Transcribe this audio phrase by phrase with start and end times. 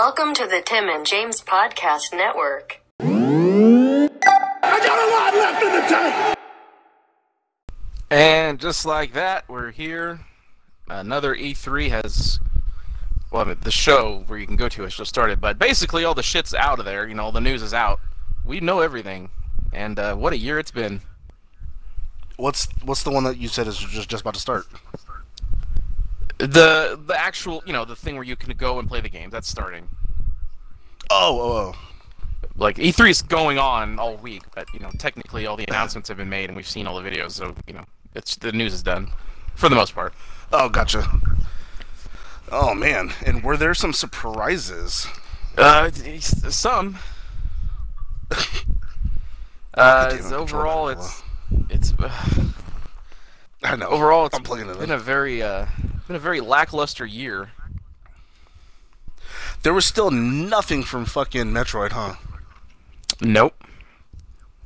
[0.00, 2.80] Welcome to the Tim and James Podcast Network.
[3.00, 4.08] I
[4.62, 6.38] got a lot left in the tank.
[8.08, 10.20] And just like that, we're here.
[10.88, 12.38] Another E3 has,
[13.32, 16.04] well, I mean, the show where you can go to has just started, but basically
[16.04, 17.08] all the shit's out of there.
[17.08, 17.98] You know, all the news is out.
[18.44, 19.30] We know everything,
[19.72, 21.00] and uh, what a year it's been.
[22.36, 24.66] What's what's the one that you said is just just about to start?
[26.38, 29.30] The the actual, you know, the thing where you can go and play the game
[29.30, 29.88] that's starting.
[31.10, 31.88] Oh, oh, oh.
[32.56, 36.18] Like E3 is going on all week, but you know, technically all the announcements have
[36.18, 37.84] been made and we've seen all the videos, so you know,
[38.14, 39.08] it's the news is done
[39.54, 40.12] for the most part.
[40.52, 41.04] Oh, gotcha.
[42.50, 45.06] Oh man, and were there some surprises?
[45.56, 46.98] Uh, some.
[49.74, 51.22] uh, it's overall, it's
[51.68, 52.10] it's uh,
[53.62, 53.88] I know.
[53.88, 54.78] overall it's I'm playing it.
[54.78, 55.66] been a very uh
[56.08, 57.50] been a very lackluster year.
[59.62, 62.14] There was still nothing from fucking Metroid, huh?
[63.20, 63.54] Nope.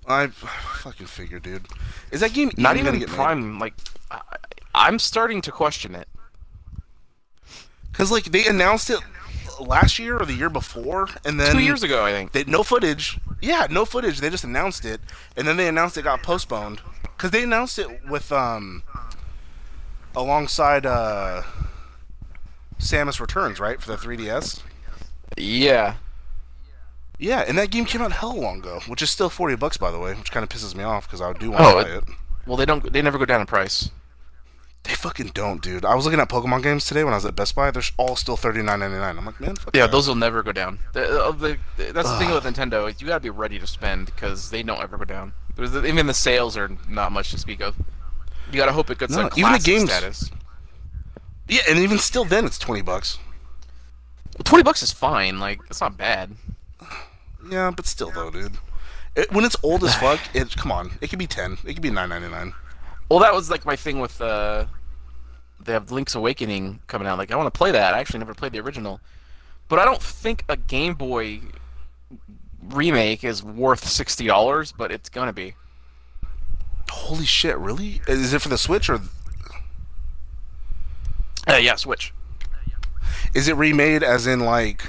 [0.07, 1.67] I fucking figured, dude.
[2.11, 3.59] Is that game Not even even gonna get Prime.
[3.59, 3.75] Like,
[4.11, 4.21] I,
[4.75, 6.09] I'm starting to question it.
[7.91, 9.01] Because like they announced it
[9.61, 12.33] last year or the year before, and then Two years ago, I think.
[12.33, 13.19] They, no footage.
[13.41, 14.21] Yeah, no footage.
[14.21, 15.01] They just announced it,
[15.37, 18.83] and then they announced it got postponed because they announced it with um
[20.15, 21.43] alongside uh
[22.79, 24.63] Samus Returns, right, for the 3DS.
[25.37, 25.95] Yeah.
[27.19, 29.91] Yeah, and that game came out hell long ago, which is still 40 bucks by
[29.91, 31.89] the way, which kind of pisses me off because I do want to Oh, buy
[31.91, 32.05] it-.
[32.47, 32.93] Well, they don't.
[32.93, 33.91] They never go down in price.
[34.83, 35.85] They fucking don't, dude.
[35.85, 37.71] I was looking at Pokemon games today when I was at Best Buy.
[37.71, 39.17] They're all still 39.99.
[39.17, 39.93] I'm like, man, fuck Yeah, that.
[39.93, 40.81] those will never go down.
[40.93, 42.91] The, uh, the, that's the thing with Nintendo.
[42.93, 45.35] is You gotta be ready to spend because they don't ever go down.
[45.57, 47.77] Even the sales are not much to speak of.
[48.53, 50.31] You gotta hope it gets No, a even the games- status.
[51.49, 53.19] Yeah, and even still, then it's 20 bucks.
[54.37, 55.39] Well, Twenty bucks is fine.
[55.41, 56.31] Like, it's not bad.
[57.51, 58.57] Yeah, but still though, dude.
[59.15, 60.93] It, when it's old as fuck, it come on.
[61.03, 61.59] It could be 10.
[61.67, 62.55] It could be 9.99.
[63.11, 64.65] Well, that was like my thing with uh,
[65.61, 67.19] they have Link's Awakening coming out.
[67.19, 67.93] Like, I want to play that.
[67.95, 69.01] I actually never played the original,
[69.69, 71.41] but I don't think a Game Boy
[72.71, 74.73] remake is worth sixty dollars.
[74.73, 75.55] But it's gonna be.
[76.93, 78.01] Holy shit, really?
[78.07, 79.01] Is it for the Switch or
[81.49, 82.13] Uh, yeah, Switch.
[83.35, 84.85] is it remade as in like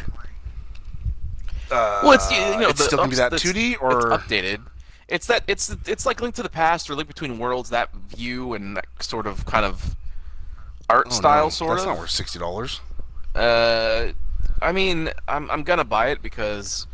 [1.71, 4.11] uh, Well, it's you know it's the still gonna be that ups- 2D it's or
[4.11, 4.61] updated.
[5.07, 7.69] It's that it's it's like Link to the Past or Link Between Worlds.
[7.71, 9.95] That view and that sort of kind of
[10.89, 11.89] art Oh, style, no, sort That's of.
[11.89, 12.79] not worth sixty dollars.
[13.35, 14.09] Uh,
[14.61, 16.85] I mean, I'm I'm gonna buy it because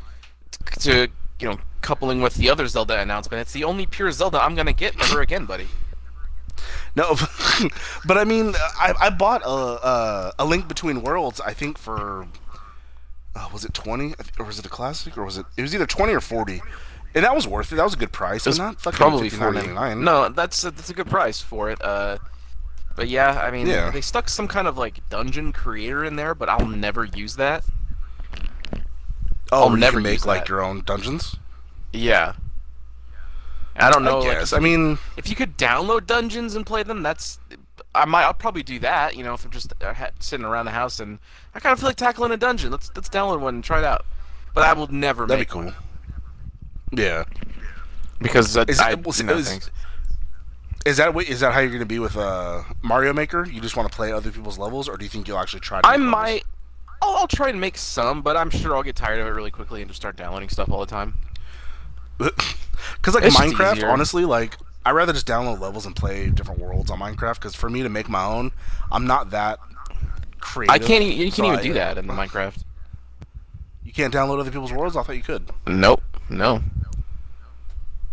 [0.81, 1.07] to
[1.39, 4.73] you know coupling with the other Zelda announcement, it's the only pure Zelda I'm gonna
[4.73, 5.67] get ever again, buddy.
[6.95, 7.15] No,
[8.05, 11.39] but I mean, I, I bought a, a a Link Between Worlds.
[11.39, 12.27] I think for
[13.35, 15.45] uh, was it twenty or was it a classic or was it?
[15.55, 16.61] It was either twenty or forty,
[17.15, 17.75] and that was worth it.
[17.75, 18.45] That was a good price.
[18.47, 19.67] It's not fucking probably fifty nine forty.
[19.67, 20.03] ninety nine.
[20.03, 21.81] No, that's a, that's a good price for it.
[21.81, 22.17] Uh,
[22.95, 23.91] but yeah, I mean, Yeah.
[23.91, 27.63] they stuck some kind of like dungeon creator in there, but I'll never use that.
[29.51, 30.49] oh, I'll never make like that.
[30.49, 31.37] your own dungeons.
[31.93, 32.33] Yeah.
[33.75, 34.19] I don't know.
[34.19, 34.53] I like, guess.
[34.53, 37.39] I mean, if you could download dungeons and play them, that's
[37.95, 39.15] I might I'll probably do that.
[39.15, 41.17] You know, if I'm just uh, sitting around the house and
[41.55, 42.71] I kind of feel like tackling a dungeon.
[42.71, 44.05] Let's let's download one and try it out.
[44.53, 45.65] But I will never that'd be cool.
[45.65, 45.75] one
[46.91, 47.23] Yeah.
[48.19, 49.69] because I, Is, I well, do know is-
[50.85, 53.47] Is that is that how you're going to be with uh, Mario Maker?
[53.47, 55.79] You just want to play other people's levels, or do you think you'll actually try?
[55.81, 56.43] to I might.
[57.01, 59.51] I'll, I'll try and make some, but I'm sure I'll get tired of it really
[59.51, 61.17] quickly and just start downloading stuff all the time.
[62.97, 66.89] Because like It's Minecraft, honestly, like I'd rather just download levels and play different worlds
[66.91, 67.35] on Minecraft.
[67.35, 68.51] Because for me to make my own,
[68.91, 69.59] I'm not that
[70.39, 70.73] creative.
[70.73, 71.03] I can't.
[71.05, 72.63] You can't even I- do that in the Minecraft.
[73.85, 74.95] You can't download other people's worlds.
[74.97, 75.49] I thought you could.
[75.67, 76.01] Nope.
[76.29, 76.61] No.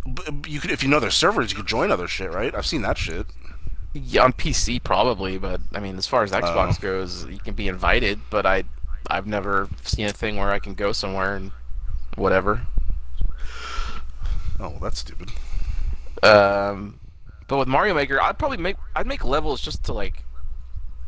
[0.04, 1.50] B- b- You could if you know their servers.
[1.50, 2.54] You could join other shit, right?
[2.54, 3.26] I've seen that shit.
[3.92, 6.82] Yeah, on PC probably, but I mean, as far as Xbox Oh.
[6.82, 8.64] goes, you can be invited, but I,
[9.08, 11.50] I've never seen a thing where I can go somewhere and
[12.14, 12.66] whatever.
[14.58, 15.30] Oh, well, that's stupid.
[16.22, 16.98] Um,
[17.48, 20.24] but with Mario Maker, I'd probably make I'd make levels just to like,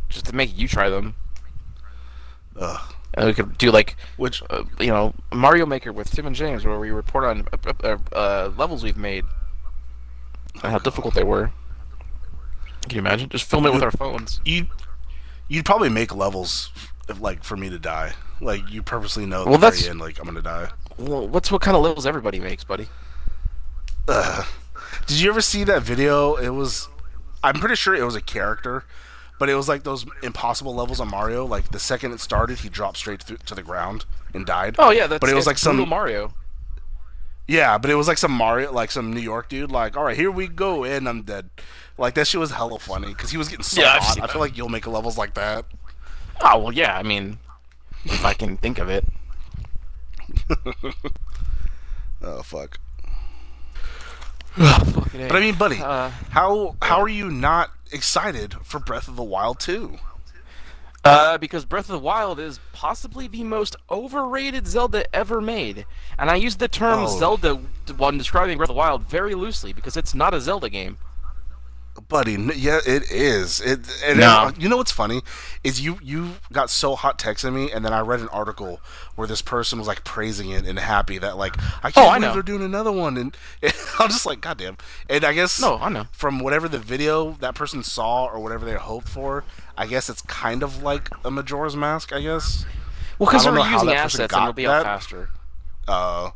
[0.08, 1.14] just to make you try them,
[2.60, 2.94] Ugh.
[3.14, 6.64] and we could do like, Which uh, you know, Mario Maker with Tim and James,
[6.64, 9.24] where we report on uh, uh, uh, levels we've made
[10.62, 11.50] and how difficult they were.
[12.82, 13.28] Can you imagine?
[13.28, 14.40] Just film it with our phones.
[14.44, 14.66] you
[15.48, 16.70] you'd probably make levels
[17.08, 18.12] if, like for me to die.
[18.40, 20.70] Like you purposely know Well, the that's- end, like I'm gonna die.
[20.98, 22.88] Well, what's what kind of levels everybody makes, buddy?
[24.08, 24.46] Ugh.
[25.06, 26.34] Did you ever see that video?
[26.36, 26.88] It was,
[27.42, 28.84] I'm pretty sure it was a character,
[29.38, 31.44] but it was like those impossible levels on Mario.
[31.46, 34.76] Like the second it started, he dropped straight through, to the ground and died.
[34.78, 36.32] Oh yeah, that's but it was like some Mario.
[37.46, 39.70] yeah, but it was like some Mario, like some New York dude.
[39.72, 41.48] Like, all right, here we go, and I'm dead.
[41.96, 44.20] Like that shit was hella funny because he was getting so Yeah, hot.
[44.22, 45.64] I feel like you'll make levels like that.
[46.42, 46.96] Oh well, yeah.
[46.96, 47.38] I mean,
[48.04, 49.04] if I can think of it.
[52.22, 52.78] Oh fuck.
[55.28, 59.22] But I mean, buddy, Uh, how how are you not excited for Breath of the
[59.22, 59.98] Wild 2?
[61.04, 65.86] Uh, because Breath of the Wild is possibly the most overrated Zelda ever made,
[66.18, 67.18] and I use the term Oh.
[67.18, 67.54] Zelda
[67.96, 70.98] when describing Breath of the Wild very loosely because it's not a Zelda game.
[72.08, 73.60] Buddy, yeah, it is.
[73.60, 74.50] It and No.
[74.50, 75.22] then, you know what's funny
[75.64, 78.80] is you you got so hot texting me, and then I read an article
[79.16, 82.18] where this person was like praising it and happy that like I can't Oh, I
[82.18, 82.32] believe know.
[82.34, 83.36] they're doing another one, and,
[83.98, 84.76] I'm just like, goddamn.
[85.10, 86.06] And I guess No, I know.
[86.12, 89.44] from whatever the video that person saw or whatever they hoped for,
[89.76, 92.12] I guess it's kind of like a Majora's Mask.
[92.12, 92.64] I guess.
[93.18, 95.30] Well, because they're using how reusing that assets and it'll be out faster.
[95.88, 96.30] Uh,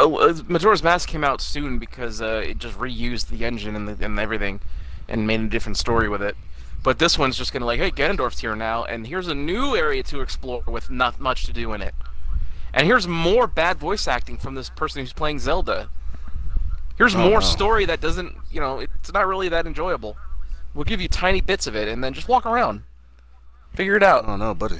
[0.00, 3.88] Oh, uh, Majora's Mask came out soon because uh, it just reused the engine and,
[3.88, 4.60] the, and everything,
[5.08, 6.36] and made a different story with it.
[6.84, 10.04] But this one's just gonna like, hey, Ganondorf's here now, and here's a new area
[10.04, 11.94] to explore with not much to do in it.
[12.72, 15.88] And here's more bad voice acting from this person who's playing Zelda.
[16.96, 17.46] Here's Oh, more no.
[17.46, 20.16] story that doesn't, you know, it's not really that enjoyable.
[20.74, 22.82] We'll give you tiny bits of it, and then just walk around,
[23.74, 24.24] figure it out.
[24.28, 24.78] Oh don't buddy.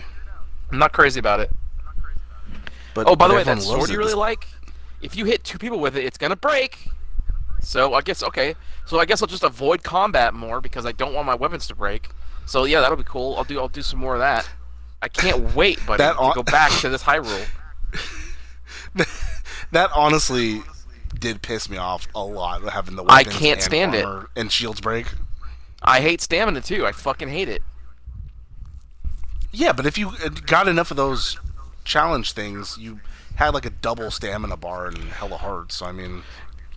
[0.70, 1.50] I'm not crazy about it.
[2.94, 4.46] But Oh, by the way, that sword you really like,
[5.00, 6.88] if you hit two people with it, it's gonna break.
[7.60, 8.54] So I guess okay.
[8.86, 11.74] So I guess I'll just avoid combat more because I don't want my weapons to
[11.74, 12.08] break.
[12.46, 13.36] So yeah, that'll be cool.
[13.36, 14.48] I'll do I'll do some more of that.
[15.02, 17.46] I can't wait, buddy, That to go back to this Hyrule.
[19.72, 20.62] that honestly
[21.18, 24.06] did piss me off a lot having the I weapons can't and stand it.
[24.36, 25.06] and shields break.
[25.82, 26.86] I hate stamina too.
[26.86, 27.62] I fucking hate it.
[29.52, 31.38] Yeah, but if you uh, got enough of those
[31.84, 33.00] challenge things, you
[33.38, 35.76] had like a double stamina bar and hella hearts.
[35.76, 36.22] So I mean,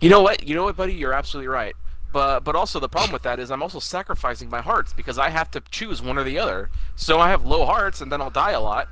[0.00, 0.44] You know what?
[0.44, 0.94] You know what, buddy?
[0.94, 1.74] You're absolutely right.
[2.12, 5.30] But but also the problem with that is I'm also sacrificing my hearts because I
[5.30, 6.70] have to choose one or the other.
[6.94, 8.86] So I have low hearts and then I'll die a lot.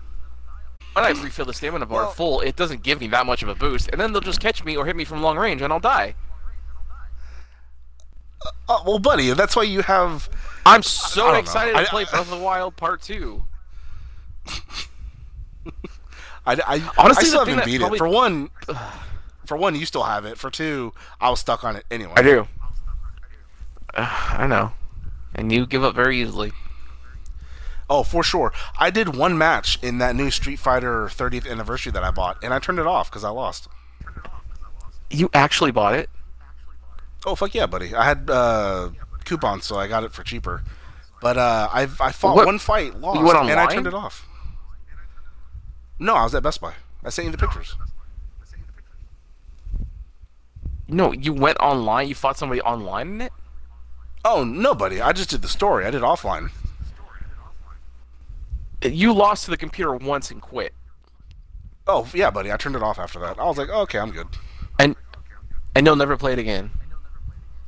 [0.94, 3.48] When I refill the stamina bar Well- full, it doesn't give me that much of
[3.48, 5.72] a boost, and then they'll just catch me or hit me from long range and
[5.72, 6.16] I'll die.
[8.68, 10.28] uh, well, buddy, that's why you have.
[10.66, 11.34] I'm so know.
[11.34, 13.44] excited I- to play Breath of the Wild Part Two.
[16.46, 17.98] I, I Honestly, I still haven't beat probably- it.
[17.98, 18.50] For one,
[19.46, 20.38] for one, you still have it.
[20.38, 22.12] For two, I was stuck on it anyway.
[22.16, 22.48] I do.
[23.94, 24.72] I know.
[25.34, 26.52] And you give up very easily.
[27.88, 28.52] Oh, for sure.
[28.78, 32.54] I did one match in that new Street Fighter 30th anniversary that I bought, and
[32.54, 33.68] I turned it off because I lost.
[35.10, 36.08] You actually bought it?
[37.26, 37.94] Oh fuck yeah, buddy!
[37.94, 38.90] I had uh,
[39.24, 40.62] coupons, so I got it for cheaper.
[41.20, 43.18] But uh, I I fought What- one fight, lost,
[43.50, 44.26] and I turned it off.
[46.00, 46.72] No, I was at Best Buy.
[47.04, 47.76] I sent you the pictures.
[50.88, 52.08] No, you went online.
[52.08, 53.32] You fought somebody online in it.
[54.24, 55.00] Oh nobody.
[55.00, 55.84] I just did the story.
[55.84, 56.50] I did offline.
[58.82, 60.72] You lost to the computer once and quit.
[61.86, 62.50] Oh yeah, buddy!
[62.50, 63.38] I turned it off after that.
[63.38, 64.26] I was like, oh, okay, I'm good.
[64.78, 64.96] And
[65.74, 66.70] and you'll never play it again.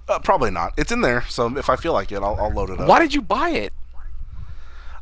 [0.09, 0.73] Uh, probably not.
[0.77, 2.89] It's in there, so if I feel like it, I'll, I'll load it up.
[2.89, 3.73] Why did you buy it?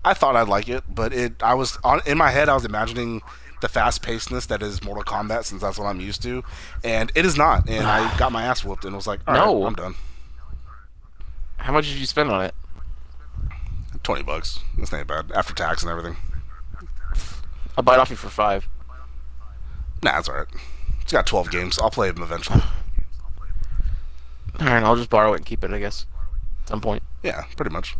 [0.05, 1.43] I thought I'd like it, but it.
[1.43, 2.49] I was on in my head.
[2.49, 3.20] I was imagining
[3.61, 6.42] the fast pacedness that is Mortal Kombat, since that's what I'm used to,
[6.83, 7.69] and it is not.
[7.69, 9.66] And I got my ass whooped, and was like, all right, No.
[9.66, 9.95] I'm done.
[11.59, 12.54] How much did you spend on it?
[14.02, 14.61] Twenty bucks.
[14.78, 16.16] That's not bad after tax and everything.
[17.76, 18.66] I'll buy it off you for five.
[20.02, 20.47] Nah, it's alright.
[21.02, 21.78] It's got 12 games.
[21.78, 22.62] I'll play them eventually.
[24.61, 26.07] All right, I'll just borrow it and keep it, I guess.
[26.62, 27.02] At some point.
[27.23, 27.97] Yeah, pretty much.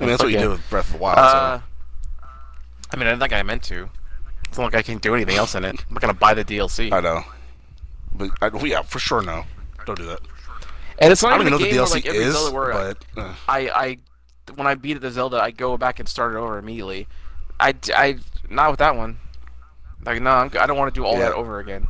[0.00, 1.18] I mean, that's what you do with Breath of the Wild.
[1.18, 1.64] Uh, so.
[2.92, 3.88] I mean, I think I meant to.
[4.48, 5.84] It's not like I can do anything else in it.
[5.88, 6.92] I'm not gonna buy the DLC.
[6.92, 7.22] I know.
[8.14, 9.44] But, I, well, yeah, for sure, no.
[9.86, 10.20] Don't do that.
[10.98, 12.92] and it's not I don't even know what the DLC like, is, Zelda where I-
[12.92, 13.04] but...
[13.16, 13.98] Uh, I, I,
[14.56, 17.06] when I beat the Zelda, I go back and start it over immediately.
[17.60, 18.16] I, I,
[18.48, 19.18] not with that one.
[20.04, 21.20] Like, no, I'm, I don't want to do all Yeah.
[21.28, 21.86] that over again.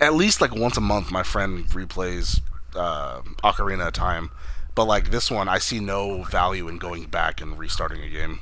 [0.00, 2.40] at least, like, once a month, my friend replays
[2.74, 4.30] uh, Ocarina of Time.
[4.74, 8.40] But, like, this one, I see no value in going back and restarting a game.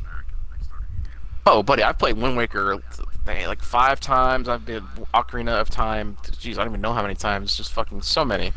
[1.45, 2.81] Oh, buddy, I've played Wind Waker
[3.27, 4.49] like five times.
[4.49, 4.85] I've been
[5.15, 6.17] Ocarina of Time.
[6.23, 7.57] Jeez, I don't even know how many times.
[7.57, 8.53] Just fucking so many.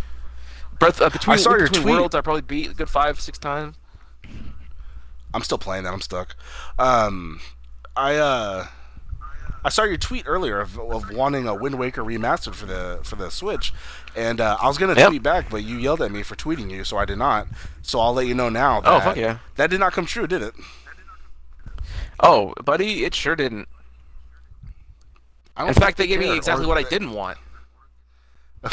[0.79, 1.95] Breath uh, between, I saw your between tweet.
[1.95, 3.75] worlds, I probably beat a good five, six times.
[5.33, 5.93] I'm still playing that.
[5.93, 6.35] I'm stuck.
[6.79, 7.41] Um,
[7.95, 8.67] I uh,
[9.65, 13.15] I saw your tweet earlier of, of wanting a Wind Waker remastered for the for
[13.15, 13.73] the Switch,
[14.15, 15.07] and uh, I was gonna Yep.
[15.09, 17.47] tweet back, but you yelled at me for tweeting you, so I did not.
[17.81, 18.81] So I'll let you know now.
[18.81, 19.39] That Oh, fuck yeah.
[19.55, 20.53] That did not come true, did it?
[22.19, 23.67] Oh, buddy, it sure didn't.
[25.57, 27.37] I don't In fact, they gave me exactly or what I didn't want.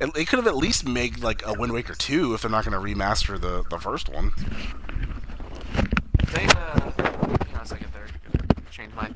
[0.00, 2.64] It, it could have at least made like a Wind Waker two if they're not
[2.64, 4.32] gonna remaster the the first one.
[6.32, 8.06] They, uh, hang on a second there.
[8.70, 9.10] Change my.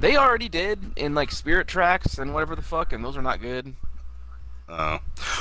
[0.00, 3.40] They already did in like Spirit Tracks and whatever the fuck, and those are not
[3.40, 3.74] good.
[4.66, 4.98] Uh,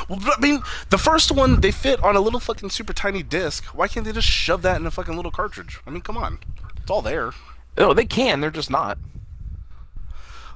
[0.09, 3.63] well, I mean, the first one they fit on a little fucking super tiny disc.
[3.65, 5.79] Why can't they just shove that in a fucking little cartridge?
[5.87, 6.39] I mean, come on,
[6.75, 7.31] it's all there.
[7.77, 8.41] Oh, they can.
[8.41, 8.97] They're just not.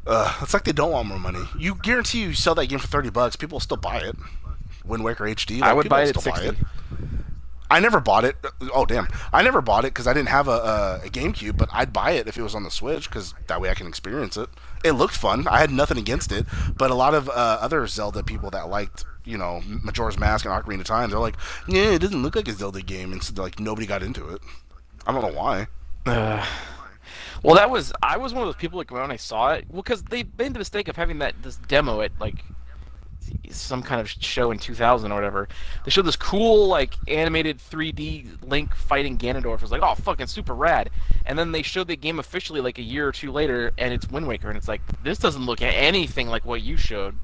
[0.06, 1.44] Uh, it's like they don't want more money.
[1.58, 4.18] You guarantee you sell that game for thirty bucks, people will still buy it.
[4.84, 5.62] Wind Waker HD.
[5.62, 6.58] I would buy it at still sixty.
[7.70, 8.36] I never bought it.
[8.74, 9.08] Oh damn!
[9.32, 12.28] I never bought it because I didn't have a, a, GameCube, but I'd buy it
[12.28, 14.50] if it was on the Switch because that way I can experience it.
[14.84, 15.48] It looked fun.
[15.48, 16.46] I had nothing against it,
[16.78, 20.54] but a lot of uh, other Zelda people that liked, you know, Majora's Mask and
[20.54, 23.42] Ocarina of Time, they're like, "Yeah, it doesn't look like a Zelda game," and so,
[23.42, 24.42] like nobody got into it.
[25.08, 25.68] I don't know why.
[26.06, 26.46] Uh,
[27.44, 29.66] well, that was I was one of those people like when I saw it.
[29.70, 32.44] Well, because they made the mistake of having that this demo at like
[33.50, 35.48] some kind of show in 2000 or whatever.
[35.84, 39.56] They showed this cool like animated 3D Link fighting Ganondorf.
[39.56, 40.90] It was like, oh, fucking super rad.
[41.26, 44.10] And then they showed the game officially like a year or two later, and it's
[44.10, 47.16] Wind Waker, and it's like this doesn't look anything like what you showed.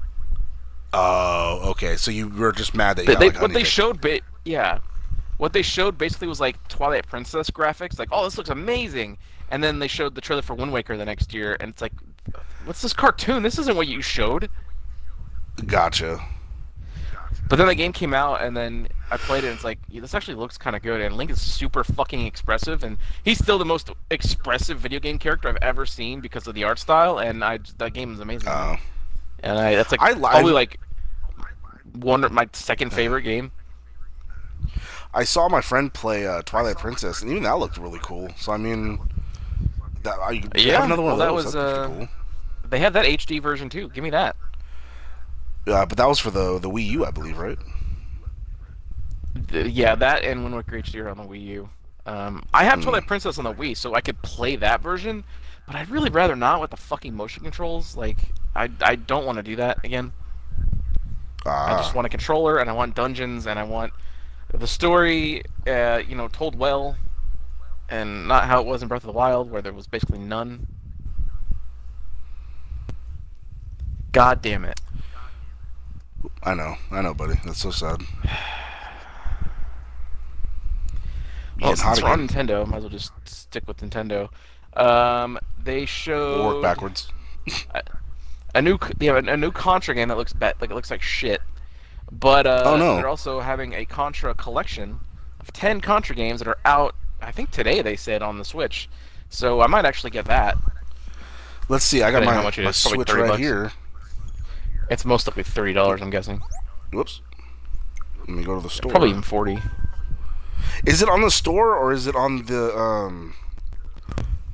[0.92, 1.96] Oh, okay.
[1.96, 4.20] So you were just mad that you They, got, they, like, what they showed, ba-
[4.44, 4.78] yeah,
[5.36, 7.98] what they showed basically was like Twilight Princess graphics.
[7.98, 9.18] Like, oh, this looks amazing.
[9.50, 11.92] And then they showed the trailer for Wind Waker the next year, and it's like,
[12.64, 13.42] what's this cartoon?
[13.42, 14.48] This isn't what you showed.
[15.66, 16.20] Gotcha.
[17.48, 20.00] But then the game came out, and then I played it, and it's like, yeah,
[20.00, 21.00] this actually looks kind of good.
[21.00, 25.48] And Link is super fucking expressive, and he's still the most expressive video game character
[25.48, 27.18] I've ever seen because of the art style.
[27.18, 28.48] And I that game is amazing.
[28.48, 28.76] Oh.
[29.40, 30.78] and I that's like I probably like
[31.94, 33.50] one of my second favorite game.
[35.12, 38.28] I saw my friend play uh, Twilight Princess, and even that looked really cool.
[38.36, 39.00] So I mean,
[40.02, 41.44] that I Yeah, have another one well, of that those.
[41.46, 42.08] was, That'd be uh, pretty
[42.68, 43.88] They had that HD version too.
[43.90, 44.36] Give me that.
[45.66, 47.58] Yeah, but that was for the the Wii U, I believe, right?
[49.52, 51.70] Yeah, that and Wind Waker HD are on the Wii U.
[52.06, 55.22] Um, I have Twilight Princess on the Wii, so I could play that version,
[55.66, 57.96] but I'd really rather not with the fucking motion controls.
[57.96, 58.18] Like,
[58.56, 60.12] I, I don't want to do that again.
[61.46, 63.92] I just Ah, want a controller, and I want dungeons, and I want
[64.52, 66.96] the story, uh, you know, told well,
[67.88, 70.66] and not how it was in Breath of the Wild, where there was basically none.
[74.12, 74.80] God damn it.
[76.42, 77.34] I know, I know, buddy.
[77.44, 78.02] That's so sad.
[81.60, 82.26] Well, Getting hot since on.
[82.28, 84.28] Nintendo, might as well just stick with Nintendo.
[84.74, 87.08] Um, they showed Work backwards.
[88.54, 90.90] a new they have a, a new Contra game that looks ba- like it looks
[90.90, 91.40] like shit.
[92.12, 92.96] But uh, Oh, no.
[92.96, 95.00] they're also having a Contra collection
[95.40, 96.94] of ten Contra games that are out.
[97.20, 98.88] I think today they said on the Switch,
[99.28, 100.56] so I might actually get that.
[101.68, 102.02] Let's see.
[102.02, 103.38] I got my, how much it my is, Switch right bucks.
[103.38, 103.72] here.
[104.90, 106.40] It's most likely thirty dollars, I'm guessing.
[106.92, 107.20] Whoops.
[108.20, 108.90] Let me go to the store.
[108.90, 109.58] Probably even forty.
[110.86, 113.34] Is it on the store or is it on the um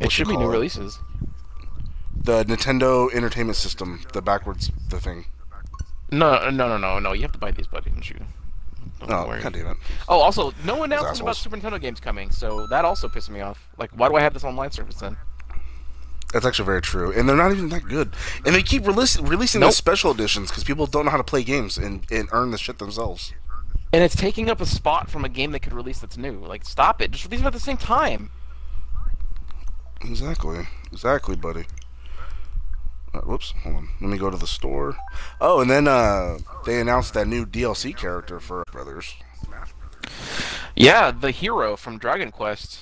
[0.01, 0.53] It should be new it?
[0.53, 0.99] releases.
[2.23, 5.25] the Nintendo Entertainment System, the backwards the thing?
[6.11, 7.13] No, no, no, no, no.
[7.13, 7.91] You have to buy these, buddy.
[7.91, 8.17] Don't you?
[9.01, 9.77] Don't Oh, god damn it.
[10.09, 11.37] Oh, also, no announcement about.
[11.37, 13.69] Super Nintendo games coming, so that also pissed me off.
[13.79, 15.17] Like, why do I have this online service then?
[16.33, 18.11] That's actually very true, and they're not even that good.
[18.45, 19.69] And they keep releas- releasing Nope.
[19.69, 22.59] those special editions because people don't know how to play games and, and earn the
[22.59, 23.33] shit themselves.
[23.93, 26.33] And it's taking up a spot from a game they could release that's new.
[26.41, 27.13] Like, stop it.
[27.13, 28.31] Just release them at the same time.
[30.03, 31.65] Exactly, exactly, buddy.
[33.15, 33.89] Uh, whoops, hold on.
[34.01, 34.97] Let me go to the store.
[35.41, 39.15] Oh, and then uh, they announced that new DLC character for Brothers.
[40.75, 42.81] Yeah, the hero from Dragon Quest.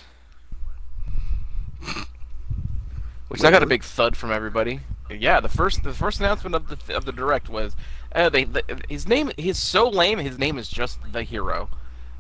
[3.29, 4.81] Which I got a big thud from everybody.
[5.11, 7.75] Yeah, the first the first announcement of the of the direct was
[8.15, 11.69] uh, they the, his name he's so lame his name is just the hero.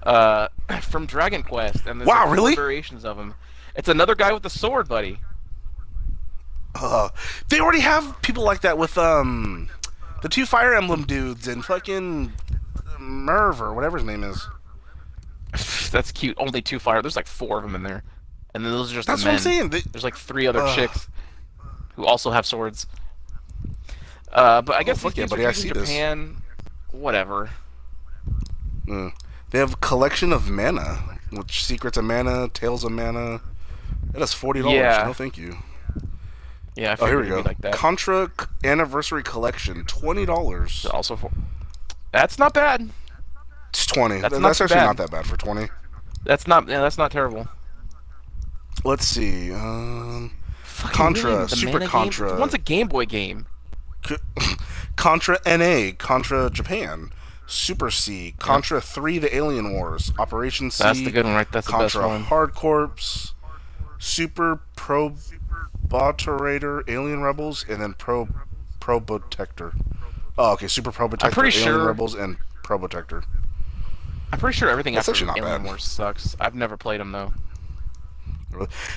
[0.02, 0.48] Uh,
[0.82, 2.54] from Dragon Quest and there's Wow, like really?
[2.54, 3.34] variations of him.
[3.74, 5.18] It's another guy with a sword, buddy.
[6.74, 7.08] Uh,
[7.48, 9.68] they already have people like that with um
[10.22, 12.32] the two Fire Emblem dudes and fucking
[12.98, 14.46] Merv or whatever his name is.
[15.90, 16.36] That's cute.
[16.38, 17.00] Only two fire.
[17.02, 18.02] There's like four of them in there,
[18.54, 19.34] and then those are just That's the what.
[19.34, 19.70] I'm saying.
[19.70, 20.74] They, There's like three other Ugh.
[20.76, 21.08] chicks
[21.96, 22.86] who also have swords.
[24.32, 25.88] Uh, but I guess fuck these yeah, buddy, I see in this.
[25.88, 26.36] Japan.
[26.90, 27.50] Whatever.
[28.90, 29.10] uh,
[29.50, 33.40] they have a collection of mana, which Secrets of Mana, Tales of Mana.
[34.12, 34.74] That is forty dollars.
[34.76, 35.04] Yeah.
[35.06, 35.56] No, thank you.
[36.76, 37.40] Yeah, I Oh, here we go.
[37.40, 37.74] like that.
[37.74, 38.30] Contra
[38.64, 40.84] Anniversary Collection, twenty dollars.
[40.86, 41.30] also, for,
[42.12, 42.90] that's not bad.
[43.70, 44.20] It's twenty.
[44.20, 44.86] That's That's, not too actually bad.
[44.86, 45.68] not that bad for twenty.
[46.24, 46.68] That's not.
[46.68, 47.48] Yeah, that's not terrible.
[48.84, 49.52] Let's see.
[49.52, 51.48] Um, Fucking Contra, really?
[51.48, 51.88] Super mana game?
[51.88, 52.38] Contra.
[52.38, 53.46] One's a Game Boy game.
[54.96, 57.10] Contra NA, Contra Japan,
[57.46, 60.84] Super C, Contra Three: The Alien Wars, Operation C.
[60.84, 61.50] That's the good one, right?
[61.50, 62.22] That's the best one.
[62.24, 62.92] Hard Corps,
[63.98, 64.60] Super
[65.88, 68.28] Probotector, Alien Rebels, and then Pro
[68.80, 69.74] Probotector.
[70.36, 70.68] Oh, okay.
[70.68, 73.24] Super Probotector, I'm pretty Alien sure- Rebels, and Probotector.
[74.32, 75.64] I'm pretty sure everything That's after Alien bad.
[75.64, 76.36] Wars sucks.
[76.40, 77.32] I've never played them though.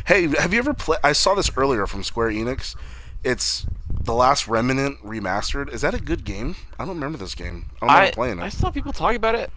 [0.06, 1.00] Hey, have you ever played?
[1.04, 2.76] I saw this earlier from Square Enix.
[3.24, 3.66] It's
[4.04, 5.72] the Last Remnant remastered.
[5.74, 6.56] Is that a good game?
[6.80, 7.66] I don't remember this game.
[7.82, 9.52] I don't remember I, playing I saw people talking about it.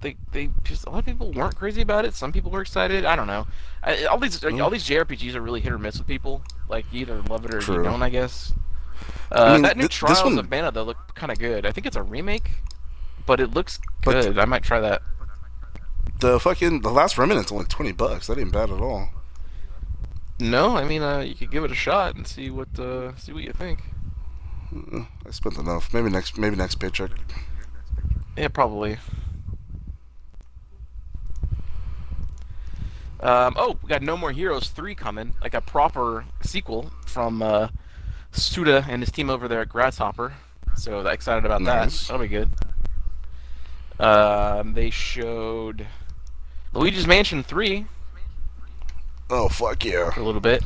[0.00, 2.14] They, they just a lot of people weren't crazy about it.
[2.14, 3.04] Some people were excited.
[3.04, 3.46] I don't know.
[3.82, 4.62] I, all these Mm.
[4.62, 6.42] all these JRPGs are really hit or miss with people.
[6.68, 7.76] Like you either love it or True.
[7.78, 8.02] you don't.
[8.02, 8.52] I guess.
[9.32, 11.66] Uh, mean, that new th- Trials one- of Mana though looked kind of good.
[11.66, 12.50] I think it's a remake,
[13.26, 14.38] but it looks But- good.
[14.38, 15.02] I might try that.
[16.20, 18.26] The fucking the Last Remnant's only twenty bucks.
[18.26, 19.10] That ain't bad at all.
[20.40, 23.32] No, I mean uh, you could give it a shot and see what uh, see
[23.32, 23.80] what you think.
[24.74, 25.92] Uh, I spent enough.
[25.94, 27.10] Maybe next maybe next paycheck.
[28.36, 28.98] Yeah, probably.
[33.20, 37.66] Um, oh, we got No More Heroes 3 coming, like a proper sequel from uh,
[38.30, 40.34] Suda and his team over there at Grasshopper.
[40.76, 42.02] So excited about Nice.
[42.06, 42.12] that.
[42.12, 42.48] That'll be good.
[43.98, 45.84] Um, they showed
[46.78, 47.84] Luigi's Mansion 3
[49.30, 50.10] Oh fuck yeah!
[50.10, 50.62] for a little bit.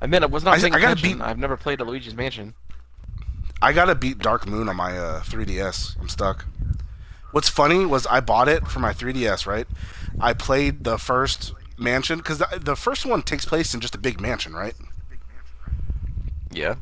[0.00, 1.18] I mean, I was not I- paying I gotta attention.
[1.18, 2.54] beat- I've never played a Luigi's Mansion.
[3.60, 6.00] I gotta beat Dark Moon on my uh, 3DS.
[6.00, 6.46] I'm stuck.
[7.30, 9.46] What's funny was I bought it for my 3DS.
[9.46, 9.66] Right?
[10.20, 13.98] I played the first mansion because the, the first one takes place in just a
[13.98, 14.74] big mansion, right?
[16.50, 16.74] Yeah.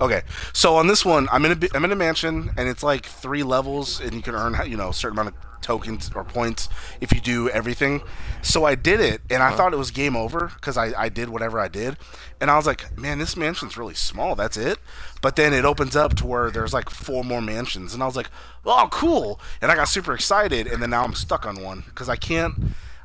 [0.00, 2.82] Okay, so on this one, I'm in a bi- I'm in a mansion, and it's
[2.82, 6.22] like three levels, and you can earn you know a certain amount of tokens or
[6.22, 6.68] points
[7.00, 8.02] if you do everything.
[8.42, 11.30] So I did it, and I thought it was game over because I, I did
[11.30, 11.96] whatever I did,
[12.40, 14.36] and I was like, man, this mansion's really small.
[14.36, 14.78] That's it.
[15.22, 18.14] But then it opens up to where there's like four more mansions, and I was
[18.14, 18.28] like,
[18.64, 22.08] oh, cool, and I got super excited, and then now I'm stuck on one because
[22.08, 22.54] I can't.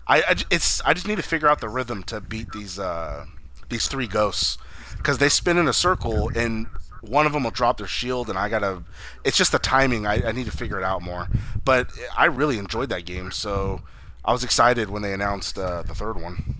[0.06, 3.26] I, I it's I just need to figure out the rhythm to beat these uh
[3.70, 4.58] these three ghosts
[4.98, 6.68] because they spin in a circle and
[7.02, 8.84] one of them will drop their shield and I gotta.
[9.24, 10.06] It's just the timing.
[10.06, 11.28] I, I need to figure it out more.
[11.64, 13.82] But I really enjoyed that game, so
[14.24, 16.56] I was excited when they announced uh, the third one.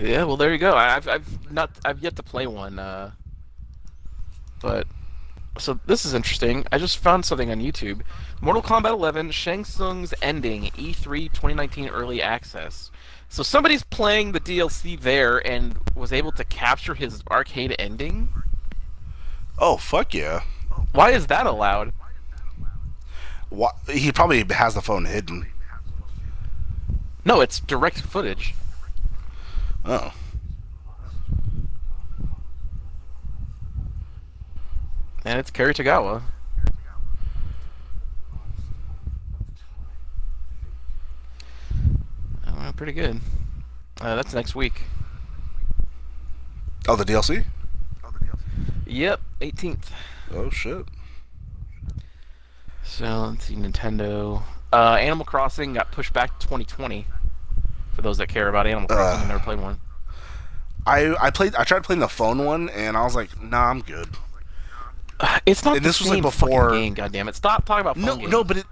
[0.00, 0.74] Yeah, well, there you go.
[0.74, 3.12] I've, I've not, I've yet to play one, uh,
[4.60, 4.86] but
[5.58, 6.64] so this is interesting.
[6.72, 8.02] I just found something on YouTube.
[8.40, 12.90] Mortal Kombat 11, Shang Tsung's ending, E E3 2019 early access.
[13.32, 18.28] So somebody's playing the DLC there and was able to capture his arcade ending.
[19.58, 20.42] Oh fuck yeah!
[20.92, 21.94] Why is that allowed?
[23.48, 25.46] Wha he probably has the phone hidden.
[27.24, 28.54] No, it's direct footage.
[29.82, 30.12] Oh.
[35.24, 36.20] And it's Cary Tagawa.
[42.62, 43.20] Oh, pretty good.
[44.00, 44.82] Uh, that's next week.
[46.88, 47.44] Oh, the DLC.
[48.86, 49.84] Yep, 18th.
[50.34, 50.84] Oh shit.
[52.84, 54.42] So let's see, Nintendo.
[54.72, 57.06] Uh, Animal Crossing got pushed back to 2020.
[57.94, 59.28] For those that care about Animal Crossing, Uh.
[59.28, 59.78] Never played one.
[60.86, 61.54] I I played.
[61.54, 64.08] I tried playing the phone one, and I was like, Nah, I'm good.
[65.46, 66.94] It's not and the this was, like, before- fucking game.
[66.94, 67.36] Goddamn it!
[67.36, 68.30] Stop talking about phone No, games.
[68.32, 68.66] no, but it.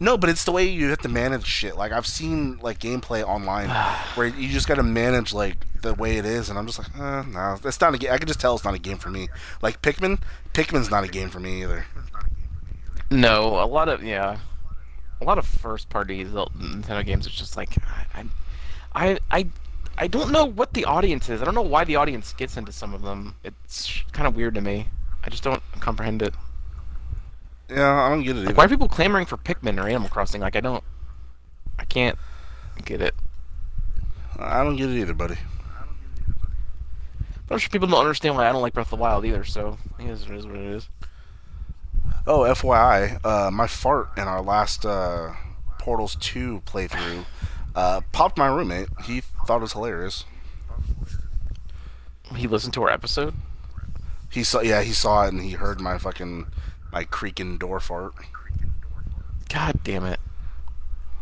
[0.00, 1.76] No, but it's the way you have to manage shit.
[1.76, 3.68] Like I've seen like gameplay online
[4.14, 6.96] where you just got to manage like the way it is, and I'm just like,
[6.96, 8.12] eh, no, that's not a game.
[8.12, 9.28] I can just tell it's not a game for me.
[9.62, 10.20] Like Pikmin,
[10.54, 11.86] Pikmin's not a game for me either.
[13.10, 14.38] No, a lot of yeah,
[15.20, 17.26] a lot of first-party Nintendo games.
[17.26, 17.70] It's just like
[18.14, 18.24] I,
[18.94, 19.46] I, I,
[19.96, 21.42] I don't know what the audience is.
[21.42, 23.34] I don't know why the audience gets into some of them.
[23.42, 24.88] It's kind of weird to me.
[25.24, 26.34] I just don't comprehend it.
[27.70, 28.54] Yeah, I don't get it either.
[28.54, 30.40] Why are people clamoring for Pikmin or Animal Crossing?
[30.40, 30.82] Like I don't,
[31.78, 32.18] I can't
[32.84, 33.14] get it.
[34.38, 35.36] I don't get it either, buddy.
[37.46, 39.44] But I'm sure people don't understand why I don't like Breath of the Wild either.
[39.44, 40.88] So it is, it is what it is.
[42.26, 45.32] Oh, FYI, uh, my fart in our last uh,
[45.78, 47.24] Portals 2 playthrough
[47.74, 48.88] uh, popped my roommate.
[49.04, 50.24] He thought it was hilarious.
[52.36, 53.34] He listened to our episode.
[54.30, 56.46] He saw, yeah, he saw it and he heard my fucking
[56.92, 58.14] my creaking door fart.
[59.48, 60.20] God damn it.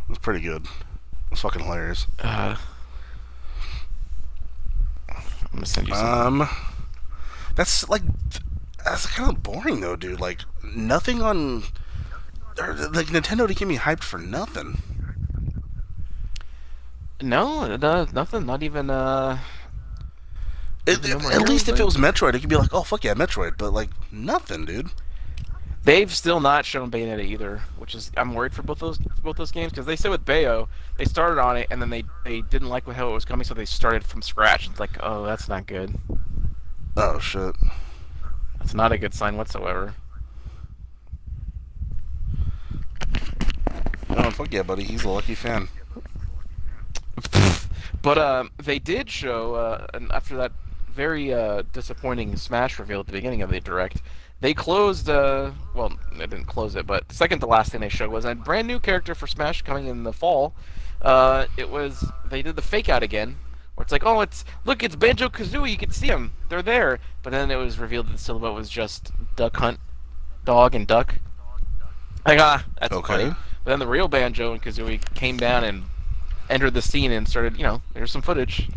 [0.05, 0.64] It was pretty good.
[0.64, 2.07] It was fucking hilarious.
[2.18, 2.57] Uh,
[5.09, 6.42] I'm gonna send you some.
[6.42, 6.48] Um,
[7.55, 8.02] that's like
[8.85, 10.20] that's kind of boring though, dude.
[10.20, 11.62] Like nothing on.
[12.59, 14.79] Like Nintendo to get me hyped for nothing.
[17.20, 18.46] no, does nothing.
[18.46, 19.38] Not even uh.
[20.87, 23.14] It, No at least if it was Metroid, it could be like, oh fuck yeah,
[23.14, 23.59] Metroid.
[23.59, 24.90] But like nothing, dude.
[25.87, 29.53] They've still not shown Bayonetta either, which is I'm worried for both those both those
[29.53, 30.68] games because they said with Bayo
[30.99, 33.55] they started on it and then they they didn't like how it was coming, so
[33.55, 34.68] they started from scratch.
[34.68, 35.96] It's like, oh, that's not good.
[36.96, 37.55] Oh shit.
[38.59, 39.94] That's not a good sign whatsoever.
[44.11, 44.83] Oh fuck yeah, buddy.
[44.83, 45.68] He's a lucky fan.
[48.03, 50.53] But um, they did show, uh, and after that
[50.92, 54.01] very uh, disappointing Smash reveal at the beginning of the direct,
[54.40, 55.09] they closed.
[55.09, 58.35] Uh, well, they didn't close it, but second to last thing they showed was a
[58.35, 60.55] brand new character for Smash coming in the fall.
[61.03, 63.37] Uh, it was they did the fake out again,
[63.75, 65.70] where it's like, oh, it's look, it's Banjo Kazooie.
[65.70, 66.99] You can see them; they're there.
[67.22, 69.79] But then it was revealed that the silhouette was just Duck Hunt,
[70.44, 71.16] dog and duck.
[72.27, 73.14] Like ah, that's Okay.
[73.14, 73.37] funny.
[73.64, 75.85] But then the real Banjo and Kazooie came down and
[76.49, 78.68] entered the scene and started, you know, there's some footage.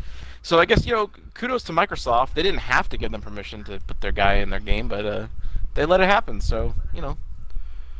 [0.41, 2.33] So I guess you know, kudos to Microsoft.
[2.33, 5.05] They didn't have to give them permission to put their guy in their game, but
[5.05, 5.27] uh,
[5.75, 6.41] they let it happen.
[6.41, 7.17] So you know,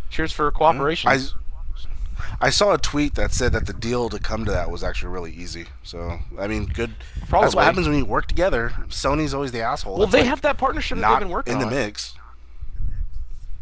[0.10, 1.10] cheers for cooperation.
[1.10, 1.20] I
[2.42, 5.12] I saw a tweet that said that the deal to come to that was actually
[5.12, 5.66] really easy.
[5.84, 6.94] So I mean, good.
[7.30, 8.74] That's what happens when you work together.
[8.90, 9.94] Sony's always the asshole.
[9.98, 11.74] well, That's, they like, have that partnership that they've been working in the on.
[11.74, 12.16] mix.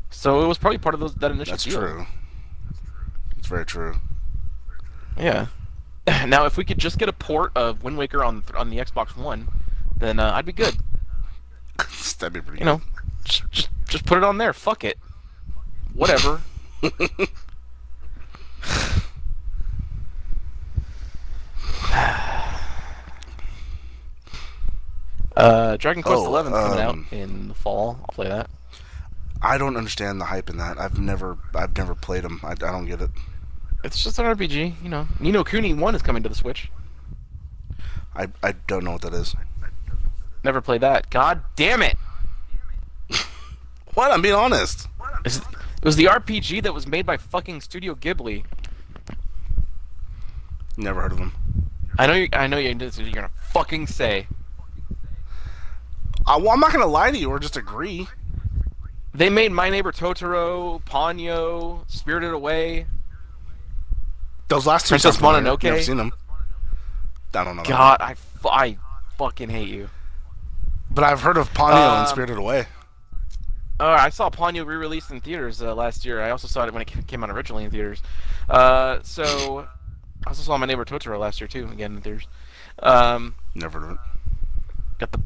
[0.09, 1.79] So it was probably part of those, that initial That's deal.
[1.79, 2.05] true.
[3.37, 3.95] It's very true.
[5.17, 5.47] Yeah.
[6.25, 9.17] Now, if we could just get a port of Wind Waker on on the Xbox
[9.17, 9.49] One,
[9.97, 10.77] then uh, I'd be good.
[12.19, 12.59] That'd be pretty.
[12.61, 12.81] You know,
[13.25, 14.53] just, just just put it on there.
[14.53, 14.97] Fuck it.
[15.93, 16.41] Whatever.
[25.35, 27.97] uh, Dragon Quest Oh, Eleven's coming out um, in the fall.
[28.01, 28.49] I'll play that.
[29.41, 30.79] I don't understand the hype in that.
[30.79, 32.39] I've never, I've never played them.
[32.43, 33.11] I, I don't get it.
[33.83, 35.07] It's just an RPG, you know.
[35.19, 36.71] Ni no Kuni One is coming to the Switch.
[38.15, 39.35] I, I don't know what that is.
[40.43, 41.09] Never played that.
[41.09, 41.97] God damn it!
[43.97, 44.11] What?
[44.11, 44.87] I'm being honest.
[45.25, 45.41] It
[45.81, 48.45] was the RPG that was made by fucking Studio Ghibli.
[50.77, 51.33] Never heard of them.
[51.97, 52.75] I know You, I know you.
[52.77, 54.27] You're gonna fucking say.
[56.27, 58.07] I, well, I'm not gonna lie to you or just agree.
[59.15, 62.85] They made My Neighbor Totoro, Ponyo, Spirited Away.
[64.47, 64.89] Those last two.
[64.89, 65.17] Princess.
[65.17, 65.63] Mononoke?
[65.63, 66.13] Never seen them.
[67.33, 67.63] I don't know.
[67.63, 68.77] God, I, I
[69.17, 69.89] fucking hate you.
[70.91, 72.67] But I've heard of Ponyo Um, and Spirited Away.
[73.79, 76.21] Oh, I saw Ponyo re-released in theaters uh, last year.
[76.21, 78.01] I also saw it when it came out originally in theaters.
[78.49, 79.67] Uh, so
[80.25, 82.27] I also saw My Neighbor Totoro last year too, again in theaters.
[82.79, 83.99] Um, Never heard of it.
[84.99, 85.21] got the.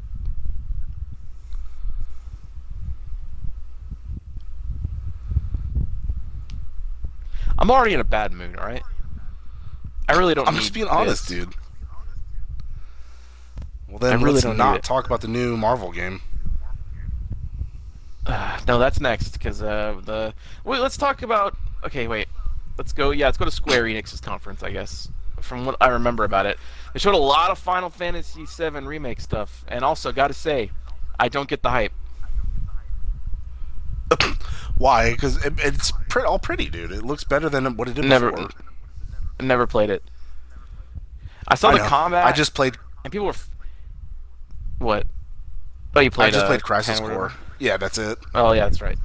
[7.58, 8.56] I'm already in a bad mood.
[8.56, 8.82] All right.
[10.08, 10.46] I really don't.
[10.46, 11.38] I'm just being honest, this.
[11.38, 11.54] dude.
[13.88, 16.20] Well, then I really let's not talk about the new Marvel game.
[18.26, 20.80] Uh, no, that's next because uh, the wait.
[20.80, 21.56] Let's talk about.
[21.84, 22.28] Okay, wait.
[22.78, 23.10] Let's go.
[23.10, 24.62] Yeah, let's go to Square Enix's conference.
[24.62, 25.08] I guess
[25.40, 26.58] from what I remember about it,
[26.92, 30.70] they showed a lot of Final Fantasy VII remake stuff, and also got to say,
[31.18, 31.92] I don't get the hype.
[34.78, 35.12] Why?
[35.12, 36.92] Because it, it's pre- all pretty, dude.
[36.92, 38.50] It looks better than what it did Never, before.
[39.40, 40.02] never played it.
[41.48, 41.88] I saw I the know.
[41.88, 42.24] combat.
[42.24, 42.76] I just played.
[43.04, 43.32] and people were.
[43.32, 43.50] F-
[44.78, 45.06] what?
[45.94, 46.28] Oh, you played.
[46.28, 47.08] I just uh, played Crisis 10?
[47.08, 47.32] Core.
[47.62, 48.18] Yeah, that's it.
[48.34, 48.98] Oh yeah, that's right.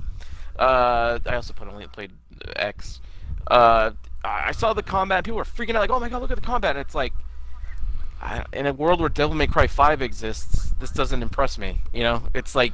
[0.58, 2.12] Uh, I also put only played
[2.56, 3.00] X.
[3.46, 3.92] Uh,
[4.26, 5.24] I I saw the combat.
[5.24, 7.14] People were freaking out, like, "Oh my god, look at the combat!" And it's like,
[8.20, 11.82] I, in a world where Devil May Cry Five exists, this doesn't impress me.
[11.94, 12.74] You know, it's like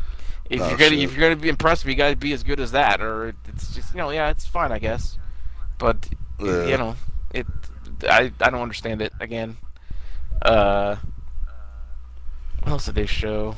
[0.50, 1.00] if Oh, you're gonna shit.
[1.00, 3.91] if you're gonna be impressed, you gotta be as good as that, or it's just
[3.91, 5.17] you know, yeah, it's fine, I guess.
[5.80, 6.08] But
[6.39, 6.63] Yeah.
[6.65, 6.96] you know,
[7.34, 7.46] it
[8.10, 9.58] I I don't understand it again.
[10.41, 10.96] Uh,
[12.62, 13.56] what else did they show?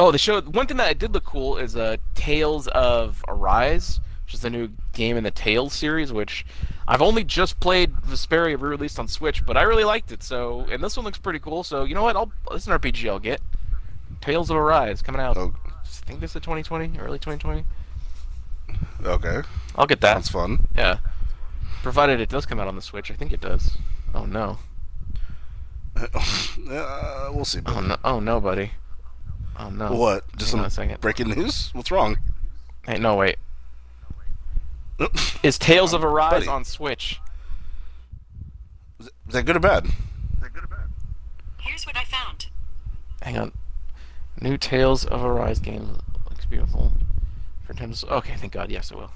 [0.00, 4.32] Oh, they showed one thing that did look cool is uh, Tales of Arise, which
[4.32, 6.46] is the new game in the Tales series, which
[6.88, 10.22] I've only just played Vesperia re-released on Switch, but I really liked it.
[10.22, 11.64] So, and this one looks pretty cool.
[11.64, 12.16] So, you know what?
[12.16, 13.42] I'll this is an RPG I'll get.
[14.22, 15.36] Tales of Arise coming out.
[15.36, 17.66] Oh, I think this is 2020, early 2020.
[19.04, 19.46] okay.
[19.76, 20.14] I'll get that.
[20.14, 20.66] Sounds fun.
[20.74, 20.96] Yeah,
[21.82, 23.10] provided it does come out on the Switch.
[23.10, 23.76] I think it does.
[24.14, 24.60] Oh no.
[25.94, 27.60] uh, we'll see.
[27.66, 27.98] Oh no.
[28.02, 28.70] Oh no, buddy.
[29.58, 29.92] Oh no.
[29.92, 30.24] What?
[30.36, 31.00] Just Hang some a second.
[31.00, 31.70] breaking news?
[31.74, 32.16] What's wrong?
[32.86, 33.36] Hey, no wait.
[35.42, 36.48] Is Tales of Arise Buddy.
[36.48, 37.20] on Switch?
[39.00, 39.86] Is that good or bad?
[41.60, 42.46] Here's what I found.
[43.22, 43.52] Hang on.
[44.40, 46.92] New Tales of Arise game looks beautiful.
[47.64, 48.10] For Nintendo.
[48.10, 48.70] Okay, thank God.
[48.70, 49.10] Yes, it will.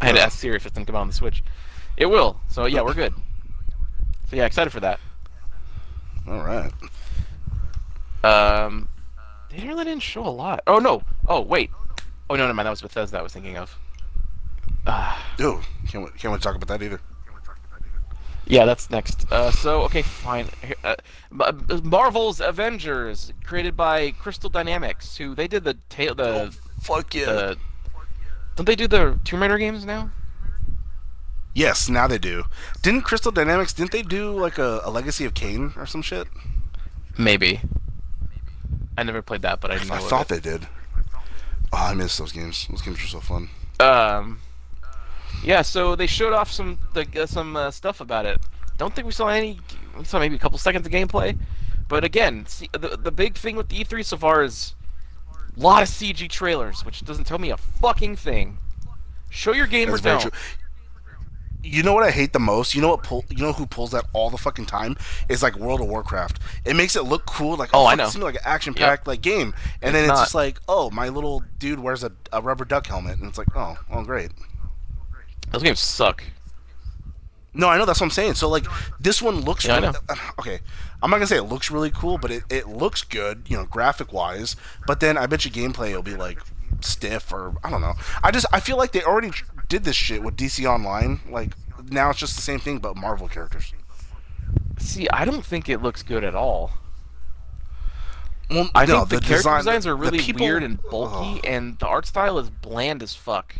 [0.00, 1.42] I had to ask Siri if it's gonna come out on the Switch.
[1.96, 2.40] It will.
[2.48, 3.14] So yeah, we're good.
[4.30, 4.98] So yeah, excited for that.
[6.28, 6.72] All right.
[8.24, 8.88] Um,
[9.54, 10.60] they really didn't show a lot.
[10.66, 11.02] Oh no.
[11.28, 11.70] Oh wait.
[12.30, 13.78] Oh no, no man, that was Bethesda I was thinking of.
[14.86, 15.34] Ah.
[15.40, 17.00] Ooh, can't wait, can't wait to talk about that either.
[18.46, 19.30] Yeah, that's next.
[19.30, 20.48] Uh, so okay, fine.
[20.82, 20.96] Uh,
[21.82, 27.26] Marvel's Avengers, created by Crystal Dynamics, who they did the ta- the Fuck yeah.
[27.26, 27.56] the.
[28.56, 30.10] Don't they do the Tomb Raider games now?
[31.54, 32.44] yes, now they do.
[32.82, 33.72] Didn't Crystal Dynamics?
[33.72, 36.26] Didn't they do like a, a Legacy of Kain or some shit?
[37.16, 37.60] Maybe.
[38.96, 40.66] I never played that, but I I thought they did.
[41.72, 42.66] Oh, I miss those games.
[42.68, 43.48] Those games were so fun.
[43.80, 44.40] Um.
[45.42, 48.38] Yeah, so they showed off some the, uh, some uh, stuff about it.
[48.76, 49.58] Don't think we saw any.
[49.98, 51.36] We saw maybe a couple seconds of gameplay,
[51.88, 54.74] but again, see, the the big thing with the E3 so far is
[55.56, 58.58] a lot of CG trailers, which doesn't tell me a fucking thing.
[59.30, 60.30] Show your game or That's very don't.
[60.30, 60.40] true.
[61.64, 62.74] You know what I hate the most?
[62.74, 63.02] You know what?
[63.04, 64.96] Pull, you know who pulls that all the fucking time?
[65.28, 66.40] Is like World of Warcraft.
[66.64, 68.08] It makes it look cool, like Oh, I know.
[68.08, 70.24] Seems like an action-packed like game, and then It's it's not.
[70.24, 73.54] just like, oh, my little dude wears a, a rubber duck helmet, and it's like,
[73.54, 74.30] oh, oh, great.
[75.52, 76.24] Those games suck.
[77.54, 78.34] No, I know that's what I'm saying.
[78.34, 78.64] So like,
[78.98, 80.14] this one looks Yeah, I really, know.
[80.40, 80.60] okay.
[81.02, 83.66] I'm not gonna say it looks really cool, but it, it looks good, you know,
[83.66, 84.56] graphic wise.
[84.86, 86.38] But then I bet you gameplay will be like
[86.80, 87.94] stiff or I don't know.
[88.22, 89.32] I just I feel like they already
[89.68, 91.20] did this shit with DC Online.
[91.28, 91.52] Like
[91.90, 93.72] now it's just the same thing but Marvel characters.
[94.78, 96.72] See, I don't think it looks good at all.
[98.50, 101.78] Well, I no, think the, character design- designs are really people- weird and bulky, and
[101.78, 103.54] the art style is bland as fuck.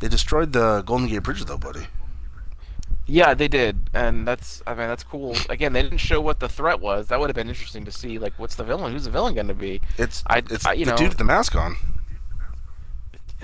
[0.00, 1.86] They destroyed the Golden Gate Bridge though, buddy.
[3.06, 5.36] Yeah, they did, and that's I mean that's cool.
[5.50, 7.08] Again, they didn't show what the threat was.
[7.08, 8.18] That would have been interesting to see.
[8.18, 8.92] Like, what's the villain?
[8.92, 9.80] Who's the villain going to be?
[9.98, 11.76] It's I- it's I- you the know- dude with the mask on.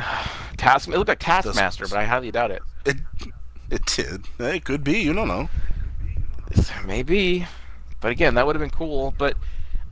[0.57, 0.89] Task.
[0.89, 2.63] It looked like Taskmaster, but I highly doubt it.
[2.85, 2.97] It
[3.71, 4.27] it did.
[4.39, 4.99] It could be.
[4.99, 5.49] You don't know.
[6.85, 7.47] Maybe,
[8.01, 9.15] but again, that would have been cool.
[9.17, 9.37] But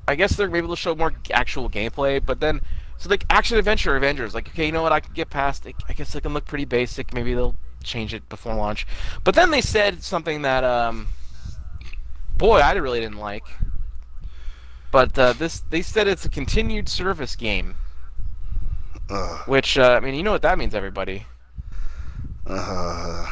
[0.08, 2.24] I guess they're maybe they'll show more actual gameplay.
[2.24, 2.60] But then,
[2.96, 4.92] so like action adventure Avengers, like okay, you know what?
[4.92, 5.66] I can get past.
[5.66, 5.76] it.
[5.88, 7.14] I guess they can look pretty basic.
[7.14, 8.86] Maybe they'll change it before launch.
[9.24, 11.08] But then they said something that, um,
[12.36, 13.44] boy, I really didn't like.
[14.90, 17.76] But uh, this, they said it's a continued service game,
[19.10, 19.48] Ugh.
[19.48, 21.24] which uh, I mean, you know what that means, everybody.
[22.46, 23.30] Uh,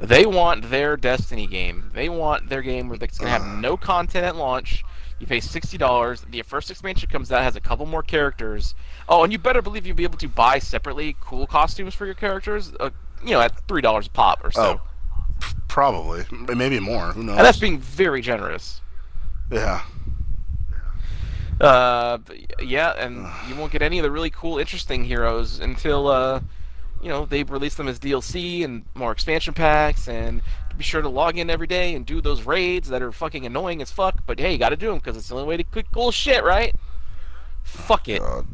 [0.00, 1.90] They want their Destiny game.
[1.94, 4.84] They want their game where it's gonna have no content at launch.
[5.20, 6.24] You pay sixty dollars.
[6.30, 8.74] The first expansion comes out has a couple more characters.
[9.08, 12.14] Oh, and you better believe you'll be able to buy separately cool costumes for your
[12.14, 12.72] characters.
[12.80, 12.90] Uh,
[13.24, 14.80] you know, at three dollars a pop or so.
[14.80, 15.52] Oh.
[15.68, 17.12] probably, maybe more.
[17.12, 17.36] Who knows?
[17.36, 18.80] And that's being very generous.
[19.50, 19.82] yeah.
[21.60, 22.18] Uh,
[22.62, 26.40] yeah, and you won't get any of the really cool, interesting heroes until uh,
[27.00, 30.08] you know they release them as DLC and more expansion packs.
[30.08, 30.42] And
[30.76, 33.80] be sure to log in every day and do those raids that are fucking annoying
[33.82, 34.26] as fuck.
[34.26, 36.10] But hey, you got to do them because it's the only way to get cool
[36.10, 36.74] shit, right?
[37.62, 38.20] Fuck it.
[38.20, 38.46] God.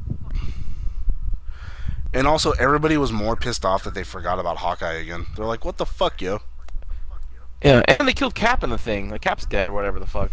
[2.13, 5.27] And also, everybody was more pissed off that they forgot about Hawkeye again.
[5.37, 6.41] They're like, "What the fuck, yo?"
[7.63, 9.11] Yeah, and they killed Cap in the thing.
[9.11, 10.33] Like Cap's dead or whatever the fuck.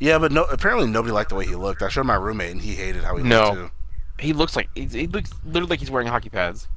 [0.00, 0.44] Yeah, but no.
[0.44, 1.82] Apparently, nobody liked the way he looked.
[1.82, 3.42] I showed my roommate, and he hated how he No.
[3.42, 3.70] looked too.
[4.18, 6.68] He looks like he, he looks literally like he's wearing hockey pads.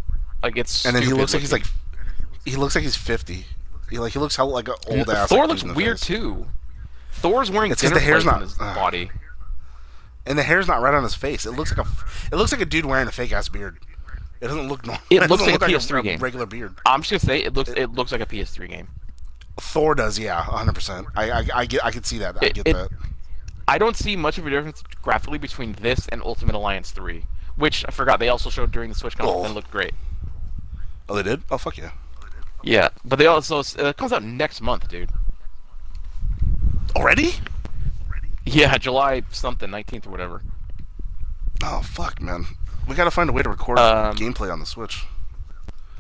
[0.41, 0.85] Like it's.
[0.85, 1.65] And then he looks like he's like,
[2.45, 3.45] he looks like he's fifty.
[3.89, 5.29] He like he looks hell like an old ass.
[5.29, 6.07] Thor like, looks dude in the weird face.
[6.07, 6.47] too.
[7.11, 8.75] Thor's wearing It's the hair's not- on his ugh.
[8.75, 9.09] body.
[10.25, 11.45] and the hair's not right on his face.
[11.45, 11.89] It looks like a
[12.31, 13.79] it looks like a dude wearing a fake ass beard.
[14.41, 15.01] It doesn't look normal.
[15.09, 16.19] It looks doesn't like a look PS3 game.
[16.19, 16.75] regular beard.
[16.85, 18.87] I'm just gonna say it looks it looks like a PS3 game.
[19.59, 20.73] Thor does, yeah, 100.
[20.75, 22.37] percent I, I I get I can see that.
[22.41, 22.89] I get it- that.
[23.69, 27.25] I don't see much of a difference graphically between this and Ultimate Alliance 3,
[27.57, 29.45] which I forgot they also showed during the Switch conference Oh.
[29.45, 29.93] and looked great.
[31.09, 31.41] Oh, they did.
[31.51, 31.91] Oh, fuck yeah.
[32.63, 35.09] Yeah, but they also uh, it comes out next month, dude.
[36.95, 37.33] Already?
[38.45, 40.41] Yeah, July something, 19th or whatever.
[41.63, 42.45] Oh fuck, man.
[42.87, 45.03] We gotta find a way to record Um, gameplay on the Switch.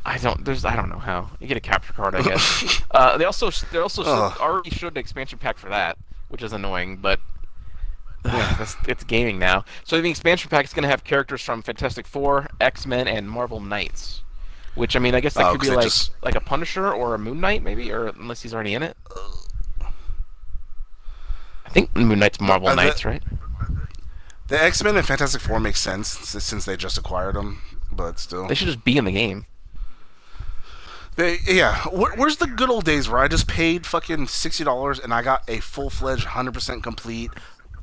[0.07, 0.45] I don't.
[0.45, 0.63] There's.
[0.63, 1.29] I don't know how.
[1.41, 2.81] You get a capture card, I guess.
[2.91, 3.51] uh, they also.
[3.71, 4.37] They also Ugh.
[4.39, 5.97] already showed an expansion pack for that,
[6.29, 7.19] which is annoying, but.
[8.23, 9.63] that's, it's gaming now.
[9.83, 13.29] So the expansion pack is going to have characters from Fantastic Four, X Men, and
[13.29, 14.23] Marvel Knights.
[14.75, 17.13] Which I mean, I guess that Oh, could be like just- like a Punisher or
[17.13, 18.95] a Moon Knight, maybe, or unless he's already in it.
[21.65, 23.21] I think Moon Knight's Marvel Uh, the- Knights, right?
[24.47, 28.47] The X Men and Fantastic Four makes sense since they just acquired them, but still.
[28.47, 29.45] They should just be in the game.
[31.17, 34.99] They, yeah, where, where's the good old days where I just paid fucking sixty dollars
[34.99, 37.31] and I got a full fledged, hundred percent complete,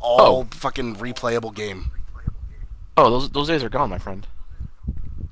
[0.01, 0.49] all Oh.
[0.53, 1.90] fucking replayable game?
[2.97, 4.27] Oh, those those days are gone, my friend.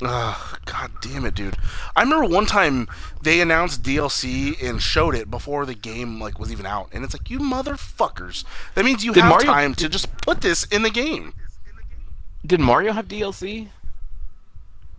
[0.05, 1.57] Ugh, God damn it, dude!
[1.95, 2.88] I remember one time
[3.23, 7.15] they announced DLC and showed it before the game like was even out, and it's
[7.15, 8.43] like you motherfuckers.
[8.75, 11.35] That means you Did have Mario- time to just put this in the game.
[12.45, 13.69] Did Mario have DLC?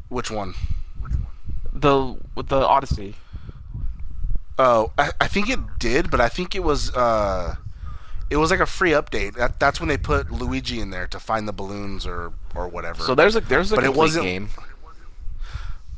[0.07, 0.53] Which one?
[1.83, 3.15] The with the Odyssey.
[4.57, 7.55] Oh, I, I think it did, but I think it was uh,
[8.29, 9.35] it was like a free update.
[9.35, 13.03] That, that's when they put Luigi in there to find the balloons or or whatever.
[13.03, 14.49] So there's a there's a But it complete wasn't- game.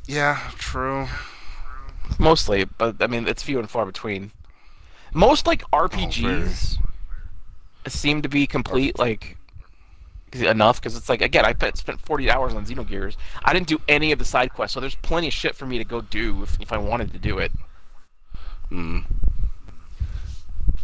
[0.08, 1.08] yeah, true.
[2.20, 4.32] Mostly, but I mean it's few and far between.
[5.14, 6.78] Most like RPGs
[7.88, 9.35] seem to be complete like
[10.34, 13.16] enough because it's like again I spent 40 hours on Xenogears.
[13.44, 15.78] I didn't do any of the side quests, so there's plenty of shit for me
[15.78, 17.52] to go do if, if I wanted to do it.
[18.70, 19.00] Hmm.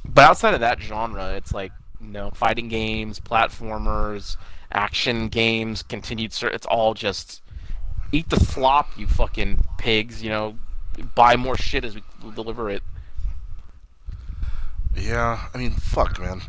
[0.06, 4.38] But outside of that genre, it's like you know fighting games, platformers,
[4.72, 6.34] action games, continued.
[6.34, 7.42] Ser- it's all just
[8.12, 10.22] eat the slop, you fucking pigs.
[10.24, 10.58] You know,
[11.16, 12.04] buy more shit as we
[12.36, 12.84] deliver it.
[14.96, 16.42] Yeah, I mean, fuck, man.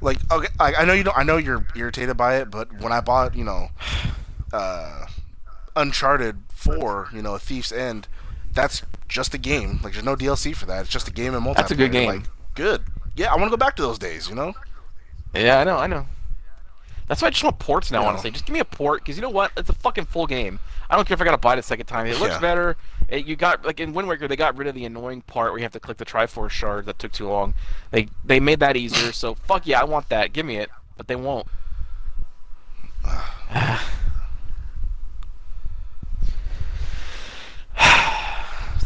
[0.00, 1.16] Like, okay, I, I know you don't.
[1.16, 3.68] I know you're irritated by it, but when I bought, you know,
[4.52, 5.06] uh,
[5.76, 8.08] Uncharted Four, you know, Thief's End,
[8.52, 9.80] that's just a game.
[9.82, 10.80] Like, there's no DLC for that.
[10.82, 11.56] It's just a game and multiplayer.
[11.56, 12.08] That's a good game.
[12.08, 12.22] Like,
[12.54, 12.82] good.
[13.16, 14.28] Yeah, I want to go back to those days.
[14.28, 14.54] You know.
[15.34, 16.06] Yeah, I know, I know.
[17.08, 18.04] That's why I just want ports now.
[18.06, 19.50] Honestly, just give me a port because you know what?
[19.56, 20.58] It's a fucking full game.
[20.88, 22.06] I don't care if I gotta buy it a second time.
[22.06, 22.40] It looks Yeah.
[22.40, 22.76] better.
[23.12, 25.58] It, you got like in Wind Waker, they got rid of the annoying part where
[25.58, 27.52] you have to click the Triforce shard that took too long.
[27.90, 29.12] They they made that easier.
[29.12, 30.32] So fuck yeah, I want that.
[30.32, 31.46] Give me it, but they won't.
[33.06, 33.10] so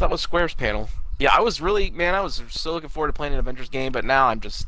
[0.00, 0.88] that was Square's panel.
[1.20, 3.92] Yeah, I was really man, I was so looking forward to playing an Avengers game,
[3.92, 4.66] but now I'm just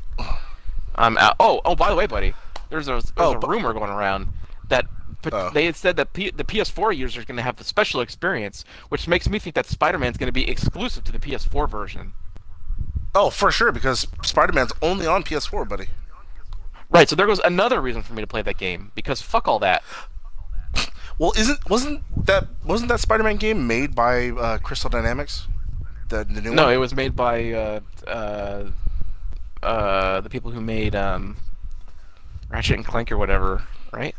[0.94, 1.34] I'm out.
[1.40, 2.32] Oh, oh, by the way, buddy,
[2.70, 4.28] there's a there's Oh, a rumor going around
[4.68, 4.86] that
[5.22, 5.50] but Oh.
[5.52, 8.64] they had said that P- the PS4 users are going to have the special experience,
[8.88, 12.12] which makes me think that Spider-Man is going to be exclusive to the PS4 version.
[13.14, 15.86] Oh, for sure, because Spider-Man's only on PS4, buddy.
[16.90, 19.58] Right, so there goes another reason for me to play that game because fuck all
[19.58, 19.82] that.
[21.18, 25.48] Well, isn't wasn't that wasn't that Spider-Man game made by uh, Crystal Dynamics?
[26.10, 26.72] The, the new No, one.
[26.74, 28.64] it was made by uh, uh,
[29.62, 31.36] uh, the people who made um,
[32.50, 34.14] Ratchet and Clank or whatever, right?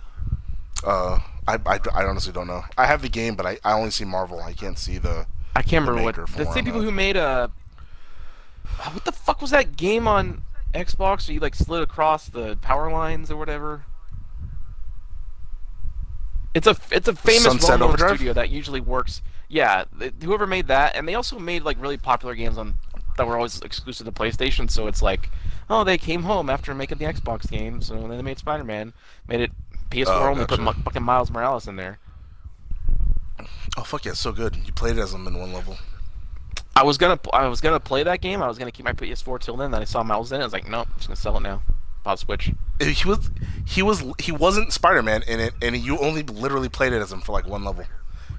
[0.83, 2.63] Uh, I, I, I honestly don't know.
[2.77, 4.41] I have the game, but I, I only see Marvel.
[4.41, 5.25] I can't see the.
[5.55, 7.49] I can't The remember what the same people who made uh
[8.93, 12.91] what the fuck was that game on Xbox where you like slid across the power
[12.91, 13.83] lines or whatever?
[16.53, 18.15] It's a it's a famous Sunset well-known Overdrive?
[18.17, 19.21] studio that usually works.
[19.49, 22.75] Yeah, th- whoever made that, and they also made like really popular games on
[23.17, 24.69] that were always exclusive to PlayStation.
[24.69, 25.29] So it's like,
[25.69, 28.93] oh, they came home after making the Xbox game, so then they made Spider-Man,
[29.27, 29.51] made it
[29.91, 30.77] PS4 Oh, only, put gotcha.
[30.77, 31.99] mu- fucking Miles Morales in there.
[33.77, 34.55] Oh fuck yeah, it's so good.
[34.65, 35.77] You played it as him in one level.
[36.75, 38.41] I was gonna I was gonna play that game.
[38.41, 39.71] I was gonna keep my PS4 till then.
[39.71, 40.43] Then I saw Miles in it.
[40.43, 41.61] I was like, nope, I'm just gonna sell it now.
[42.03, 42.51] Pop Switch.
[42.81, 43.29] He was
[43.65, 47.21] he was he wasn't Spider-Man in it, and you only literally played it as him
[47.21, 47.85] for like one level.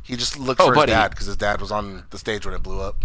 [0.02, 0.92] He just looked Oh, for buddy.
[0.92, 3.04] his dad because his dad was on the stage when it blew up.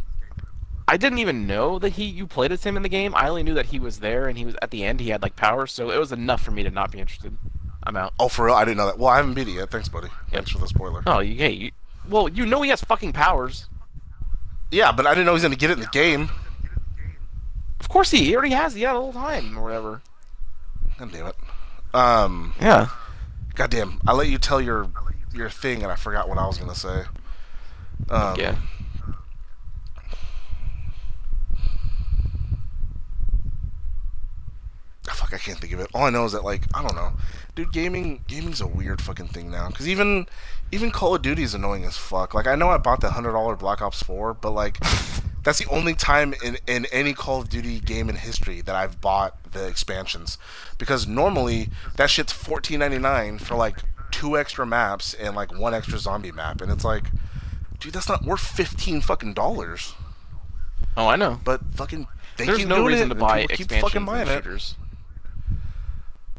[0.87, 3.13] I didn't even know that he you played as him in the game.
[3.15, 4.99] I only knew that he was there and he was at the end.
[4.99, 7.37] He had like power, so it was enough for me to not be interested.
[7.87, 8.13] I'm out.
[8.19, 8.55] Oh, for real?
[8.55, 8.97] I didn't know that.
[8.97, 9.69] Well, I haven't beat it yet.
[9.69, 10.07] Thanks, buddy.
[10.31, 11.03] Thanks for the spoiler.
[11.05, 11.71] Oh, you, hey, you,
[12.09, 13.67] well, you know he has fucking powers.
[14.71, 16.29] Yeah, but I didn't know he was gonna get it in the game.
[17.79, 18.73] Of course he, he already has.
[18.73, 20.01] He had the whole time or whatever.
[20.97, 21.35] God damn it.
[21.93, 22.87] Um, Yeah.
[23.53, 23.99] God damn.
[24.07, 24.89] I let you tell your
[25.33, 27.03] your thing, and I forgot what I was gonna say.
[28.09, 28.55] Um, Yeah.
[35.07, 35.87] Ah, fuck, I can't think of it.
[35.93, 37.13] All I know is that like I don't know,
[37.55, 37.71] dude.
[37.71, 39.69] Gaming, gaming's a weird fucking thing now.
[39.69, 40.27] Cause even,
[40.71, 42.33] even Call of Duty is annoying as fuck.
[42.33, 44.77] Like I know I bought the hundred dollar Black Ops Four, but like,
[45.43, 49.01] that's the only time in in any Call of Duty game in history that I've
[49.01, 50.37] bought the expansions,
[50.77, 53.77] because normally that shit's fourteen ninety nine for like
[54.11, 57.05] two extra maps and like one extra zombie map, and it's like,
[57.79, 59.93] dude, that's not worth fifteen fucking dollars.
[60.97, 61.39] Oh, I know.
[61.43, 62.07] But fucking,
[62.37, 64.75] they There's keep no doing reason it, to buy people keep fucking buying and it.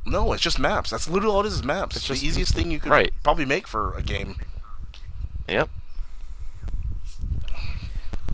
[0.06, 0.90] No, it's just maps.
[0.90, 1.96] That's literally all it is, is maps.
[1.96, 3.12] It's It's just- the easiest thing you could right.
[3.22, 4.36] probably make for a game.
[5.48, 5.68] Yep.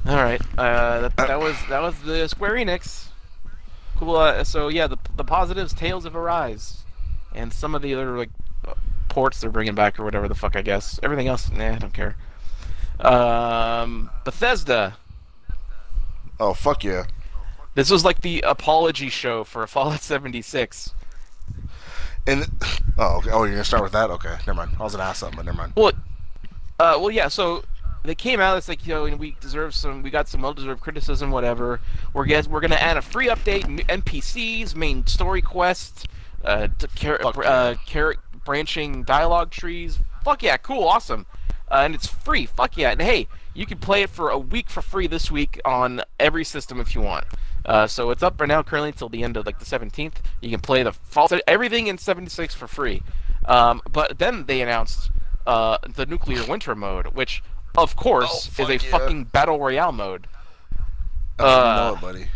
[0.06, 0.40] All right.
[0.58, 3.06] Uh, that, that was that was the Square Enix.
[3.96, 4.16] Cool.
[4.16, 6.84] Uh, so yeah, the the positives, Tales of Arise,
[7.34, 8.30] and some of the other like
[9.08, 10.98] ports they're bringing back or whatever the fuck I guess.
[11.02, 12.16] Everything else, nah, I don't care.
[12.98, 14.96] Um, Bethesda
[16.40, 17.04] Oh fuck yeah!
[17.74, 20.94] This was like the apology show for Fallout 76.
[22.26, 22.46] And
[22.98, 23.30] oh, okay.
[23.30, 24.10] oh, you're gonna start with that?
[24.10, 24.72] Okay, never mind.
[24.78, 25.72] I was gonna ask something, but never mind.
[25.76, 25.92] Well,
[26.78, 27.28] uh, well, yeah.
[27.28, 27.64] So
[28.04, 28.56] they came out.
[28.58, 30.02] It's like you know, we deserve some.
[30.02, 31.30] We got some well-deserved criticism.
[31.30, 31.80] Whatever.
[32.12, 36.04] We're guess we're gonna add a free update, NPCs, main story quests,
[36.44, 39.98] uh, to char- uh, char- branching dialogue trees.
[40.24, 41.26] Fuck yeah, cool, awesome.
[41.70, 42.46] Uh, and it's free.
[42.46, 42.90] Fuck yeah.
[42.90, 46.44] And hey, you can play it for a week for free this week on every
[46.44, 47.24] system if you want.
[47.64, 50.14] Uh, so it's up right now currently until the end of like the 17th.
[50.40, 53.02] You can play the false everything in 76 for free.
[53.44, 55.10] Um, but then they announced
[55.46, 57.42] uh, the nuclear winter mode, which
[57.76, 58.90] of course Oh, is a yeah.
[58.90, 60.26] fucking battle royale mode.
[61.38, 62.26] Oh, Uh, know it, buddy.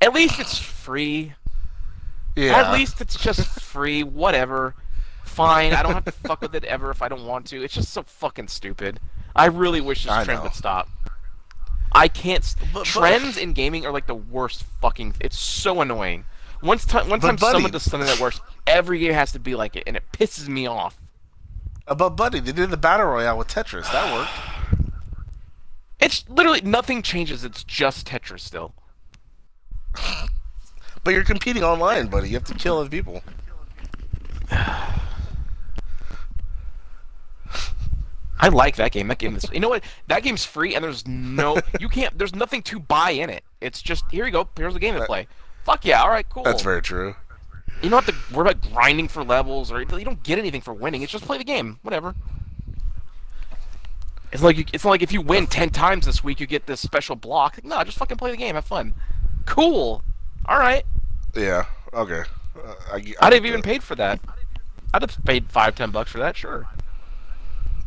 [0.00, 1.34] At least it's free.
[2.36, 2.56] Yeah.
[2.58, 4.02] At least it's just free.
[4.02, 4.74] Whatever.
[5.24, 5.72] Fine.
[5.74, 7.62] I don't have to fuck with it ever if I don't want to.
[7.62, 9.00] It's just so fucking stupid.
[9.36, 10.44] I really wish this I trend know.
[10.44, 10.88] would stop.
[11.92, 12.42] I can't.
[12.44, 15.14] s but- trends in gaming are like the worst fucking.
[15.20, 16.24] It's so annoying.
[16.62, 19.54] Once time, one time buddy- someone does something that works, every game has to be
[19.54, 20.98] like it, and it pisses me off.
[21.86, 23.90] Uh, But buddy, they did the battle royale with Tetris.
[23.92, 24.30] That worked.
[26.02, 27.44] It's literally nothing changes.
[27.44, 28.72] It's just Tetris still.
[31.04, 32.28] But you're competing online, buddy.
[32.28, 33.22] You have to kill other people.
[38.40, 39.08] I like that game.
[39.08, 39.44] That game is.
[39.52, 39.84] You know what?
[40.08, 41.58] That game's free, and there's no.
[41.78, 42.16] You can't.
[42.16, 43.44] There's nothing to buy in it.
[43.60, 44.48] It's just here you go.
[44.56, 45.26] Here's the game to play.
[45.64, 46.02] Fuck yeah!
[46.02, 46.42] All right, cool.
[46.42, 47.14] That's very true.
[47.82, 50.72] You don't have to worry about grinding for levels, or you don't get anything for
[50.72, 51.02] winning.
[51.02, 51.78] It's just play the game.
[51.82, 52.14] Whatever.
[54.32, 56.80] It's like you, it's like if you win ten times this week, you get this
[56.80, 57.56] special block.
[57.56, 58.54] Like, no, just fucking play the game.
[58.54, 58.94] Have fun.
[59.44, 60.02] Cool.
[60.46, 60.84] All right.
[61.34, 61.66] Yeah.
[61.92, 62.22] Okay.
[62.56, 64.20] Uh, I, I I'd have even paid for that.
[64.94, 66.36] I'd have paid five, ten bucks for that.
[66.36, 66.66] Sure.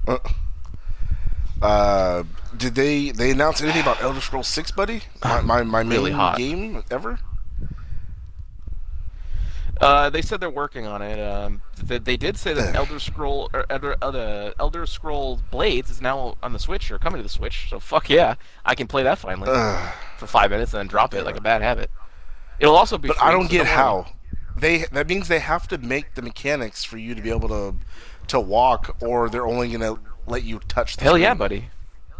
[0.07, 0.17] Uh,
[2.57, 5.01] did they they announce anything about Elder Scrolls Six, buddy?
[5.24, 6.38] My my, my Really main hot.
[6.38, 7.20] game ever.
[9.82, 11.20] Uh, they said they're working on it.
[11.20, 15.99] Um, they, they did say that Elder Scroll or Elder, uh, Elder Scrolls Blades is
[15.99, 17.68] now on the Switch or coming to the Switch.
[17.70, 18.36] So fuck yeah,
[18.66, 19.49] I can play that finally
[20.18, 21.89] for five minutes and then drop it like a bad habit.
[22.59, 23.07] It'll also be.
[23.09, 24.05] But I don't get how
[24.55, 24.86] they.
[24.91, 27.76] That means they have to make the mechanics for you to be able to
[28.28, 29.97] to walk, or they're only gonna
[30.28, 30.97] let you touch.
[30.97, 31.69] The Hell yeah, buddy.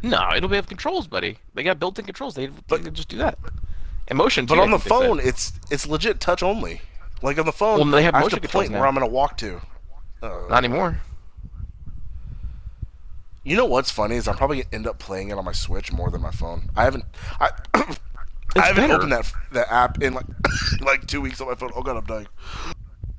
[0.02, 1.38] No, it'll be have controls, buddy.
[1.54, 2.36] They got built-in controls.
[2.36, 3.38] They, But- can just do that.
[4.10, 4.46] Emotion.
[4.46, 6.82] But too, on the phone, it's it's legit touch only.
[7.22, 8.80] Like on the phone, Well, they have I have motion to point now.
[8.80, 9.62] where I'm gonna walk to.
[10.22, 11.00] Uh, Not anymore.
[13.46, 15.92] you know what's funny is I'm probably gonna end up playing it on my Switch
[15.94, 16.70] more than my phone.
[16.76, 17.06] I haven't.
[17.40, 17.52] I.
[18.56, 18.94] I haven't better.
[18.96, 20.26] opened that that app in like
[20.82, 21.72] like two weeks on my phone.
[21.76, 22.28] Oh god, I'm dying.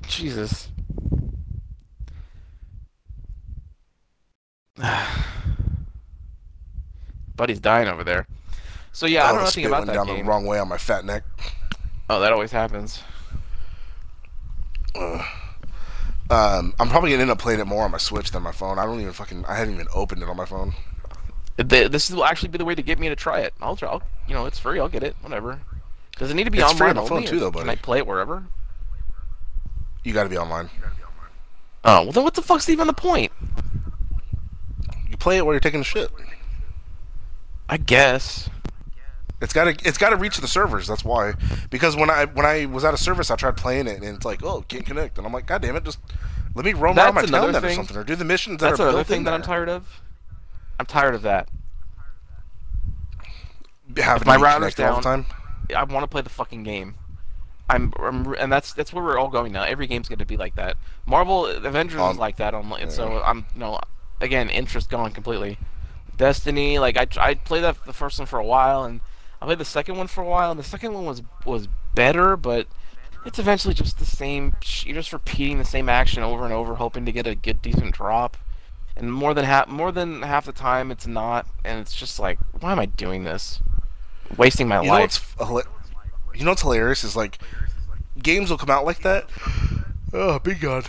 [0.07, 0.69] Jesus.
[7.37, 8.27] Buddy's dying over there.
[8.93, 10.19] So yeah, I Oh, don't know the spit about that down game.
[10.19, 11.23] the wrong way on my fat neck.
[12.11, 13.03] Oh, that always happens.
[16.31, 18.79] Um, I'm probably gonna end up playing it more on my Switch than my phone.
[18.79, 19.45] I don't even fucking.
[19.47, 20.73] I haven't even opened it on my phone.
[21.59, 23.53] Th- This will actually be the way to get me to try it.
[23.61, 23.89] I'll try.
[23.91, 24.79] I'll, you know, it's free.
[24.81, 25.17] I'll get it.
[25.21, 25.61] Whatever.
[26.17, 27.65] Does it need to be It's online free on the only, phone too, though, buddy.
[27.65, 27.71] Can.
[27.71, 28.45] I play it wherever?
[30.05, 30.71] You got to be online.
[31.85, 33.31] Oh, well then what the fuck's even the point?
[35.25, 36.11] Play it while you're taking a shit.
[37.67, 38.51] I guess.
[39.41, 40.87] It's got to it's got to reach the servers.
[40.87, 41.33] That's why.
[41.71, 44.27] Because when I when I was out of service, I tried playing it, and it's
[44.27, 45.99] like, oh, can't connect, and I'm like, god damn it, just
[46.55, 48.89] let me roam around my town or something, or do the missions that That's are
[48.91, 50.03] another thing in that I'm tired of.
[50.79, 51.49] I'm tired of that.
[53.97, 55.37] Having my router's connected all the down- time.
[55.75, 56.97] I want to play the fucking game.
[57.71, 59.63] I'm, I'm, and that's that's where we're all going now.
[59.63, 60.77] Every game's going to be like that.
[61.07, 63.81] Marvel Avengers Um, is like that on, so I'm, know,
[64.21, 65.59] again, interest gone completely.
[66.17, 69.01] Destiny, like I, I played that the first one for a while, and
[69.43, 72.37] I played the second one for a while, and the second one was was better,
[72.37, 72.67] but
[73.27, 74.55] it's eventually just the same.
[74.85, 77.95] You're just repeating the same action over and over, hoping to get a good decent
[77.95, 78.37] drop.
[78.97, 82.39] And more than half, more than half the time, it's not, and it's just like,
[82.61, 83.59] why am I doing this?
[84.37, 85.35] Wasting my You know life.
[85.37, 85.65] what's
[86.37, 87.39] you know what's hilarious is like
[88.23, 89.29] games will come out like that.
[90.13, 90.87] Oh, big god.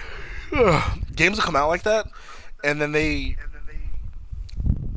[0.54, 1.00] Ugh.
[1.16, 2.06] games will come out like that,
[2.66, 3.38] and then they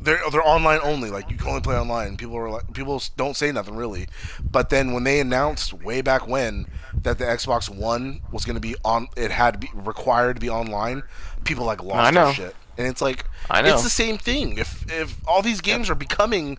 [0.00, 1.10] they're they're online only.
[1.10, 2.16] Like you can only play online.
[2.16, 4.06] People are like people don't say nothing really.
[4.50, 6.66] But then when they announced way back when
[7.02, 10.40] that the Xbox One was going to be on, it had to be required to
[10.40, 11.02] be online.
[11.44, 12.26] People like lost I know.
[12.26, 13.74] their shit, and it's like I know.
[13.74, 14.58] it's the same thing.
[14.58, 16.58] If if all these games are becoming,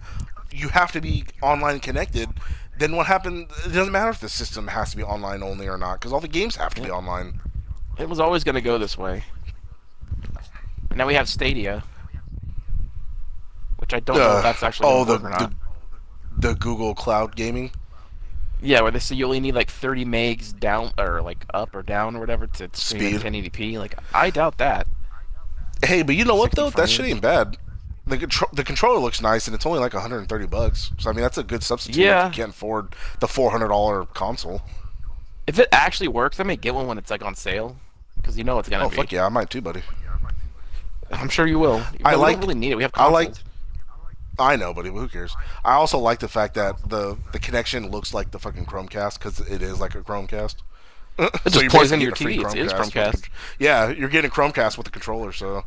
[0.52, 2.30] you have to be online connected.
[2.78, 3.48] Then what happened?
[3.66, 6.22] It doesn't matter if the system has to be online only or not, because all
[6.22, 7.42] the games have to be online.
[7.98, 9.24] It was always going to go this way.
[10.96, 11.84] Now we have Stadia,
[13.78, 15.52] which I don't know if that's actually oh the, or not.
[15.52, 15.56] the
[16.40, 17.72] the Google Cloud Gaming.
[18.62, 21.82] Yeah, where they say you only need like 30 megs down or like up or
[21.82, 23.22] down or whatever to Speed.
[23.22, 23.78] 1080p.
[23.78, 24.88] Like I doubt that.
[25.84, 26.70] Hey, but you know what though?
[26.70, 27.58] That shit ain't bad.
[28.06, 30.92] The contro- the controller looks nice, and it's only like 130 bucks.
[30.98, 32.02] So I mean, that's a good substitute.
[32.02, 32.28] Yeah.
[32.28, 34.62] if you can't afford the 400 dollar console.
[35.48, 37.78] If it actually works, I may get one when it's like on sale,
[38.16, 38.88] because you know it's gonna be.
[38.88, 38.96] Oh be.
[38.96, 39.84] fuck yeah, I might too, buddy.
[41.12, 41.78] I'm sure you will.
[42.04, 42.76] I But we like- don't really need it.
[42.76, 43.34] We have I like.
[44.38, 45.36] I know, but who cares?
[45.66, 49.40] I also like the fact that the the connection looks like the fucking Chromecast because
[49.42, 50.56] it is like a Chromecast.
[51.20, 52.50] It just plugs into your TV.
[52.56, 53.28] It is Chromecast.
[53.60, 55.66] Yeah, you're getting Chromecast with the controller, so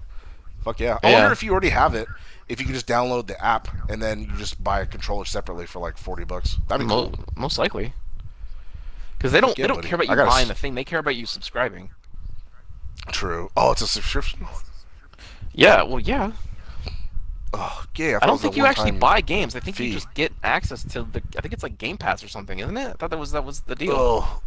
[0.64, 0.98] fuck yeah.
[1.02, 1.18] I Yeah.
[1.18, 2.08] wonder if you already have it.
[2.48, 5.66] If you can just download the app and then you just buy a controller separately
[5.66, 7.24] for like forty bucks, that'd be Mo- cool.
[7.36, 7.92] most likely.
[9.18, 9.88] Because they don't they don't buddy.
[9.88, 10.74] care about you buying s- the thing.
[10.74, 11.90] They care about you subscribing.
[13.10, 13.50] True.
[13.54, 14.46] Oh, it's a subscription.
[15.54, 15.82] Yeah.
[15.82, 16.32] Well, yeah.
[17.54, 18.18] Oh, yeah.
[18.22, 19.54] I don't think you actually buy games.
[19.54, 19.88] I think fee.
[19.88, 21.22] you just get access to the.
[21.36, 22.88] I think it's like Game Pass or something, isn't it?
[22.88, 23.92] I thought that was that was the deal.
[23.94, 24.42] Oh.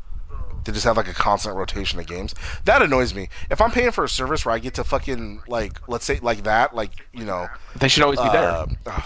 [0.64, 2.34] They just have like a constant rotation of games.
[2.64, 3.30] That annoys me.
[3.52, 6.44] If I'm paying for a service where I get to fucking like, let's say like
[6.46, 8.66] that, like you know, They should always be there.
[8.88, 9.02] uh,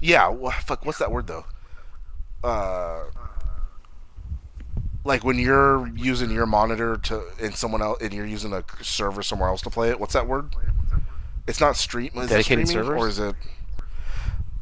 [0.00, 0.28] yeah.
[0.28, 0.86] wha- Fuck.
[0.86, 1.44] What's that word though?
[2.42, 3.02] Uh,
[5.04, 9.22] like when you're using your monitor to and someone else and you're using a server
[9.22, 10.00] somewhere else to play it.
[10.00, 10.54] What's that word?
[11.46, 12.10] It's not stream.
[12.16, 13.02] Is Dedicated streaming, servers?
[13.02, 13.34] or is it?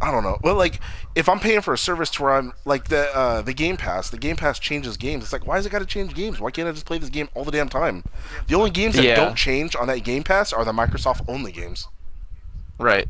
[0.02, 0.38] I don't know.
[0.42, 0.80] Well, like
[1.14, 4.08] if I'm paying for a service to where I'm like the uh, the Game Pass,
[4.08, 5.24] the Game Pass changes games.
[5.24, 6.40] It's like why is it got to change games?
[6.40, 8.02] Why can't I just play this game all the damn time?
[8.46, 9.16] The only games that Yeah.
[9.16, 11.86] don't change on that Game Pass are the Microsoft only games.
[12.78, 13.08] right.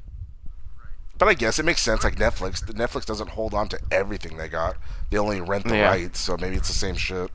[1.16, 2.02] But I guess it makes sense.
[2.02, 4.76] Like Netflix, the Netflix doesn't hold on to everything they got.
[5.10, 5.90] They only rent the Yeah.
[5.90, 7.30] rights, so maybe it's the same shit.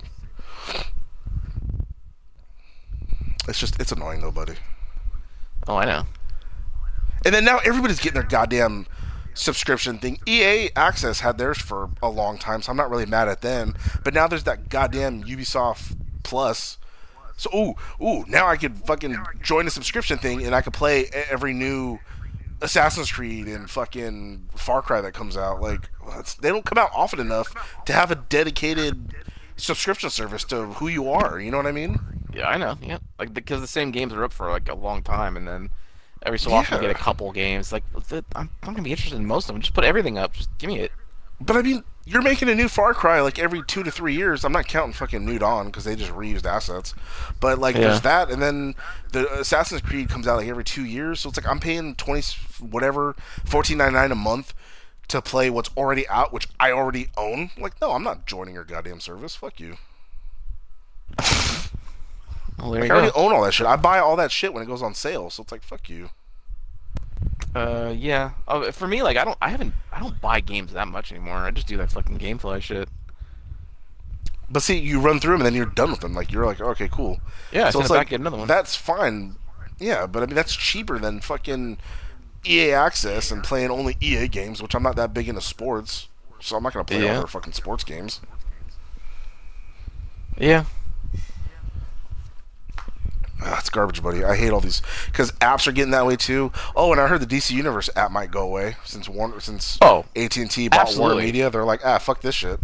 [3.48, 4.56] It's just it's annoying though, buddy.
[5.68, 6.04] Oh, I know.
[7.26, 8.86] And then now everybody's getting their goddamn
[9.34, 10.20] subscription thing.
[10.28, 13.76] EA Access had theirs for a long time, so I'm not really mad at them.
[14.04, 16.78] But now there's that goddamn Ubisoft Plus.
[17.38, 21.08] So ooh, ooh, now I could fucking join a subscription thing and I could play
[21.30, 22.00] every new
[22.62, 25.62] Assassin's Creed and fucking Far Cry that comes out.
[25.62, 25.90] Like
[26.42, 27.54] they don't come out often enough
[27.86, 29.14] to have a dedicated
[29.58, 31.40] subscription service to who you are.
[31.40, 32.00] You know what I mean?
[32.34, 32.78] Yeah, I know.
[32.82, 35.70] Yeah, like because the same games are up for like a long time, and then
[36.26, 37.72] every so often you get a couple games.
[37.72, 37.84] Like
[38.36, 39.62] I'm, I'm gonna be interested in most of them.
[39.62, 40.34] Just put everything up.
[40.34, 40.92] Just give me it.
[41.42, 44.46] But I mean, you're making a new Far Cry like every two to three years.
[44.46, 46.94] I'm not counting fucking New Dawn because they just reused assets.
[47.40, 47.82] But like, Yeah.
[47.82, 48.76] there's that, and then
[49.12, 51.20] the Assassin's Creed comes out like every two years.
[51.20, 52.22] So it's like I'm paying twenty
[52.60, 54.54] whatever, fourteen ninety nine a month
[55.10, 57.52] to play what's already out, which I already own.
[57.60, 59.36] Like, no, I'm not joining your goddamn service.
[59.36, 59.78] Fuck you.
[62.66, 63.18] Well, there I you already go.
[63.20, 63.68] own all that shit.
[63.68, 65.30] I buy all that shit when it goes on sale.
[65.30, 66.10] So it's like, fuck you.
[67.56, 68.32] Uh, yeah.
[68.48, 71.36] Oh, for me, like I don't, I haven't, I don't buy games that much anymore.
[71.38, 72.90] I just do that fucking GameFly shit.
[74.50, 76.14] But see, you run through them and then you're done with them.
[76.14, 77.20] Like you're like, okay, cool.
[77.52, 78.48] Yeah, so it's like get another one.
[78.48, 79.36] that's fine.
[79.80, 81.78] Yeah, but I mean that's cheaper than fucking
[82.46, 86.10] EA Access and playing only EA games, which I'm not that big into sports,
[86.40, 87.14] so I'm not gonna play Yeah.
[87.14, 88.22] all their fucking sports games.
[90.38, 90.66] Yeah.
[93.44, 94.24] Ah, it's garbage, buddy.
[94.24, 96.52] I hate all these because apps are getting that way too.
[96.76, 100.06] Oh, and I heard the DC Universe app might go away since Warner, since Oh,
[100.16, 101.16] AT and T bought Warner.
[101.22, 101.50] Media.
[101.50, 102.60] They're like, ah, fuck this shit.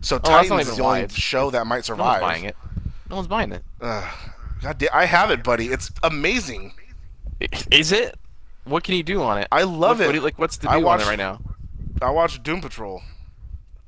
[0.00, 2.20] So Oh, Titans is the only it's- show that might No one's survive.
[2.20, 2.56] buying it.
[3.10, 3.64] No one's buying it.
[3.80, 4.04] Ugh.
[4.62, 5.66] God damn, I have it, buddy.
[5.66, 6.72] It's amazing.
[7.72, 8.16] Is it?
[8.64, 9.48] What can you do on it?
[9.50, 10.06] I love What- it.
[10.06, 11.40] what you- like, what's the I deal on it right now?
[12.00, 13.02] I watched Doom Patrol.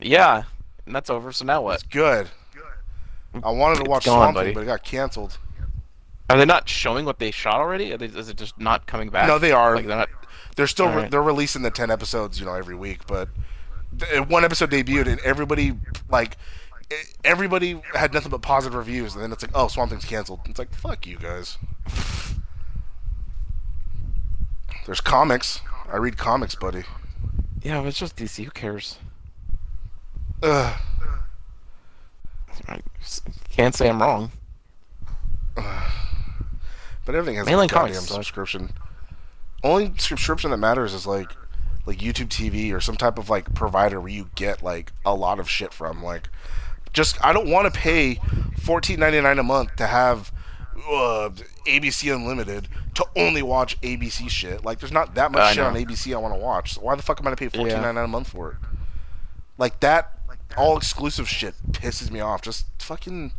[0.00, 0.42] Yeah,
[0.86, 1.30] and that's over.
[1.32, 1.74] So now what?
[1.74, 2.28] It's Good.
[2.52, 3.42] good.
[3.44, 4.48] I wanted to It's watch gone, Swamp buddy.
[4.48, 5.38] Thing, but it got canceled.
[6.30, 7.92] Are they not showing what they shot already?
[7.92, 9.28] Are they, is it just not coming back?
[9.28, 9.76] No, they are.
[9.76, 10.08] Like they're not.
[10.56, 13.06] They're still re- they're releasing the ten episodes, you know, every week.
[13.06, 13.28] But
[13.98, 15.74] th- one episode debuted, and everybody
[16.08, 16.36] like
[17.24, 19.14] everybody had nothing but positive reviews.
[19.14, 20.40] And then it's like, oh, Swamp Thing's canceled.
[20.46, 21.58] It's like, fuck you guys.
[24.86, 25.60] There's comics.
[25.90, 26.84] I read comics, buddy.
[27.62, 28.44] Yeah, but it's just DC.
[28.44, 28.98] Who cares?
[30.42, 30.80] Ugh.
[32.68, 32.80] I
[33.50, 34.30] can't say I'm wrong.
[37.04, 38.72] But everything has a goddamn subscription.
[39.62, 41.30] Only subscription that matters is like
[41.86, 45.38] like YouTube TV or some type of like provider where you get like a lot
[45.38, 46.02] of shit from.
[46.02, 46.28] Like,
[46.92, 48.18] just I don't want to pay
[48.62, 50.32] fourteen ninety nine a month to have
[50.76, 51.30] uh,
[51.66, 54.64] ABC Unlimited to only watch ABC shit.
[54.64, 55.68] Like, there's not that much I shit know.
[55.68, 56.74] on ABC I want to watch.
[56.74, 58.56] So why the fuck am I gonna pay fourteen ninety nine a month for it?
[59.58, 60.18] Like that,
[60.56, 62.42] all exclusive shit pisses me off.
[62.42, 63.32] Just fucking.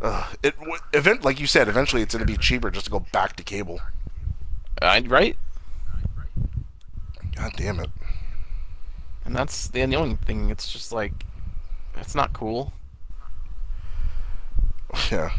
[0.00, 0.54] Uh, it
[0.92, 1.68] event like you said.
[1.68, 3.80] Eventually, it's gonna be cheaper just to go back to cable.
[4.82, 5.36] Uh, right?
[7.34, 7.90] God damn it!
[9.26, 10.50] and that's the only thing.
[10.50, 11.12] It's just like,
[11.96, 12.72] it's not cool.
[15.10, 15.30] Yeah.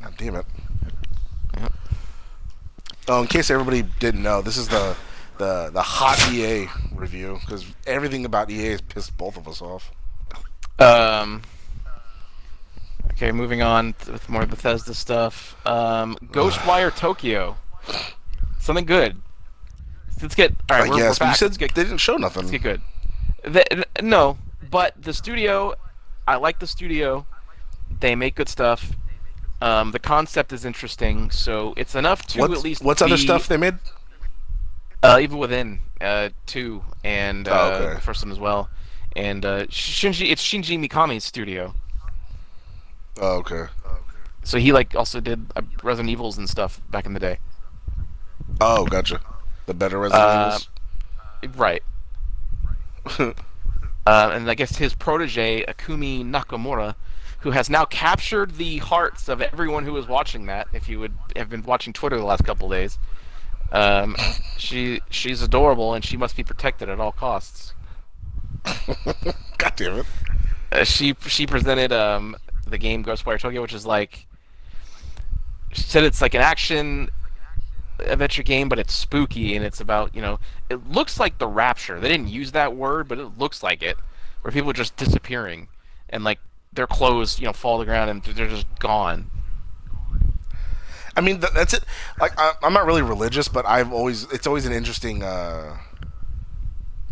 [0.00, 0.46] God damn it.
[1.58, 1.72] Yep.
[3.08, 4.94] Oh, in case everybody didn't know, this is the
[5.38, 9.90] the the hot EA review because everything about EA has pissed both of us off.
[10.78, 11.42] Um.
[13.12, 15.56] Okay, moving on with more Bethesda stuff.
[15.66, 17.56] Um, Ghostwire Tokyo.
[18.58, 19.20] Something good.
[20.20, 20.52] Let's get.
[20.70, 22.42] All right, I we're, guess we're but you said get, they didn't show nothing.
[22.42, 22.80] let's get good.
[23.44, 24.38] The, no,
[24.70, 25.74] but the studio,
[26.26, 27.26] I like the studio.
[28.00, 28.92] They make good stuff.
[29.60, 32.82] Um, the concept is interesting, so it's enough to What's, at least.
[32.82, 33.74] what's other stuff they made?
[35.02, 37.94] Uh, Evil Within, uh, two, and uh, Oh, okay.
[37.94, 38.68] the first one as well.
[39.14, 41.74] And uh, Shinji, it's Shinji Mikami's studio.
[43.20, 43.66] Oh, okay.
[44.42, 47.38] So he like also did uh, Resident Evils and stuff back in the day.
[48.60, 49.20] Oh, gotcha.
[49.66, 50.58] The better Resident Uh,
[51.42, 51.58] Evils.
[51.58, 51.82] Right.
[53.18, 53.32] uh,
[54.06, 56.94] and I guess his protege Ikumi Nakamura,
[57.40, 60.68] who has now captured the hearts of everyone who was watching that.
[60.72, 62.98] If you would have been watching Twitter the last couple of days,
[63.72, 64.16] um,
[64.58, 67.72] she she's adorable and she must be protected at all costs.
[69.58, 70.06] God damn it.
[70.72, 74.26] Uh, she she presented um, the game Ghostwire Tokyo, which is like
[75.72, 77.08] said it's like an action
[78.00, 80.38] adventure game, but it's spooky and it's about you know
[80.68, 82.00] it looks like the Rapture.
[82.00, 83.96] They didn't use that word, but it looks like it,
[84.42, 85.68] where people are just disappearing
[86.08, 86.38] and like
[86.72, 89.30] their clothes you know fall to the ground and they're just gone.
[91.16, 91.84] I mean, that's it.
[92.18, 95.76] Like, I'm not really religious, but I've always it's always an interesting uh,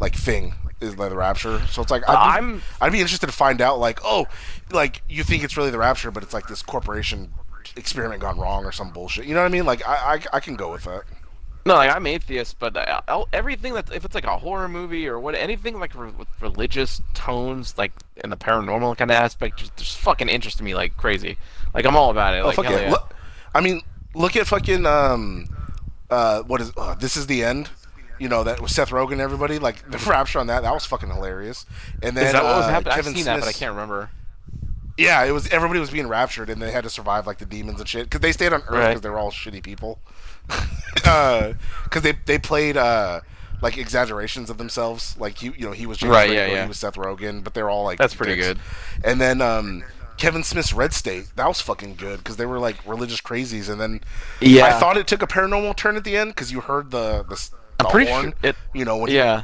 [0.01, 1.61] like thing is like the rapture.
[1.71, 4.27] So it's like I'd be, I'm- I'd be interested to find out like oh
[4.73, 7.33] like you think it's really the rapture, but it's like this corporation
[7.77, 9.25] experiment gone wrong or some bullshit.
[9.27, 9.65] You know what I mean?
[9.67, 11.03] Like I I, I can go with that.
[11.65, 15.07] No, like I'm atheist, but I, I'll, everything that if it's like a horror movie
[15.07, 17.93] or what anything like re- with religious tones, like
[18.25, 21.39] in the paranormal kind of aspect, just, just fucking interests me like crazy.
[21.73, 22.39] Like I'm all about it.
[22.43, 22.83] Oh Like fuck hell it.
[22.83, 22.91] yeah.
[22.91, 23.15] Look,
[23.55, 23.81] I mean,
[24.17, 25.47] look at fucking um
[26.11, 27.71] uh what is uh, this is the end.
[28.19, 29.13] You know that was Seth Rogen.
[29.13, 30.63] and Everybody like the rapture on that.
[30.63, 31.67] That was fucking hilarious.
[32.03, 32.93] And then Is that what was uh, happening?
[32.93, 34.11] I've Kevin seen that, but I Smith's- can't remember.
[34.99, 37.81] Yeah, it was everybody was being raptured, and they had to survive like the demons
[37.81, 38.89] and shit because they stayed on Earth Right.
[38.89, 39.99] because they were all shitty people.
[41.03, 43.21] Because they they played uh,
[43.61, 45.17] like exaggerations of themselves.
[45.19, 46.63] Like he, you know, he was James Right, Franco, yeah, yeah.
[46.63, 48.59] he was Seth Rogen, but they're all like That's pretty good.
[49.05, 49.83] And then um,
[50.19, 53.81] Kevin Smith's Red State that was fucking good because they were like religious crazies, and
[53.81, 54.01] then
[54.41, 54.67] Yeah.
[54.67, 57.35] I thought it took a paranormal turn at the end because you heard the the,
[57.35, 58.57] s- the I'm pretty horn, sure it.
[58.75, 59.43] you know when he Yeah.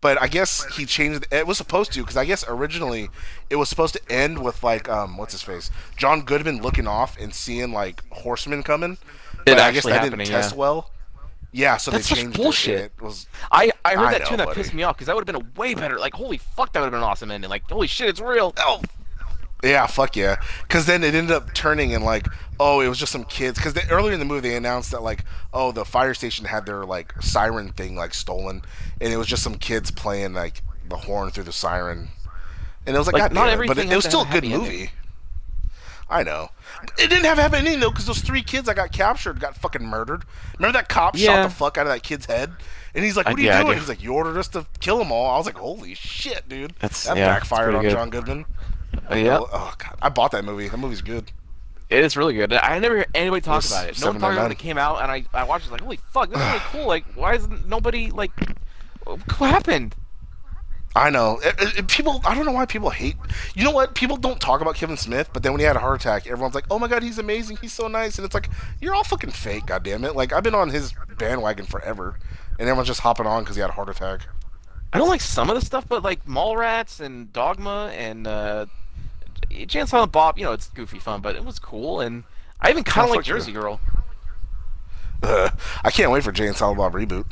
[0.00, 1.26] but I guess he changed.
[1.30, 3.08] It was supposed to because I guess originally
[3.50, 7.16] it was supposed to end with like um what's his face John Goodman looking off
[7.18, 8.98] and seeing like horsemen coming.
[9.44, 10.58] But I guess actually that didn't test yeah.
[10.58, 10.90] well.
[11.52, 12.80] Yeah, so That's they changed bullshit.
[12.80, 12.92] it.
[12.98, 14.60] It was I, I heard I that know, too, and that buddy.
[14.62, 15.98] pissed me off because that would have been a way better.
[15.98, 17.48] Like, holy fuck, that would have been an awesome ending.
[17.48, 18.52] Like, holy shit, it's real.
[18.58, 18.82] oh
[19.64, 20.36] yeah, fuck yeah.
[20.62, 22.26] Because then it ended up turning and like
[22.58, 23.58] oh it was just some kids.
[23.58, 26.84] Because earlier in the movie they announced that like oh the fire station had their
[26.84, 28.62] like siren thing like stolen,
[29.00, 32.08] and it was just some kids playing like the horn through the siren.
[32.86, 33.66] And it was like, Like, God not damn it.
[33.66, 34.70] but it, it was still a good happy movie.
[34.74, 34.90] ending.
[36.08, 36.50] I know.
[36.98, 39.56] It didn't have a happy ending though, because those three kids that got captured got
[39.56, 40.24] fucking murdered.
[40.56, 42.52] Remember that cop shot the fuck out of that kid's head,
[42.94, 43.80] and he's like, I- "What are you yeah, doing?" do.
[43.80, 46.74] He's like, "You ordered us to kill them all." I was like, "Holy shit, dude!"
[46.78, 47.90] That's- that yeah, backfired it's on good.
[47.90, 48.44] John Goodman.
[49.10, 50.68] Yeah, Oh god, I bought that movie.
[50.68, 51.30] That movie's good.
[51.88, 52.52] it is really good.
[52.52, 54.00] I never heard anybody talk It's about it.
[54.00, 55.80] No one talked about it when it came out, and I, I watched it like,
[55.82, 56.86] holy fuck, this is really cool.
[56.86, 58.32] Like, why isn't nobody like,
[59.04, 59.94] what happened?
[60.94, 61.38] I know.
[61.44, 63.16] It- it- people, I don't know why people hate.
[63.54, 63.94] You know what?
[63.94, 66.54] People don't talk about Kevin Smith, but then when he had a heart attack, everyone's
[66.54, 67.58] like, "Oh my god, he's amazing.
[67.60, 68.48] He's so nice." And it's like,
[68.80, 69.66] you're all fucking fake.
[69.66, 70.16] God damn it!
[70.16, 72.18] Like I've been on his bandwagon forever,
[72.58, 74.22] and everyone's just hopping on because he had a heart attack.
[74.94, 78.64] I don't like some of the stuff, but like Mallrats and Dogma and uh,
[79.50, 82.24] Jay Silent Bob, you know, it's goofy fun, but it was cool, and
[82.60, 83.34] I even kind Oh, of like fuck yeah.
[83.34, 83.80] Jersey Girl.
[85.22, 85.50] Uh,
[85.84, 87.24] I can't wait for Jay and Silent Bob reboot.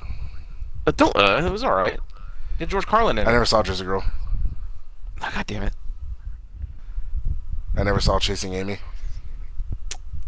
[0.85, 1.99] But don't, uh, it was alright.
[2.59, 3.27] Did George Carlin in it?
[3.27, 3.35] I it?
[3.35, 4.05] never saw Jersey Girl.
[5.23, 5.75] Oh, God damn it.
[7.77, 8.79] I never saw Chasing Amy.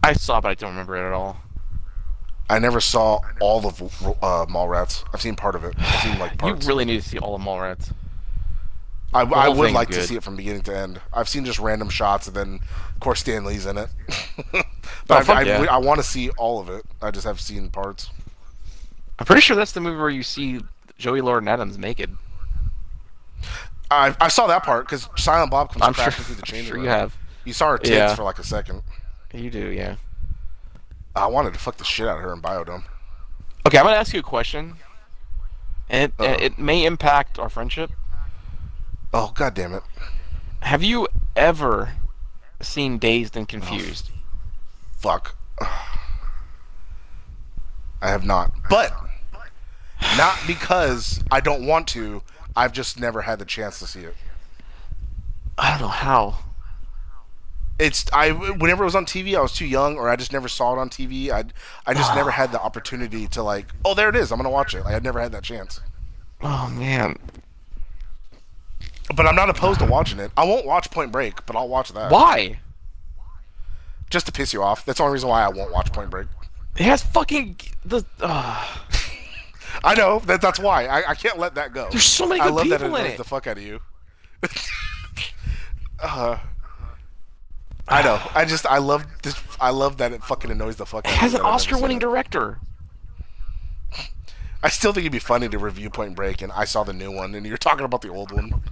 [0.03, 1.37] I saw, but I don't remember it at all.
[2.49, 5.05] I never saw all of uh, Mallrats.
[5.13, 5.75] I've seen part of it.
[5.79, 7.93] I've seen like You really need to see all of Mallrats.
[9.15, 11.01] I, I would like to see it from beginning to end.
[11.13, 12.61] I've seen just random shots, and then
[12.95, 13.89] of course Stan Lee's in it.
[15.09, 15.67] Oh, but fuck I, yeah.
[15.71, 16.85] I, want to see all of it.
[17.01, 18.11] I just have seen parts.
[19.21, 20.61] I'm pretty sure that's the movie where you see
[20.99, 22.11] Joey Lauren Adams naked.
[23.91, 26.47] I, I saw that part because Silent Bob comes I'm sure, crashing through the I'm
[26.47, 26.69] chamber.
[26.71, 27.17] sure you have.
[27.45, 28.15] You saw her tits Yeah.
[28.17, 28.83] for like a second.
[29.33, 29.97] You do, yeah.
[31.15, 32.85] I wanted to fuck the shit out of her in Bio-Dome.
[33.67, 34.75] Okay, I'm gonna ask you a question.
[35.89, 36.45] and it, Uh-oh.
[36.45, 37.91] it may impact our friendship.
[39.19, 39.83] Oh god damn it!
[40.61, 41.93] Have you ever
[42.61, 44.11] seen Dazed and oh, Confused?
[44.99, 45.35] Fuck.
[48.03, 48.93] I have not, but
[50.19, 52.21] not because I don't want to.
[52.55, 54.15] I've just never had the chance to see it.
[55.57, 56.41] I don't know how.
[57.79, 60.47] It's I whenever it was on TV, I was too young, or I just never
[60.47, 61.31] saw it on TV.
[61.31, 61.45] I
[61.87, 64.31] I just never had the opportunity to like, oh, there it is.
[64.31, 64.85] I'm gonna watch it.
[64.85, 65.81] Like I never had that chance.
[66.43, 67.17] Oh man,
[69.15, 70.31] But I'm not opposed to watching it.
[70.37, 72.11] I won't watch Point Break, but I'll watch that.
[72.11, 72.59] why?
[74.11, 74.85] Just to piss you off.
[74.85, 76.29] That's the only reason why I won't watch Point Break.
[76.77, 78.05] It has fucking the.
[78.21, 78.77] Uh,
[79.85, 81.89] I know that that's why I, I can't let that go.
[81.91, 83.17] there's so many I good love that it people in it.
[83.17, 83.81] the fuck out of you.
[86.01, 86.39] uh,
[87.89, 88.21] I know.
[88.35, 89.41] I just I love this.
[89.61, 91.05] I love that it fucking annoys the fuck.
[91.07, 92.59] It out has an that I've never Oscar-winning director.
[94.63, 97.13] I still think it'd be funny to review Point Break, and I saw the new
[97.13, 98.63] one, and you're talking about the old one.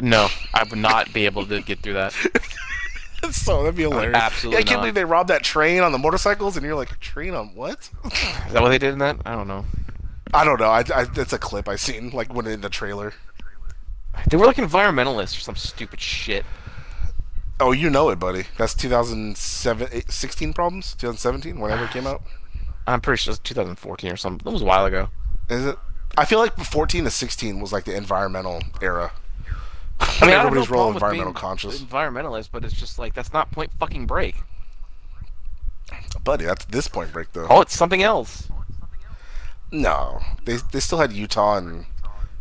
[0.00, 2.12] No, I would not be able to get through that.
[3.30, 4.16] so that'd be hilarious.
[4.16, 4.82] absolutely Yeah, I can't not.
[4.82, 7.90] believe they robbed that train on the motorcycles, and you're like, train on what?
[8.04, 9.18] Is that what they did in that?
[9.24, 9.64] I don't know.
[10.32, 10.66] I don't know.
[10.68, 13.12] I, I, it's a clip I seen, like when in the trailer.
[14.28, 16.44] They were like environmentalists or some stupid shit.
[17.60, 18.44] Oh, you know it, buddy.
[18.58, 22.22] That's 2007, eight- 16 problems, 2017, whenever it came out.
[22.86, 24.44] I'm pretty sure it's 2014 or something.
[24.44, 25.08] That was a while ago.
[25.48, 25.76] Is it?
[26.18, 29.12] I feel like 14 to 16 was like the environmental era.
[30.00, 31.82] I mean, I no everybody's with being environmental conscious.
[31.82, 34.36] environmentalist, but it's just like that's not Point fucking Break.
[36.24, 37.46] Buddy, that's this point break though.
[37.50, 38.48] Oh, it's something else.
[39.70, 41.84] No, they they still had Utah and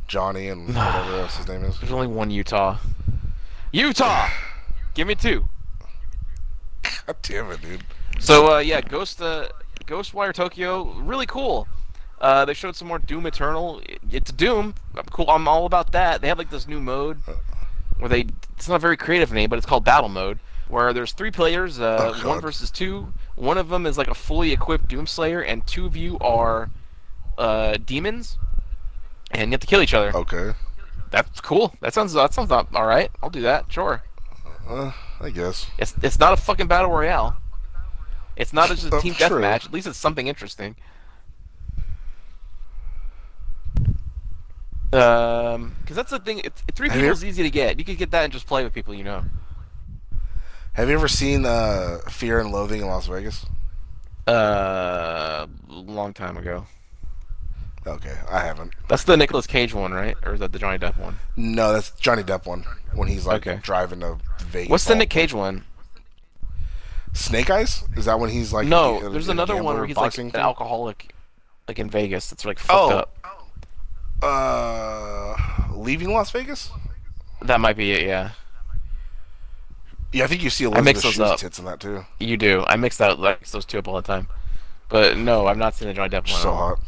[0.08, 1.80] Johnny and whatever else his name is.
[1.80, 2.78] There's only one Utah.
[3.72, 4.30] Utah,
[4.94, 5.46] give me two.
[7.06, 7.84] God damn it, dude.
[8.20, 9.50] So uh, yeah, Ghost uh,
[9.86, 11.68] Ghostwire Tokyo, really cool.
[12.24, 13.82] Uh, they showed some more Doom Eternal.
[14.10, 14.76] It's Doom.
[14.96, 15.30] I'm cool.
[15.30, 16.22] I'm all about that.
[16.22, 17.18] They have like this new mode
[18.00, 18.28] where they.
[18.56, 21.82] It's not a very creative name, but it's called Battle Mode, where there's three players,
[21.82, 23.12] uh, Oh, one versus two.
[23.36, 26.70] One of them is like a fully equipped Doomslayer, and two of you are
[27.38, 28.38] uh, demons,
[29.32, 30.16] and you have to kill each other.
[30.16, 30.54] Okay,
[31.12, 31.76] That's cool.
[31.82, 33.12] That sounds that sounds not all right.
[33.22, 33.70] I'll do that.
[33.70, 34.02] Sure.
[34.70, 35.66] uh, I guess.
[35.78, 37.36] It's it's not a fucking battle royale.
[38.38, 39.66] It's not just a team deathmatch.
[39.66, 40.78] At least it's something interesting.
[44.92, 46.42] Um, because that's the thing.
[46.44, 47.80] It's, three Have people you- is easy to get.
[47.80, 49.24] You could get that and just play with people you know.
[50.74, 53.46] Have you ever seen uh, Fear and Loathing in Las Vegas?
[54.28, 56.66] Uh, long time ago.
[57.86, 58.72] Okay, I haven't.
[58.88, 60.16] That's the Nicolas Cage one, right?
[60.24, 61.18] Or is that the Johnny Depp one?
[61.36, 62.64] No, that's Johnny Depp one
[62.94, 63.60] when he's like Okay.
[63.62, 64.70] driving to Vegas.
[64.70, 65.66] What's the all- Nick Cage one?
[67.12, 67.84] Snake Eyes?
[67.98, 68.68] Is that when he's like?
[68.68, 70.42] No, there's another one gambler where he's like boxing an thing?
[70.42, 71.14] alcoholic,
[71.68, 72.30] like in Vegas.
[72.30, 72.98] That's like fucked Oh.
[73.00, 73.23] up.
[74.24, 75.36] Uh,
[75.76, 76.72] leaving Las Vegas?
[77.42, 78.04] That might be it.
[78.08, 78.32] Yeah,
[80.14, 82.06] Yeah, I think you see I mix Elizabeth those Shue's tits in that too.
[82.20, 82.64] you do.
[82.68, 84.28] I mix that like those two up all the time.
[84.90, 86.42] But no, I've not seen the Johnny Depp one.
[86.42, 86.80] So hot.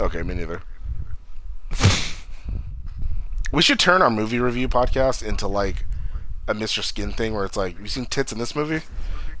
[0.00, 0.62] Okay, me neither.
[3.52, 5.84] we should turn our movie review podcast into like
[6.48, 6.82] a Mr.
[6.82, 8.84] Skin thing where it's like, you seen tits in this movie?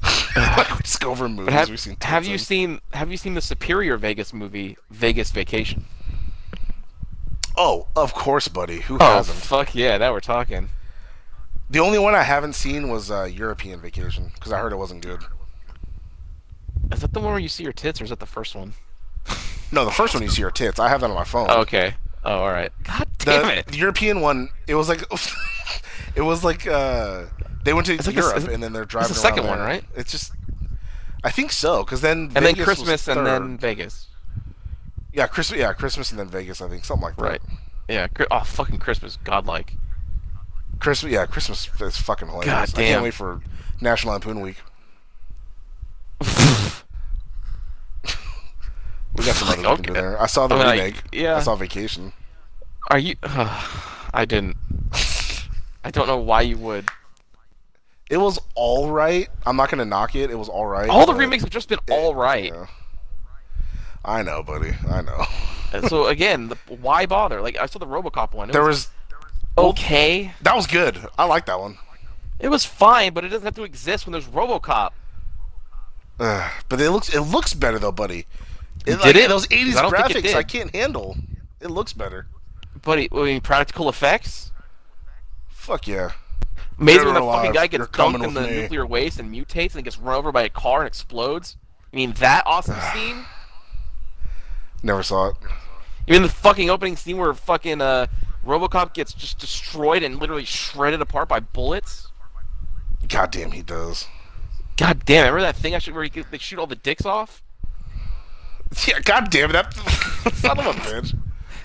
[0.36, 2.38] like, we just go over movies Have, we've seen tits have you in.
[2.38, 5.86] seen Have you seen the superior Vegas movie, Vegas Vacation?
[7.56, 8.80] Oh, of course, buddy.
[8.82, 9.38] Who Oh hasn't?
[9.38, 10.70] fuck yeah, now we're talking.
[11.70, 15.02] The only one I haven't seen was uh, European Vacation because I heard it wasn't
[15.04, 15.20] good.
[16.92, 18.74] Is that the one where you see your tits, or is that the first one?
[19.72, 20.78] No, the first one you see her tits.
[20.78, 21.46] I have that on my phone.
[21.50, 21.94] Oh, okay.
[22.24, 22.70] Oh, all right.
[22.84, 23.66] God damn the, it.
[23.66, 25.02] the European one, it was like,
[26.14, 27.24] it was like uh,
[27.64, 29.08] they went to It's like Europe is it- and then they're it's driving.
[29.08, 29.84] the second one, right?
[29.96, 30.32] It's just,
[31.24, 34.06] I think so, because then And then Vegas was Christmas, and then Vegas.
[35.14, 36.60] Yeah, Christmas, yeah, Christmas and then Vegas.
[36.60, 37.22] I think something like that.
[37.22, 37.40] Right.
[37.88, 38.08] Yeah.
[38.30, 39.74] Oh, fucking Christmas, godlike.
[40.80, 42.72] Christmas, yeah, Christmas is fucking hilarious.
[42.72, 42.84] God damn.
[42.84, 43.40] I can't wait for
[43.80, 44.56] National Lampoon Week.
[49.16, 49.92] We got some other okay.
[49.92, 50.20] there.
[50.20, 51.02] I saw the I mean, remake.
[51.12, 51.36] yeah.
[51.36, 52.12] I saw Vacation.
[52.90, 53.14] Are you?
[53.22, 54.56] I didn't.
[55.84, 56.88] I don't know why you would.
[58.10, 59.28] It was all right.
[59.46, 60.30] I'm not gonna knock it.
[60.30, 60.88] It was all right.
[60.88, 62.52] All the remakes have just been all right.
[62.52, 62.66] Yeah.
[64.04, 64.72] I know, buddy.
[64.90, 65.24] I know.
[65.88, 67.40] so again, the, why bother?
[67.40, 68.50] Like I saw the RoboCop one.
[68.50, 68.90] It There was
[69.56, 70.32] was okay.
[70.42, 70.98] that was good.
[71.18, 71.78] I like that one.
[72.38, 74.90] It was fine, but it doesn't have to exist when there's RoboCop.
[76.20, 78.26] Ugh, but it looks it looks better though, buddy.
[78.86, 79.28] It, Did like, it?
[79.28, 80.34] Those 80s I don't think it graphics.
[80.34, 81.16] I can't handle.
[81.60, 82.26] It looks better.
[82.82, 84.52] But I mean, practical effects.
[85.48, 86.10] Fuck yeah.
[86.78, 88.56] Amazing when the fucking guy you're gets coming dunked in the me.
[88.62, 91.56] nuclear waste and mutates and gets run over by a car and explodes.
[91.92, 93.24] I mean, that awesome scene.
[94.84, 95.36] Never saw it.
[96.06, 98.06] Even the fucking opening scene where fucking uh,
[98.44, 102.08] RoboCop gets just destroyed and literally shredded apart by bullets.
[103.08, 104.06] God damn, he does.
[104.76, 105.32] God damn!
[105.32, 107.42] Remember that thing I should where he they shoot all the dicks off?
[108.88, 109.72] Yeah, god damn that
[110.34, 111.16] son of a bitch.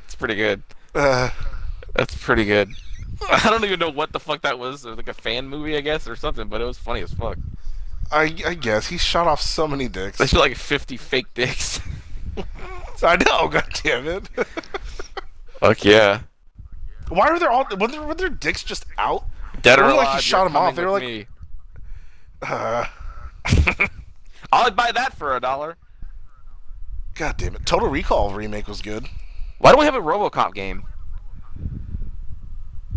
[0.05, 0.61] It's pretty good.
[0.93, 1.32] Uh,
[1.95, 2.70] That's pretty good.
[3.28, 4.86] I don't even know what the fuck that was.
[4.86, 6.47] It was like a fan movie, I guess, or something.
[6.47, 7.38] But it was funny as fuck.
[8.11, 10.20] I, I guess he shot off so many dicks.
[10.20, 11.80] They shot like 50 fake dicks.
[13.04, 14.28] I know, god damn it.
[15.60, 16.22] Fuck yeah.
[17.10, 19.26] Why were there all were there, were their dicks just out?
[19.62, 20.76] Dead or alive, like he shot you're off.
[20.76, 21.26] They were like- me.
[22.41, 22.86] Uh,
[24.52, 25.76] I'll buy that for a dollar.
[27.16, 27.66] god damn it.
[27.66, 29.06] Total Recall remake was good.
[29.58, 30.84] Why don't we have a RoboCop game?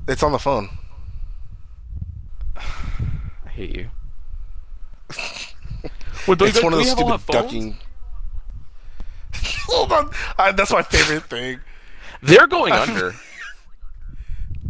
[0.07, 0.69] It's on the phone.
[2.57, 3.91] I hate you.
[6.29, 7.77] well, it's one of those we have all stupid ducking.
[9.67, 11.61] Hold on, I, that's my favorite thing.
[12.23, 13.15] They're going under.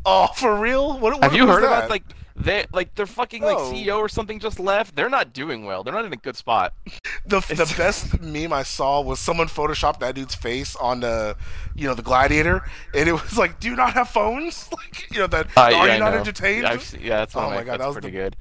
[0.04, 0.98] Oh, for real?
[0.98, 1.84] What, what have you heard that?
[1.84, 2.02] about like
[2.34, 3.56] they like their fucking like.
[3.56, 4.96] CEO or something just left?
[4.96, 5.84] They're not doing well.
[5.84, 6.72] They're not in a good spot.
[7.26, 11.36] the the best meme I saw was someone photoshopped that dude's face on the,
[11.76, 14.68] you know, the gladiator, and it was like, "Do you not have phones?
[14.72, 15.46] Like, you know that?
[15.56, 16.18] Uh, are yeah, you I not know.
[16.18, 18.36] entertained?" Yeah, seen- yeah, that's Oh my God, that's that was pretty the- good.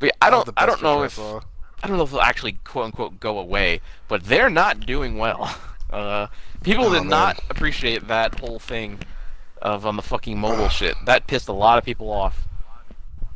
[0.00, 1.16] But yeah, I don't I don't know if
[1.82, 5.54] I don't know if they'll actually quote unquote go away, but they're not doing well.
[5.90, 6.26] Uh,
[6.62, 7.08] people Oh, did man.
[7.08, 8.98] not appreciate that whole thing
[9.62, 10.94] of on the fucking mobile shit.
[11.06, 12.46] That pissed a lot of people off.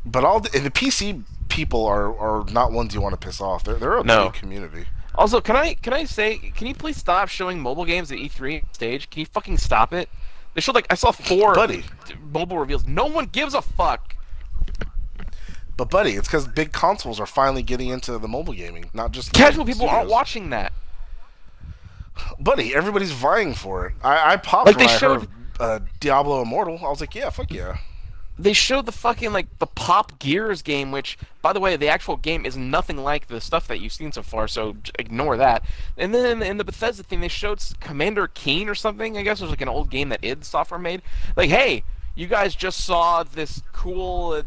[0.05, 3.63] But all the, the PC people are are not ones you want to piss off.
[3.63, 4.29] They're they're a No.
[4.29, 4.85] community.
[5.15, 8.63] Also, can I can I say can you please stop showing mobile games at E3
[8.71, 9.09] stage?
[9.09, 10.07] Can you fucking stop it?
[10.53, 11.83] They showed like I saw four Buddy.
[12.31, 12.85] mobile reveals.
[12.85, 14.15] No one gives a fuck.
[15.75, 19.33] But buddy, it's because big consoles are finally getting into the mobile gaming, not just
[19.33, 20.71] Casual people aren't watching that.
[22.39, 23.93] Buddy, everybody's vying for it.
[24.03, 26.79] I, I popped Like, when they I showed- heard uh, Diablo Immortal.
[26.85, 27.77] I was like, yeah, fuck yeah.
[28.39, 32.17] They showed the fucking like the Pop Gears game, which, by the way, the actual
[32.17, 34.47] game is nothing like the stuff that you've seen so far.
[34.47, 35.63] So ignore that.
[35.99, 39.17] And then in the Bethesda thing, they showed Commander Keen or something.
[39.17, 41.03] I guess it was like an old game that id Software made.
[41.35, 41.83] Like, hey,
[42.15, 44.41] you guys just saw this cool uh,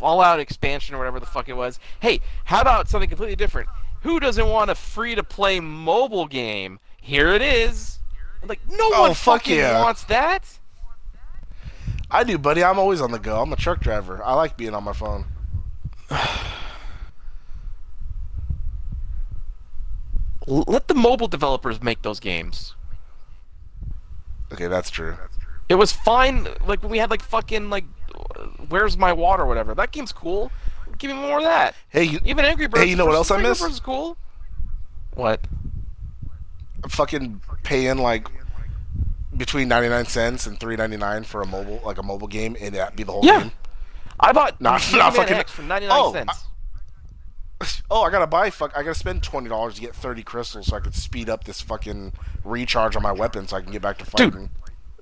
[0.00, 1.78] Fallout expansion or whatever the fuck it was.
[2.00, 3.68] Hey, how about something completely different?
[4.00, 6.80] Who doesn't want a free-to-play mobile game?
[7.02, 7.98] Here it is.
[8.42, 9.82] Like, no Oh, one fuck fucking yeah.
[9.82, 10.58] wants that.
[12.10, 12.64] I do, buddy.
[12.64, 13.42] I'm always on the go.
[13.42, 14.24] I'm a truck driver.
[14.24, 15.26] I like being on my phone.
[20.46, 22.74] Let the mobile developers make those games.
[24.52, 25.14] Okay, that's true.
[25.68, 27.84] It was fine, like when we had like fucking like,
[28.68, 29.74] where's my water, whatever.
[29.74, 30.50] That game's cool.
[30.98, 31.74] Give me more of that.
[31.88, 32.82] Hey, you, Even Angry Birds.
[32.84, 33.60] Hey, you know what else I Angry miss?
[33.60, 34.16] Birds is cool.
[35.14, 35.40] What?
[36.88, 38.26] fucking paying like
[39.36, 43.02] between 99 cents and 3.99 for a mobile like a mobile game and that be
[43.02, 43.40] the whole Yeah.
[43.42, 43.52] game.
[44.18, 46.44] I bought nah, Man fucking- X for ninety nine Oh, cents.
[47.90, 48.72] Oh, I gotta buy fuck.
[48.74, 51.60] I gotta spend twenty dollars to get thirty crystals so I could speed up this
[51.60, 52.14] fucking
[52.44, 54.30] recharge on my weapon so I can get back to fighting.
[54.30, 54.48] Dude.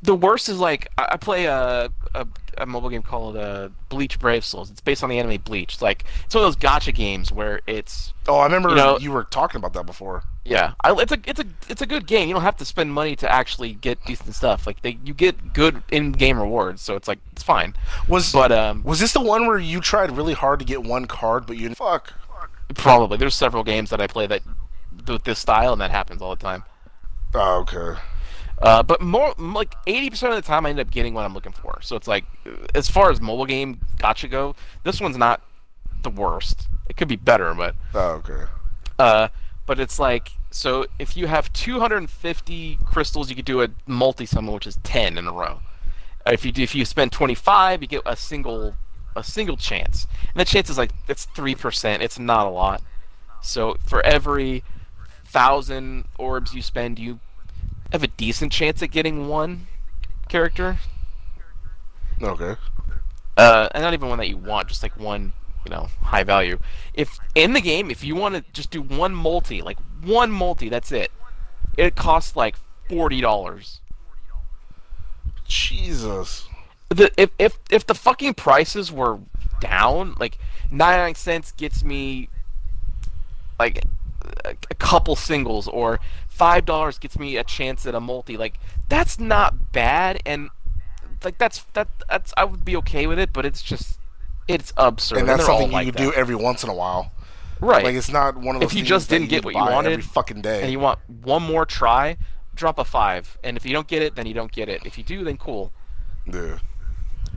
[0.02, 2.26] The worst is like I, play a, a
[2.58, 4.70] a mobile game called uh, Bleach Brave Souls.
[4.70, 5.74] It's based on the anime Bleach.
[5.74, 9.12] It's like it's one of those gacha games where it's Oh, I remember You you,
[9.12, 10.24] were talking about that before.
[10.44, 12.28] Yeah, I, it's a it's a it's a good game.
[12.28, 14.66] You don't have to spend money to actually get decent stuff.
[14.66, 17.74] Like they, you get good in-game rewards, so it's like it's fine.
[18.08, 21.06] Was But um, was this the one where you tried really hard to get one
[21.06, 22.14] card, but you fuck?
[22.74, 24.42] probably there's several games that I play that
[25.06, 26.64] with this style, and that happens all the time.
[27.34, 28.00] Oh, okay.
[28.60, 31.52] Uh, but more like 80% of the time, I end up getting what I'm looking
[31.52, 31.78] for.
[31.80, 32.24] So it's like,
[32.74, 35.42] as far as mobile game gacha go, this one's not
[36.02, 36.66] the worst.
[36.88, 38.44] It could be better, but Oh, okay.
[38.98, 39.28] Uh,
[39.66, 44.54] but it's like so if you have 250 crystals, you could do a multi summon,
[44.54, 45.60] which is 10 in a row.
[46.26, 48.74] If you do, if you spend 25, you get a single
[49.16, 52.02] a single chance, and the chance is like it's three percent.
[52.02, 52.82] It's not a lot.
[53.42, 54.62] So for every
[55.24, 57.20] thousand orbs you spend, you
[57.92, 59.66] have a decent chance at getting one
[60.28, 60.78] character.
[62.22, 62.56] Okay.
[63.38, 65.32] uh, and not even one that you want, just like one,
[65.64, 66.58] you know, high value.
[66.92, 70.68] If in the game, if you want to just do one multi, like one multi,
[70.68, 71.12] that's it.
[71.76, 72.56] It costs like
[72.88, 73.80] forty dollars.
[75.46, 76.48] Jesus.
[76.88, 79.20] The if if if the fucking prices were
[79.60, 80.38] down, like
[80.70, 82.28] ninety nine cents gets me
[83.60, 83.84] like
[84.44, 86.00] a, a couple singles, or
[86.38, 88.36] five dollars gets me a chance at a multi.
[88.36, 88.58] Like
[88.88, 90.48] that's not bad, and
[91.24, 93.98] like that's that that's I would be okay with it, but it's just
[94.46, 95.18] it's absurd.
[95.18, 95.98] And that's all something like you that.
[95.98, 97.12] do every once in a while.
[97.60, 97.84] right?
[97.84, 98.70] Like it's not one of those.
[98.70, 100.62] If you just didn't get what you wanted, every fucking day.
[100.62, 102.16] and you want one more try,
[102.54, 104.86] drop a five, and if you don't get it, then you don't get it.
[104.86, 105.72] If you do, then cool.
[106.32, 106.58] Yeah.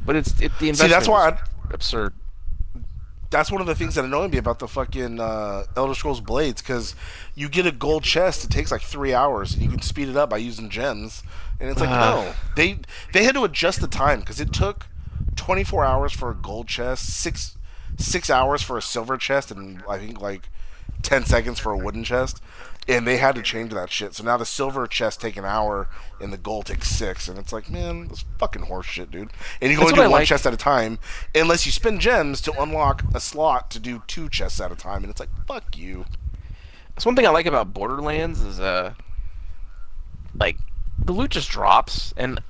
[0.06, 0.78] But it's it, the investment.
[0.78, 1.40] See, that's why I,
[1.74, 2.14] absurd.
[3.32, 6.62] That's one of the things that annoy me about the fucking uh, Elder Scrolls Blades
[6.62, 6.94] because
[7.34, 8.44] you get a gold chest.
[8.44, 11.24] It takes like three hours, and you can speed it up by using gems.
[11.60, 12.24] And it's like Ah.
[12.26, 12.80] no, they
[13.14, 14.86] they had to adjust the time because it took
[15.36, 17.58] 24 hours for a gold chest, six
[17.98, 20.50] six hours for a silver chest, and I think like
[21.02, 22.42] 10 seconds for a wooden chest.
[22.88, 24.16] And they had to change that shit.
[24.16, 25.88] So now the silver chest take an hour,
[26.20, 27.28] and the gold takes six.
[27.28, 29.30] And it's like, man, that's fucking horse shit, dude.
[29.62, 30.28] And you can only do I one like.
[30.28, 30.98] chest at a time,
[31.36, 35.04] unless you spend gems to unlock a slot to do two chests at a time.
[35.04, 36.06] And it's like, fuck you.
[36.96, 38.94] That's one thing I like about Borderlands is uh,
[40.36, 40.58] like
[41.04, 42.42] the loot just drops, and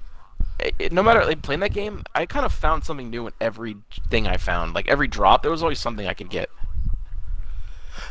[0.59, 3.33] it, it- no matter like playing that game, I kind of found something new in
[3.41, 3.77] every
[4.09, 4.73] thing I found.
[4.73, 6.49] Like every drop, there was always something I could get.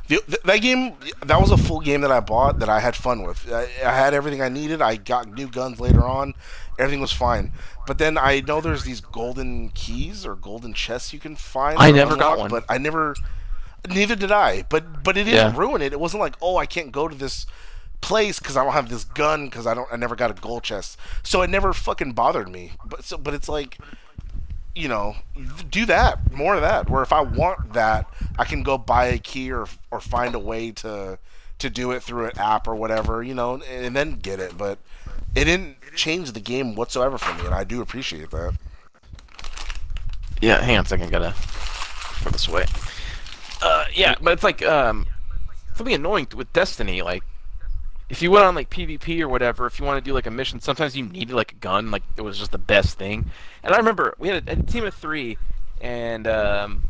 [0.09, 2.97] The, th- that game, that was a full game that I bought that I had
[2.97, 3.51] fun with.
[3.53, 4.83] I, I had everything I needed.
[4.83, 6.35] I got new guns later on.
[6.79, 7.53] Everything was fine.
[7.87, 11.79] But then I know there's these golden keys or golden chests you can find.
[11.79, 12.51] I never got one.
[12.51, 13.15] But I never.
[13.89, 14.63] Neither did I.
[14.69, 15.57] But but it didn't Yeah.
[15.59, 15.93] ruin it.
[15.93, 17.47] It wasn't like oh I can't go to this
[18.03, 20.63] place because I don't have this gun because I don't I never got a gold
[20.63, 20.99] chest.
[21.23, 22.73] So it never fucking bothered me.
[22.85, 23.79] But so but it's like
[24.75, 25.17] you know,
[25.71, 26.89] do that more of that.
[26.89, 28.07] Where if I want that,
[28.39, 31.19] I can go buy a key or or find a way to
[31.59, 34.57] to do it through an app or whatever, you know, and, and then get it.
[34.57, 34.79] But
[35.35, 38.55] it didn't change the game whatsoever for me, and I do appreciate that.
[40.41, 42.65] Yeah, hang on a second, gotta throw this away.
[43.63, 45.07] Uh, yeah, but it's like um,
[45.75, 47.03] something annoying with Destiny.
[47.03, 47.23] Like,
[48.11, 50.31] if you went on like PvP or whatever, if you want to do like a
[50.31, 51.93] mission, sometimes you needed like a gun.
[51.93, 53.31] Like, it was just the best thing.
[53.63, 55.39] And I remember we had a, a team of three,
[55.81, 56.83] and um,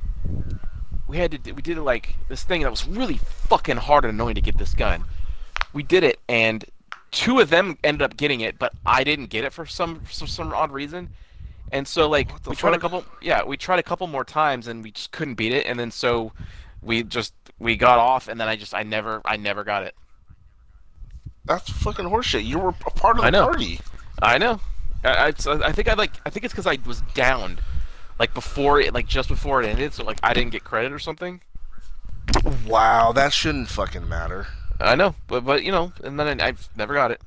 [1.07, 4.14] we had to do, we did like this thing that was really fucking hard and
[4.14, 5.05] annoying to get this gun.
[5.75, 6.64] We did it, and
[7.11, 10.27] two of them ended up getting it, but I didn't get it for some for
[10.27, 11.11] some odd reason.
[11.73, 14.83] And so like we tried a couple yeah, we tried a couple more times and
[14.83, 16.33] we just couldn't beat it and then so
[16.83, 19.95] we just we got off and then I just I never I never got it.
[21.51, 22.45] That's fucking horseshit.
[22.45, 23.47] You were a part of the I know.
[23.47, 23.81] party.
[24.23, 24.61] I know.
[25.03, 25.33] I, I,
[25.65, 27.61] I think I like I think it's cuz I was downed
[28.21, 31.01] like before it like just before it ended so like I didn't get credit or
[31.01, 31.41] something.
[32.65, 34.47] Wow, that shouldn't fucking matter.
[34.79, 37.21] I know, but but you know, and then I, I never got it.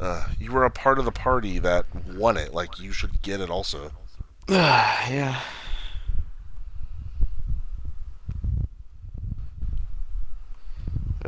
[0.00, 1.86] Uh, you were a part of the party that
[2.16, 2.52] won it.
[2.52, 3.92] Like you should get it also.
[4.48, 5.40] yeah.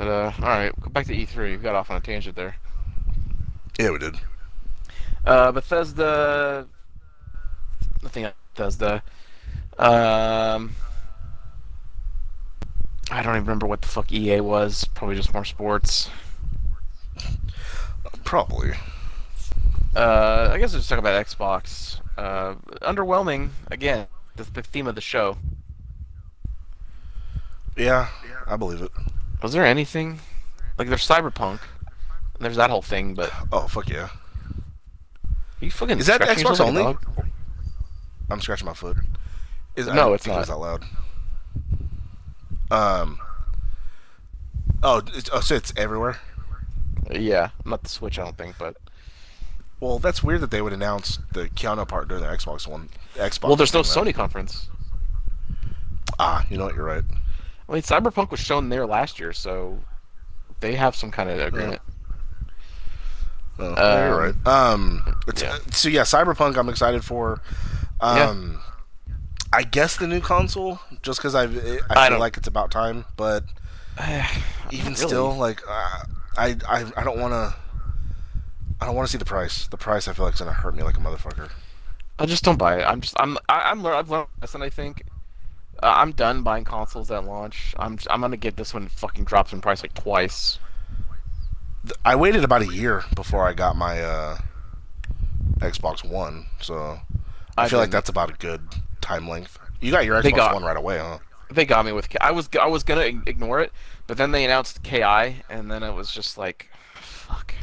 [0.01, 1.37] But uh all right, go back to E3.
[1.37, 2.57] We got off on a tangent there.
[3.79, 4.15] Yeah, we did.
[5.27, 6.67] Uh, Bethesda.
[8.03, 9.03] Nothing at Bethesda.
[9.79, 10.75] Um,
[13.11, 14.87] I don't even remember what the fuck EA was.
[14.95, 16.09] Probably just more sports.
[18.25, 18.71] Probably.
[19.95, 22.01] Uh, I guess let's talk about Xbox.
[22.17, 24.07] Uh, underwhelming again.
[24.37, 25.37] The, the theme of the show.
[27.77, 28.09] Yeah,
[28.47, 28.93] I believe it.
[29.43, 30.21] Was there anything
[30.79, 31.61] like there's Cyberpunk?
[32.39, 34.09] There's that whole thing, but Oh fuck yeah!
[35.61, 36.97] you fucking Is that Xbox like only?
[38.31, 38.97] I'm scratching my foot.
[39.77, 40.55] Is No, it's It was not.
[40.55, 40.85] that
[42.71, 43.01] loud.
[43.03, 43.19] Um.
[44.83, 46.19] Oh, it's, oh, so it's everywhere.
[47.11, 48.77] Yeah, not the Switch, I don't think, but
[49.81, 52.89] Well, that's weird that they would announce the Keanu part during the Xbox one.
[53.17, 53.49] Xbox.
[53.49, 53.81] well, there's no.
[53.81, 54.69] Sony conference.
[56.19, 56.75] Ah, you know what?
[56.75, 57.05] You're right.
[57.71, 59.79] I mean, Cyberpunk was shown there last year, so
[60.59, 61.81] they have some kind of agreement.
[63.59, 64.47] Oh, yeah, you're Um, right.
[64.47, 65.17] Um.
[65.37, 65.59] Yeah.
[65.71, 66.57] So yeah, Cyberpunk.
[66.57, 67.41] I'm excited for.
[68.01, 68.61] Um.
[69.53, 72.71] I guess the new console, just because I I I feel don't- like it's about
[72.71, 73.05] time.
[73.17, 73.45] But
[74.71, 74.95] even Really?
[74.95, 76.03] still, like uh,
[76.39, 77.55] I I I don't want to.
[78.81, 79.67] I don't want to see the price.
[79.69, 81.51] The price I feel like is gonna hurt me like a motherfucker.
[82.19, 82.85] I just don't buy it.
[82.85, 84.63] I'm just I'm I, I'm lear- I've learned a lesson.
[84.63, 85.10] I think uh,
[85.83, 87.75] I'm done buying consoles at launch.
[87.79, 90.59] I'm I'm gonna get this one fucking drops in price like twice.
[92.05, 94.39] I waited about a year before I got my uh,
[95.59, 96.99] Xbox One, so
[97.57, 98.61] I, I feel like that's about a good
[99.01, 99.59] time length.
[99.81, 101.19] You got your Xbox got- One right away, huh?
[101.51, 103.73] They got me with K- I was I was gonna ignore it,
[104.07, 107.55] but then they announced KI, and then it was just like, fuck.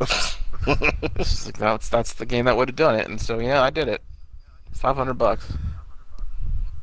[0.66, 3.88] Like, that's that's the game that would have done it, and so yeah, I did
[3.88, 4.02] it.
[4.72, 5.52] Five hundred bucks.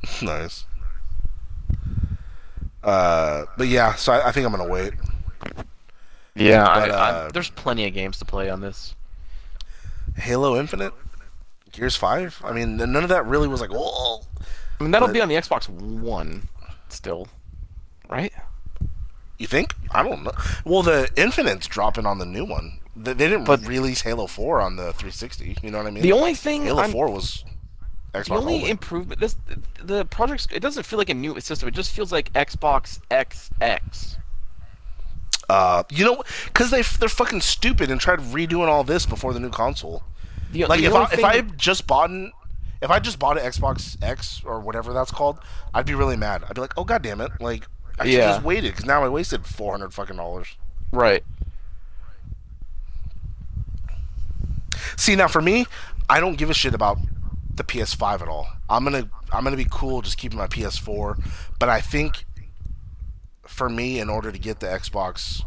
[0.21, 0.65] nice.
[2.83, 4.93] Uh, but yeah, so I, I think I'm gonna wait.
[6.35, 8.95] Yeah, But, I, I, uh, there's plenty of games to play on this.
[10.15, 10.93] Halo Infinite,
[11.71, 12.39] Gears Five.
[12.45, 14.21] I mean, none of that really was like, oh.
[14.79, 16.47] I mean, that'll But- be on the Xbox One
[16.89, 17.27] still,
[18.09, 18.31] right?
[19.39, 19.73] You think?
[19.91, 20.31] I don't know.
[20.65, 22.79] Well, the Infinite's dropping on the new one.
[22.95, 25.57] They, didn't But- release Halo 4 on the 360.
[25.61, 26.03] You know what I mean?
[26.03, 27.43] The only thing Halo I'm, 4 was
[28.13, 28.69] Xbox the only only.
[28.69, 29.35] improvement this
[29.83, 31.67] the project it doesn't feel like a new system.
[31.67, 34.17] It just feels like Xbox XX.
[35.49, 39.39] Uh, you know, because they they're fucking stupid and tried redoing all this before the
[39.39, 40.03] new console.
[40.51, 42.31] The, Like the if I if I that- just bought an,
[42.81, 45.39] if I just bought an Xbox X or whatever that's called,
[45.73, 46.43] I'd be really mad.
[46.47, 47.31] I'd be like, oh god damn it!
[47.39, 47.65] Like
[47.99, 48.31] I should Yeah.
[48.33, 50.47] just waited because now I wasted four hundred fucking dollars.
[50.91, 51.23] right.
[54.95, 55.65] See now for me,
[56.09, 56.97] I don't give a shit about
[57.57, 58.47] the PS5 at all.
[58.69, 61.21] I'm gonna I'm gonna be cool just keeping my PS4,
[61.59, 62.25] but I think
[63.45, 65.43] for me, in order to get the Xbox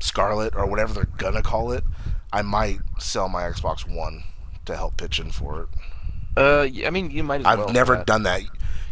[0.00, 1.84] Scarlett or whatever they're gonna call it,
[2.32, 4.24] I might sell my Xbox One
[4.66, 5.68] to help pitch in for it.
[6.36, 7.68] Uh, I mean, you might as I've well.
[7.70, 8.06] never that.
[8.06, 8.42] done that.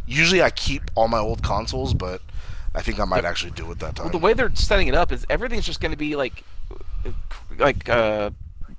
[0.06, 2.20] Usually, I keep all my old consoles, but
[2.74, 4.06] I think I might actually do it that time.
[4.06, 6.42] Well, the way they're setting it up is everything's just going to be like,
[7.58, 8.30] like uh,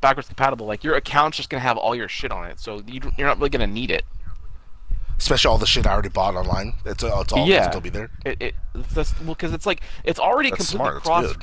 [0.02, 0.66] backwards compatible.
[0.66, 3.28] Like your account's just going to have all your shit on it, so you, you're
[3.28, 4.04] not really going to need it.
[5.18, 6.74] Especially all the shit I already bought online.
[6.86, 7.60] It's, uh, it's all Yeah.
[7.60, 8.10] gonna still be there.
[8.26, 11.34] It, it it's just, well, because it's like it's already That's completely cross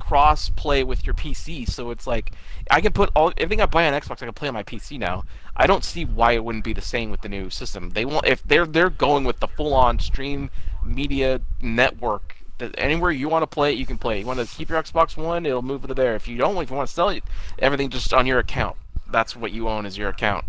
[0.00, 1.68] cross play with your PC.
[1.68, 2.32] So it's like
[2.70, 4.98] I can put all everything I buy on Xbox, I can play on my PC
[4.98, 5.24] now.
[5.54, 7.90] I don't see why it wouldn't be the same with the new system.
[7.90, 10.50] They want if they're they're going with the full on stream
[10.82, 12.36] media network.
[12.62, 14.20] That anywhere you want to play it, you can play.
[14.20, 16.14] You want to keep your Xbox One, it'll move to there.
[16.14, 17.24] If you don't, if you want to sell it,
[17.58, 18.76] everything just on your account.
[19.10, 20.44] That's what you own is your account.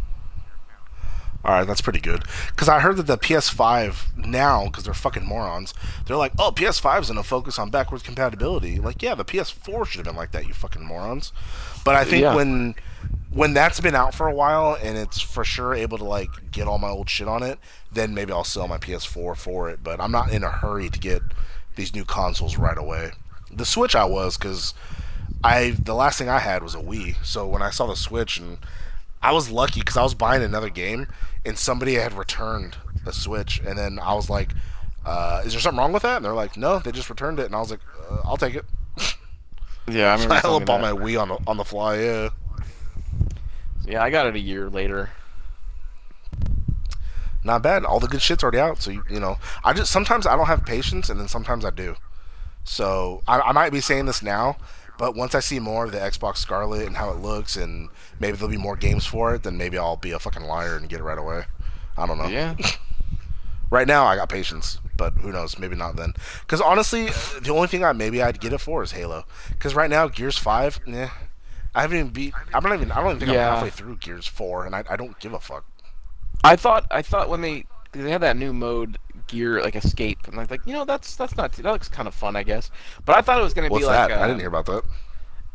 [1.45, 2.24] All right, that's pretty good.
[2.51, 5.74] Because I heard that the PS5 now, because they're fucking morons,
[6.05, 8.80] they're like, oh, PS5 is going to focus on backwards compatibility.
[8.80, 11.34] Like, yeah, the PS4 should have been like that, you fucking morons.
[11.84, 12.36] But I think Yeah.
[12.36, 12.76] when
[13.32, 16.68] when that's been out for a while and it's for sure able to like get
[16.68, 17.57] all my old shit on it,
[17.91, 19.80] then maybe I'll sell my PS4 for it.
[19.84, 21.22] But I'm not in a hurry to get
[21.76, 23.11] these new consoles right away.
[23.51, 24.74] The Switch I was because
[25.43, 27.24] I the last thing I had was a Wii.
[27.24, 28.57] So when I saw the Switch and
[29.21, 31.07] I was lucky because I was buying another game
[31.45, 34.51] and somebody had returned a Switch, and then I was like,
[35.05, 37.45] uh, "Is there something wrong with that?" And they're like, "No, they just returned it."
[37.45, 38.65] And I was like, uh, "I'll take it."
[39.88, 40.36] Yeah, I remember.
[40.36, 40.95] I something bought that.
[40.95, 41.99] my Wii on the, on the fly.
[41.99, 42.30] Yeah,
[43.86, 45.09] Yeah, I got it a year later.
[47.43, 47.83] Not bad.
[47.85, 48.81] All the good shit's already out.
[48.81, 51.69] So you, you know, I just sometimes I don't have patience, and then sometimes I
[51.71, 51.95] do.
[52.63, 54.57] So I, I might be saying this now,
[54.97, 57.89] but once I see more of the Xbox Scarlett and how it looks, and
[58.19, 60.87] maybe there'll be more games for it, then maybe I'll be a fucking liar and
[60.87, 61.43] get it right away.
[61.97, 62.27] I don't know.
[62.27, 62.55] Yeah.
[63.69, 65.57] Right now, I got patience, but who knows?
[65.57, 66.13] Maybe not then.
[66.41, 67.07] Because honestly,
[67.41, 69.25] the only thing I maybe I'd get it for is Halo.
[69.49, 71.09] Because right now, Gears Five, yeah,
[71.73, 72.35] I haven't even beat.
[72.53, 72.91] I'm not even.
[72.91, 73.47] I don't even think Yeah.
[73.47, 75.65] I'm halfway through Gears Four, and I, I don't give a fuck.
[76.43, 80.35] I thought I thought when they they had that new mode gear like escape and
[80.35, 82.69] I was like you know that's that's not that looks kind of fun I guess
[83.05, 84.17] but I thought it was gonna What's be like that?
[84.19, 84.83] I uh, didn't hear about that.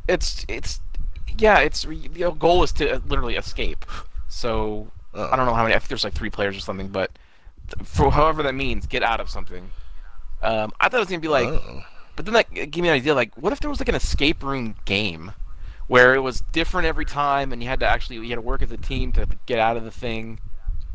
[0.09, 0.81] it's it's
[1.37, 3.85] yeah it's the goal is to uh, literally escape
[4.29, 5.31] so Oh.
[5.33, 7.11] I don't know how many I think there's like three players or something but
[7.75, 9.71] th- for however that means get out of something
[10.43, 11.83] um, I thought it was gonna be like Oh.
[12.15, 14.43] but then that gave me an idea like what if there was like an escape
[14.43, 15.33] room game
[15.89, 18.61] where it was different every time and you had to actually you had to work
[18.63, 20.39] as a team to get out of the thing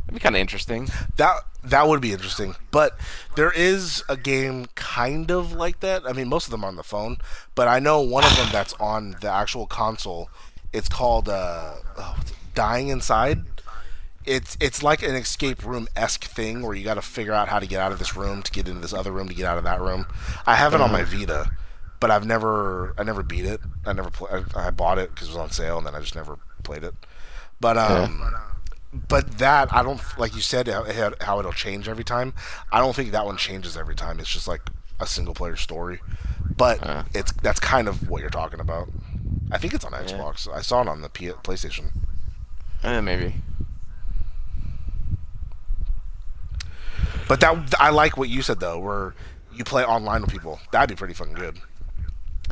[0.06, 0.88] that'd be kind of interesting
[1.18, 2.56] That that would be interesting.
[2.72, 2.98] But
[3.36, 6.06] there is a game kind of like that.
[6.06, 7.18] I mean, most of them are on the phone,
[7.56, 10.30] but I know one of them that's on the actual console.
[10.74, 12.38] It's called uh, oh, what's it?
[12.54, 13.46] Dying Inside.
[14.26, 17.60] It's it's like an escape room esque thing where you got to figure out how
[17.60, 19.58] to get out of this room to get into this other room to get out
[19.58, 20.06] of that room.
[20.46, 21.50] I have it on my Vita,
[22.00, 23.60] but I've never I never beat it.
[23.86, 26.00] I never play, I, I bought it because it was on sale, and then I
[26.00, 26.96] just never played it.
[27.60, 28.34] But um,
[28.94, 32.34] but that I don't like you said how, it'll change every time.
[32.72, 34.20] I don't think that one changes every time.
[34.20, 34.62] It's just like
[35.00, 36.00] a single player story.
[36.56, 37.04] But Uh.
[37.14, 38.90] it's that's kind of what you're talking about.
[39.52, 40.48] I think it's on Xbox.
[40.52, 41.92] I saw it on the P- PlayStation.
[42.84, 43.36] Eh, maybe
[47.28, 49.16] But that I like what you said though, where
[49.54, 50.60] you play online with people.
[50.72, 51.58] That'd be pretty fucking good.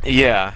[0.04, 0.54] yeah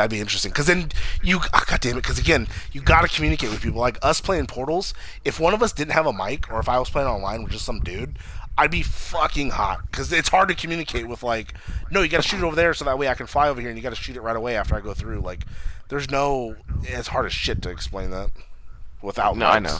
[0.00, 0.50] That'd be interesting.
[0.50, 0.90] Because then
[1.22, 2.00] you, ah, oh, god damn it.
[2.00, 3.82] Because again, you got to communicate with people.
[3.82, 4.94] Like us playing Portals.
[5.26, 7.52] If one of us didn't have a mic, or if I was playing online with
[7.52, 8.18] just some dude,
[8.56, 9.82] I'd be fucking hot.
[9.90, 11.52] Because it's hard to communicate with like,
[11.90, 13.60] no, you got to shoot it over there so that way I can fly over
[13.60, 15.20] here, and you got to shoot it right away after I go through.
[15.20, 15.44] Like,
[15.88, 16.56] there's no.
[16.84, 18.30] It's hard as shit to explain that
[19.02, 19.36] without.
[19.36, 19.76] No, I know.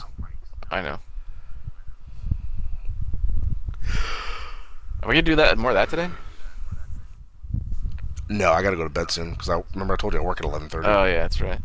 [0.69, 0.99] I know.
[5.01, 6.11] Are we gonna do that more of that today?
[8.31, 10.23] No, I got to go to bed soon because I remember I told you I
[10.23, 10.85] work at 11:30.
[10.85, 11.59] Oh yeah, that's right.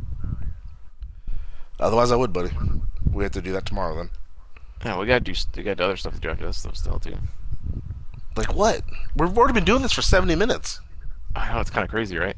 [1.78, 2.50] Otherwise, I would, buddy.
[3.12, 4.10] We have to do that tomorrow then.
[4.84, 5.32] Yeah, we gotta do.
[5.56, 7.16] We got other stuff to do after this stuff still too.
[8.36, 8.82] Like what?
[9.14, 10.80] We've already been doing this for 70 minutes.
[11.36, 12.36] I know it's kind of crazy, right?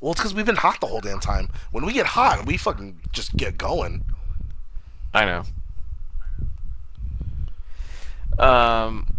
[0.00, 1.50] Well, it's because we've been hot the whole damn time.
[1.72, 4.04] When we get hot, we fucking just get going.
[5.12, 5.44] I know.
[8.42, 9.13] Um,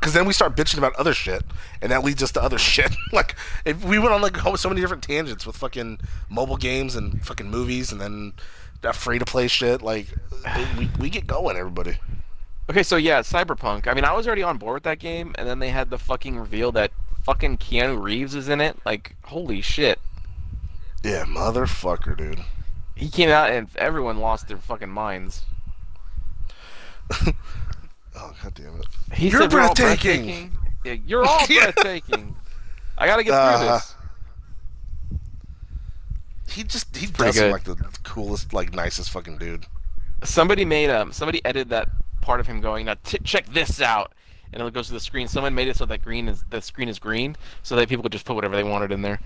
[0.00, 1.42] Because then we start bitching about other shit,
[1.82, 2.94] and that leads us to other shit.
[3.12, 6.00] like, if we went on like so many different tangents with fucking
[6.30, 8.32] mobile games and fucking movies, and then
[8.82, 9.82] that free to play shit.
[9.82, 10.06] Like,
[10.78, 11.98] we we get going, everybody.
[12.70, 13.86] okay, so yeah, Cyberpunk.
[13.86, 15.98] I mean, I was already on board with that game, and then they had the
[15.98, 16.90] fucking reveal that
[17.24, 18.78] fucking Keanu Reeves is in it.
[18.84, 19.98] Like, holy shit.
[21.04, 22.40] Yeah, motherfucker, dude.
[22.94, 25.44] He came out and everyone lost their fucking minds.
[28.20, 28.86] Oh god damn it.
[29.14, 30.52] He You're said we're all breathtaking.
[30.84, 32.36] Yeah, you're all breathtaking.
[32.98, 33.94] I gotta get through Uh, this.
[36.48, 37.52] He just he pretty does good.
[37.52, 39.66] like the coolest, like nicest fucking dude.
[40.24, 41.88] Somebody made um somebody edited that
[42.20, 44.12] part of him going now t- check this out
[44.52, 45.28] and it goes to the screen.
[45.28, 48.12] Someone made it so that green is the screen is green so that people could
[48.12, 49.20] just put whatever they wanted in there.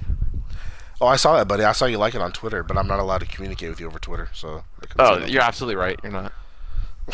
[1.00, 1.64] Oh, I saw that, buddy.
[1.64, 3.86] I saw you like it on Twitter, but I'm not allowed to communicate with you
[3.88, 4.62] over Twitter, so.
[4.80, 5.98] I couldn't say Oh, you're absolutely right.
[6.04, 6.32] You're not.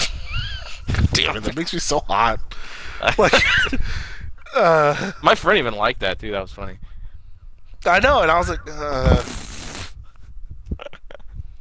[1.12, 1.42] damn it!
[1.44, 2.40] That makes me so hot.
[3.16, 3.32] Like,
[4.54, 6.32] uh, My friend even liked that too.
[6.32, 6.76] That was funny.
[7.86, 9.22] I know, and I was like, uh,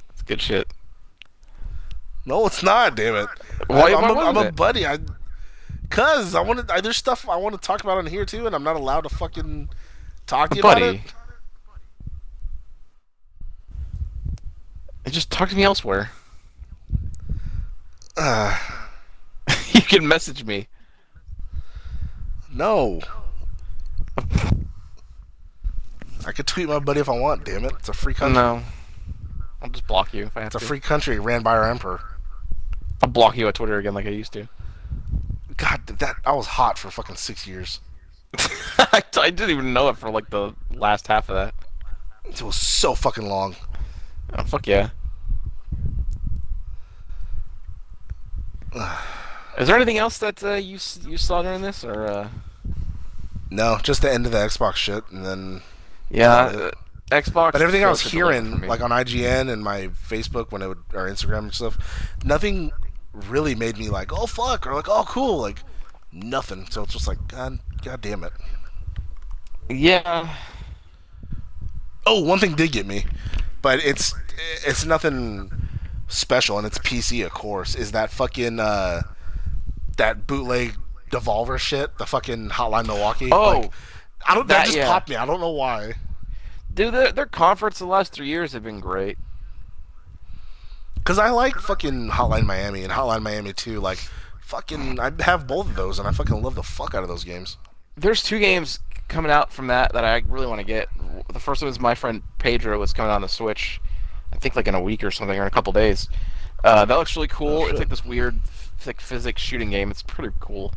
[0.09, 0.67] It's good shit.
[2.25, 2.95] no, it's not.
[2.95, 3.29] Damn it!
[3.67, 4.85] Why- I, am why a, I'm a buddy.
[4.85, 4.97] I,
[5.89, 6.81] cause I want to.
[6.81, 9.09] There's stuff I want to talk about on here too, and I'm not allowed to
[9.09, 9.69] fucking
[10.27, 11.01] talk to you about Buddy.
[15.05, 15.11] it.
[15.11, 16.11] Just talk to me elsewhere.
[18.17, 18.57] Uh,
[19.79, 20.67] you can message me.
[22.53, 22.99] no.
[26.27, 27.45] I could tweet my buddy if I want.
[27.45, 27.71] Damn it!
[27.79, 28.35] It's a free country.
[28.35, 28.61] No.
[29.61, 30.65] I'll just block you if I have It's a to.
[30.65, 32.01] free country ran by our emperor.
[33.01, 34.47] I'll block you on Twitter again like I used to.
[35.57, 37.79] God, that I was hot for fucking six years.
[38.77, 41.53] I, I didn't even know it for like the last half of that.
[42.25, 43.55] It was so fucking long.
[44.37, 44.89] Oh, fuck yeah.
[49.59, 52.29] Is there anything else that uh, you you saw during this, or uh...
[53.51, 55.61] No, just the end of the Xbox shit, and then.
[56.09, 56.71] yeah, Uh,
[57.11, 57.51] Xbox?
[57.53, 60.51] But everything I was took a look for hearing, like on IGN and my Facebook
[60.51, 61.77] when it would, or Instagram and stuff,
[62.23, 62.71] nothing
[63.13, 65.63] really made me like, oh fuck, or like, oh cool, like
[66.11, 66.67] nothing.
[66.69, 68.33] So it's just like, god, god damn it.
[69.69, 70.29] yeah,
[72.05, 73.05] Oh, one thing did get me,
[73.61, 74.13] but it's
[74.65, 75.51] it's nothing
[76.07, 77.75] special, and it's PC, of course.
[77.75, 79.01] Is that fucking uh,
[79.99, 80.75] that bootleg
[81.11, 83.29] Devolver shit, the fucking Hotline Milwaukee?
[83.31, 83.71] Oh, Like,
[84.27, 84.47] I don't.
[84.47, 84.87] That, that- just yeah.
[84.87, 85.15] popped me.
[85.15, 85.93] I don't know why.
[86.73, 89.17] dude, their, their conference the last three years have been great.
[91.05, 93.79] Cause I like fucking Hotline Miami and Hotline Miami 2.
[93.79, 93.97] Like,
[94.41, 97.23] fucking, I have both of those, and I fucking love the fuck out of those
[97.23, 97.57] games.
[97.97, 100.87] There's two games coming out from that that I really want to get.
[101.33, 103.81] The first one is my friend Pedro is coming on the Switch.
[104.31, 106.07] I think like in a week or something, or in a couple days.
[106.63, 107.65] Uh, that looks really cool.
[107.67, 108.37] it's like this weird
[108.87, 109.91] like physics shooting game.
[109.91, 110.73] It's pretty cool.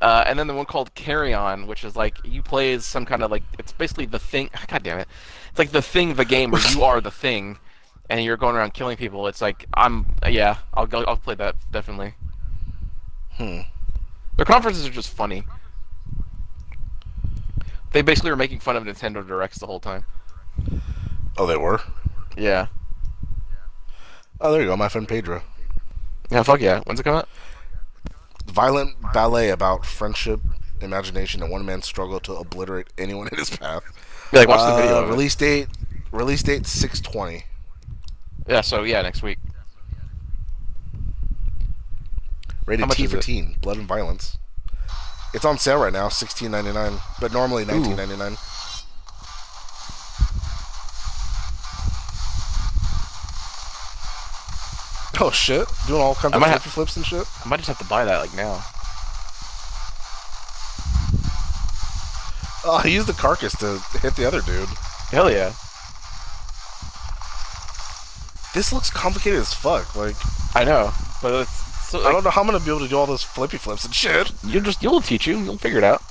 [0.00, 3.22] Uh, and then the one called Carrion, which is like you play as some kind
[3.22, 4.50] of like it's basically the thing.
[4.68, 5.08] God damn it!
[5.50, 7.58] It's like the thing, the game where you are the thing,
[8.10, 9.26] and you're going around killing people.
[9.26, 11.04] It's like I'm yeah, I'll go.
[11.04, 12.14] I'll play that definitely.
[13.32, 13.60] Hmm.
[14.36, 15.44] Their conferences are just funny.
[17.92, 20.04] They basically were making fun of Nintendo Directs the whole time.
[21.36, 21.80] Oh, they were?
[22.36, 22.66] Yeah.
[24.40, 25.42] Oh, there you go, my friend Pedro.
[26.30, 26.80] Yeah, fuck yeah.
[26.84, 27.28] When's it come out?
[28.46, 30.40] Violent ballet about friendship,
[30.80, 33.82] imagination, and one man's struggle to obliterate anyone in his path.
[34.32, 35.08] Yeah, like watch the Uh, video.
[35.08, 35.68] Release date,
[36.12, 37.44] release date 620.
[38.46, 39.38] Yeah, so yeah, next week.
[42.66, 44.38] Rated T for teen, blood and violence.
[45.34, 48.38] It's on sale right now, 16.99, but normally 19.99.
[55.20, 55.68] Oh shit!
[55.86, 57.26] Doing all kinds I of might flippy flips and shit.
[57.44, 58.64] I might just have to buy that like now.
[62.66, 64.68] Oh, he used the carcass to hit the other dude.
[65.10, 65.52] Hell yeah.
[68.54, 69.94] This looks complicated as fuck.
[69.94, 70.16] Like,
[70.54, 72.96] I know, but it's so I don't know how I'm gonna be able to do
[72.96, 74.32] all those flippy flips and shit.
[74.44, 75.38] you just you'll teach you.
[75.38, 76.02] You'll figure it out.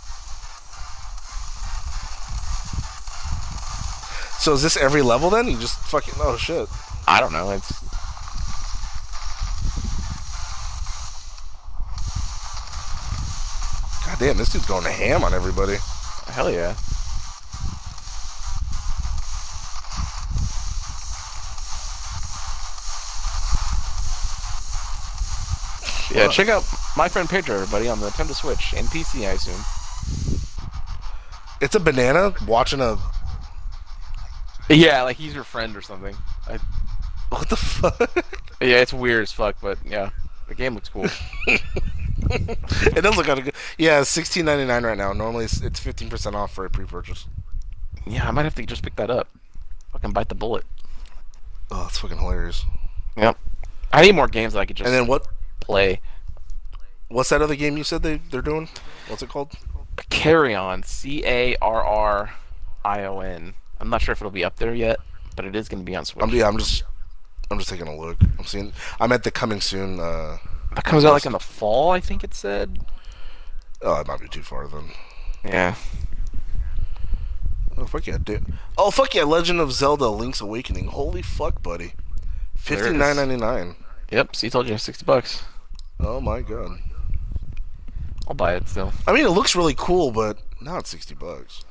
[4.39, 5.47] So is this every level then?
[5.49, 6.69] You just fucking oh shit.
[7.07, 7.51] I don't know.
[7.51, 7.82] It's
[14.13, 15.77] God damn, this dude's going to ham on everybody.
[16.27, 16.75] hell yeah.
[26.13, 26.63] Yeah, check out
[26.95, 29.59] my friend Pedro, everybody, on the Nintendo Switch and PC, I assume.
[31.59, 32.99] It's a banana watching a.
[34.69, 36.15] Yeah, like he's your friend or something.
[36.47, 36.59] I,
[37.29, 37.99] What the fuck?
[38.61, 40.11] yeah, it's weird as fuck, but yeah,
[40.47, 41.07] the game looks cool.
[42.97, 43.55] it does look kind of good.
[43.77, 45.13] Yeah, sixteen ninety nine right now.
[45.13, 47.25] Normally it's it's fifteen percent off for a pre purchase.
[48.05, 49.29] yeah, I might have to just pick that up.
[49.91, 50.63] Fucking bite the bullet.
[51.71, 52.65] Oh, that's fucking hilarious.
[53.17, 53.37] Yep.
[53.91, 55.27] I need more games that I could just And then what?
[55.59, 56.01] play.
[57.09, 58.69] What's that other game you said they they're doing?
[59.07, 59.53] What's it called?
[60.09, 60.83] Carrion.
[60.83, 62.33] C A R R
[62.83, 63.53] I O N.
[63.79, 64.99] I'm not sure if it'll be up there yet,
[65.35, 66.23] but it is going to be on Switch.
[66.23, 66.47] I'm yeah.
[66.47, 66.83] I'm just
[67.51, 68.17] I'm just taking a look.
[68.39, 68.73] I'm seeing.
[68.99, 69.99] I'm at the coming soon.
[69.99, 70.37] Uh,
[70.75, 72.79] that comes out like in the fall, I think it said.
[73.81, 74.91] oh, it might be too far then.
[75.43, 75.75] Yeah.
[77.77, 78.45] Oh fuck yeah, dude.
[78.77, 80.87] Oh fuck yeah, Legend of Zelda: Link's Awakening.
[80.87, 81.93] Holy fuck, buddy.
[82.55, 82.95] Fifty nine ninety nine.
[82.95, 82.99] Fifty it is.
[82.99, 83.75] nine ninety nine.
[84.11, 84.35] Yep.
[84.35, 85.43] See, told you, sixty bucks.
[85.99, 86.79] Oh my god.
[88.27, 88.93] I'll buy it still.
[89.07, 91.65] I mean, it looks really cool, but not sixty bucks.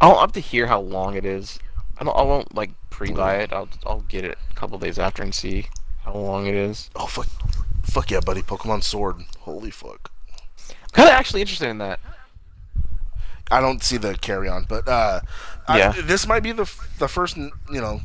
[0.00, 1.58] I'll have to hear how long it is.
[1.98, 2.16] I don't.
[2.16, 3.52] I won't like pre-buy it.
[3.52, 5.66] I'll I'll get it a couple days after and see
[6.04, 6.90] how long it is.
[6.96, 7.28] Oh fuck,
[7.82, 8.42] fuck yeah, buddy.
[8.42, 9.16] Pokemon Sword.
[9.40, 10.10] Holy fuck.
[10.68, 12.00] I'm kind of actually interested in that.
[13.50, 15.20] I don't see the Carrion, but uh,
[15.68, 15.92] Yeah.
[15.96, 17.36] I, this might be the the first.
[17.36, 18.00] You know,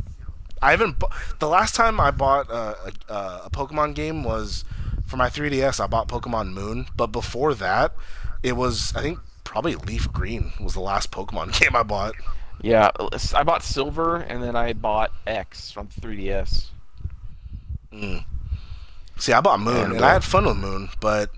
[0.62, 1.00] I haven't.
[1.00, 1.08] Bu-
[1.40, 2.76] the last time I bought uh,
[3.10, 4.66] a, a, a Pokemon game was
[5.06, 5.80] for my 3DS.
[5.80, 7.94] I bought Pokemon Moon, but before that,
[8.44, 12.14] it was I think probably Leaf Green was the last Pokemon game I bought.
[12.62, 12.90] Yeah,
[13.36, 16.66] I bought Silver and then I bought X from 3DS.
[19.20, 21.30] See, I bought Moon, And, and, uh, I had fun with Moon, but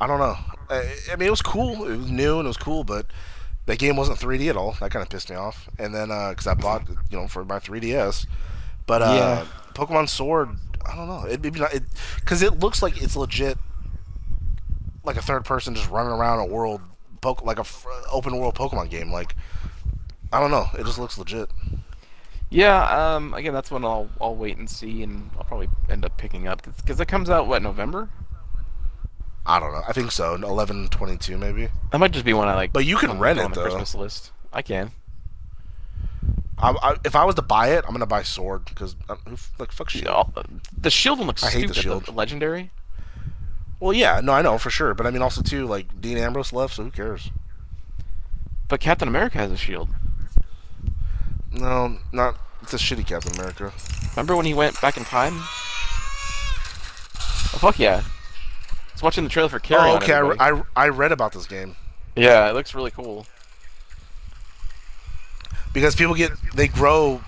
[0.00, 0.36] I don't know.
[0.70, 1.84] I, I mean, it was cool.
[1.88, 3.06] It was new and it was cool, but
[3.66, 4.72] that game wasn't 3D at all.
[4.80, 5.68] That kind of pissed me off.
[5.78, 8.26] And then because I bought, you know, for my 3DS,
[8.86, 9.46] but uh, Yeah.
[9.74, 10.50] Pokemon Sword,
[10.84, 11.24] I don't know.
[11.24, 11.72] It maybe not
[12.16, 13.58] because it, looks like it's legit,
[15.04, 16.80] like a third person just running around a world,
[17.42, 17.64] like a
[18.10, 19.12] open world Pokemon game.
[19.12, 19.36] Like
[20.32, 20.66] I don't know.
[20.78, 21.48] It just looks legit.
[22.50, 26.16] Yeah, um, again, that's when I'll I'll wait and see, and I'll probably end up
[26.16, 28.08] picking up because it comes out what November.
[29.44, 29.82] I don't know.
[29.86, 30.34] I think so.
[30.34, 31.68] Eleven twenty-two, maybe.
[31.92, 32.72] That might just be one I like.
[32.72, 33.66] But you can rent on it, the though.
[33.66, 34.32] Christmas list.
[34.52, 34.92] I can.
[36.60, 38.96] I, I, if I was to buy it, I'm gonna buy Sword because
[39.58, 40.04] like fuck shit.
[40.04, 40.24] Yeah,
[40.76, 42.06] The shield one looks I hate the shield.
[42.06, 42.70] The legendary.
[43.78, 46.52] Well, yeah, no, I know for sure, but I mean also too like Dean Ambrose
[46.52, 47.30] left, so who cares?
[48.66, 49.88] But Captain America has a shield.
[51.52, 53.72] No, not it's a shitty Captain America.
[54.10, 55.34] Remember when he went back in time?
[57.54, 58.02] Oh fuck yeah!
[58.04, 61.32] I was watching the trailer for Carry oh, okay, I, re- I, I read about
[61.32, 61.76] this game
[62.16, 63.26] Yeah, it looks really cool.
[65.72, 67.22] because people get they grow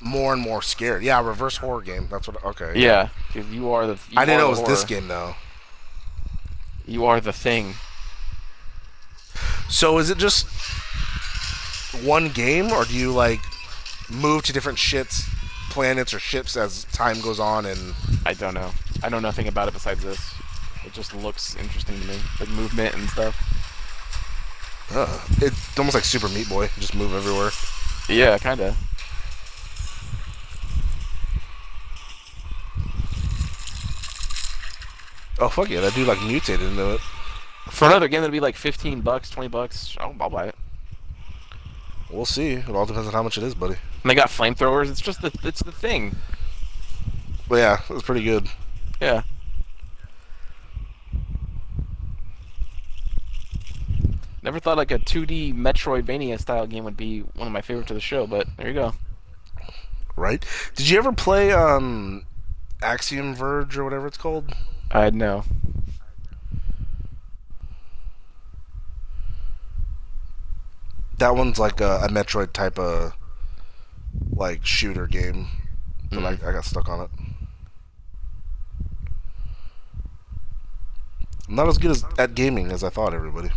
[0.00, 1.02] more and more scared.
[1.02, 2.06] Yeah, reverse horror game.
[2.10, 2.42] That's what.
[2.44, 2.72] Okay.
[2.76, 3.94] Yeah, because you are the.
[4.10, 5.34] you I didn't know it was this game though.
[6.86, 7.74] You are the thing.
[9.68, 10.46] So is it just
[12.04, 13.40] one game, or do you like
[14.10, 15.28] move to different shits,
[15.70, 17.66] planets, or ships as time goes on?
[17.66, 18.70] And I don't know.
[19.02, 20.34] I know nothing about it besides this.
[20.84, 23.34] It just looks interesting to me, like movement and stuff.
[24.94, 26.68] uh, it's almost like Super Meat Boy.
[26.78, 27.50] Just move everywhere.
[28.08, 28.76] Yeah, kind of.
[35.38, 37.00] Oh fuck yeah, that dude like mutated into it.
[37.70, 39.96] For another game that'd be like 15 bucks, 20 bucks.
[40.00, 40.54] I'll, I'll buy it.
[42.10, 42.52] We'll see.
[42.52, 43.76] It all depends on how much it is, buddy.
[44.02, 44.90] And they got flamethrowers.
[44.90, 46.16] It's just the it's the thing.
[47.48, 48.48] But yeah, it was pretty good.
[49.00, 49.22] Yeah.
[54.42, 57.96] Never thought like a 2D Metroidvania style game would be one of my favorites of
[57.96, 58.92] the show, but there you go.
[60.14, 60.44] Right?
[60.76, 62.24] Did you ever play um
[62.80, 64.54] Axiom Verge or whatever it's called?
[64.92, 65.44] I know.
[71.18, 73.12] That one's like a, a Metroid type of
[74.30, 75.48] like shooter game.
[76.10, 76.44] But Mm.
[76.44, 77.10] I, I got stuck on it.
[81.48, 83.50] I'm not as good as at gaming as I thought, everybody.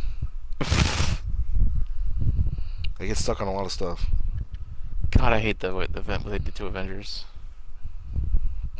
[2.99, 4.05] I get stuck on a lot of stuff.
[5.11, 7.25] God, I hate the what the event what they did to Avengers.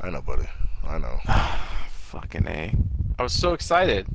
[0.00, 0.48] I know, buddy.
[0.86, 1.18] I know.
[1.90, 2.74] Fucking a.
[3.18, 4.06] I was so excited.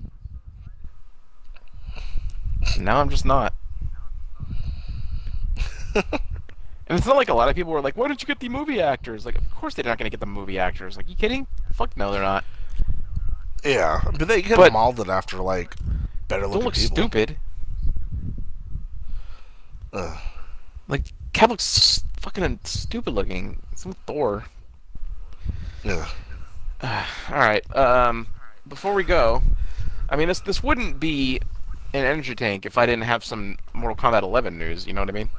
[2.77, 3.53] Now I'm just not.
[5.95, 6.03] and
[6.89, 8.81] it's not like a lot of people were like, "Why didn't you get the movie
[8.81, 10.97] actors?" Like, of course they're not gonna get the movie actors.
[10.97, 11.47] Like, you kidding?
[11.73, 12.43] Fuck no, they're not.
[13.63, 15.75] Yeah, but they could But- molded after like
[16.27, 16.95] better Don't looking look people.
[16.95, 17.37] stupid.
[19.93, 20.17] Ugh.
[20.87, 23.61] Like, Cap looks fucking stupid looking.
[23.75, 24.45] Some Thor.
[25.83, 26.07] Yeah.
[26.83, 27.75] All right.
[27.75, 28.27] Um,
[28.67, 29.41] before we go,
[30.09, 31.39] I mean this this wouldn't be
[31.93, 34.85] an energy tank if I didn't have some Mortal Kombat 11 news.
[34.87, 35.29] You know what I mean?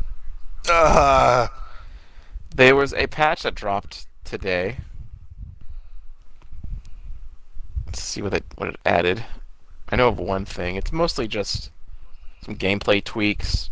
[0.68, 1.48] Uh,
[2.54, 4.78] There was a patch that dropped today.
[7.86, 9.24] Let's see what it what it added.
[9.90, 10.76] I know of one thing.
[10.76, 11.70] It's mostly just
[12.44, 13.70] some gameplay tweaks,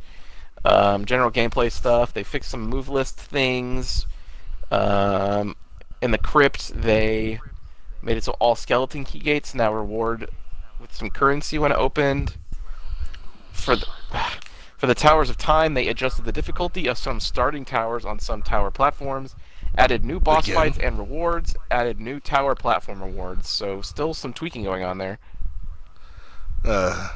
[0.65, 2.13] um, general gameplay stuff.
[2.13, 4.07] They fixed some move list things.
[4.71, 5.55] Um,
[6.03, 7.41] in the crypt, they
[8.03, 10.31] made it so all skeleton key gates now reward
[10.81, 12.37] with some currency when opened.
[13.59, 13.87] For the,
[14.79, 18.43] for the towers of time, they adjusted the difficulty of some starting towers on some
[18.43, 19.35] tower platforms,
[19.77, 20.55] added new boss Again?
[20.57, 23.49] fights and rewards, added new tower platform rewards.
[23.49, 25.19] So still some tweaking going on there.
[26.65, 27.11] uh,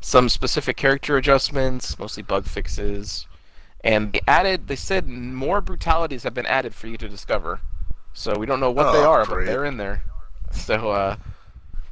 [0.00, 3.26] Some specific character adjustments, mostly bug fixes,
[3.82, 4.68] and they added.
[4.68, 7.60] They said more brutalities have been added for you to discover.
[8.12, 9.46] So we don't know what they Oh, are, great.
[9.46, 10.02] but they're in there.
[10.52, 11.16] So uh,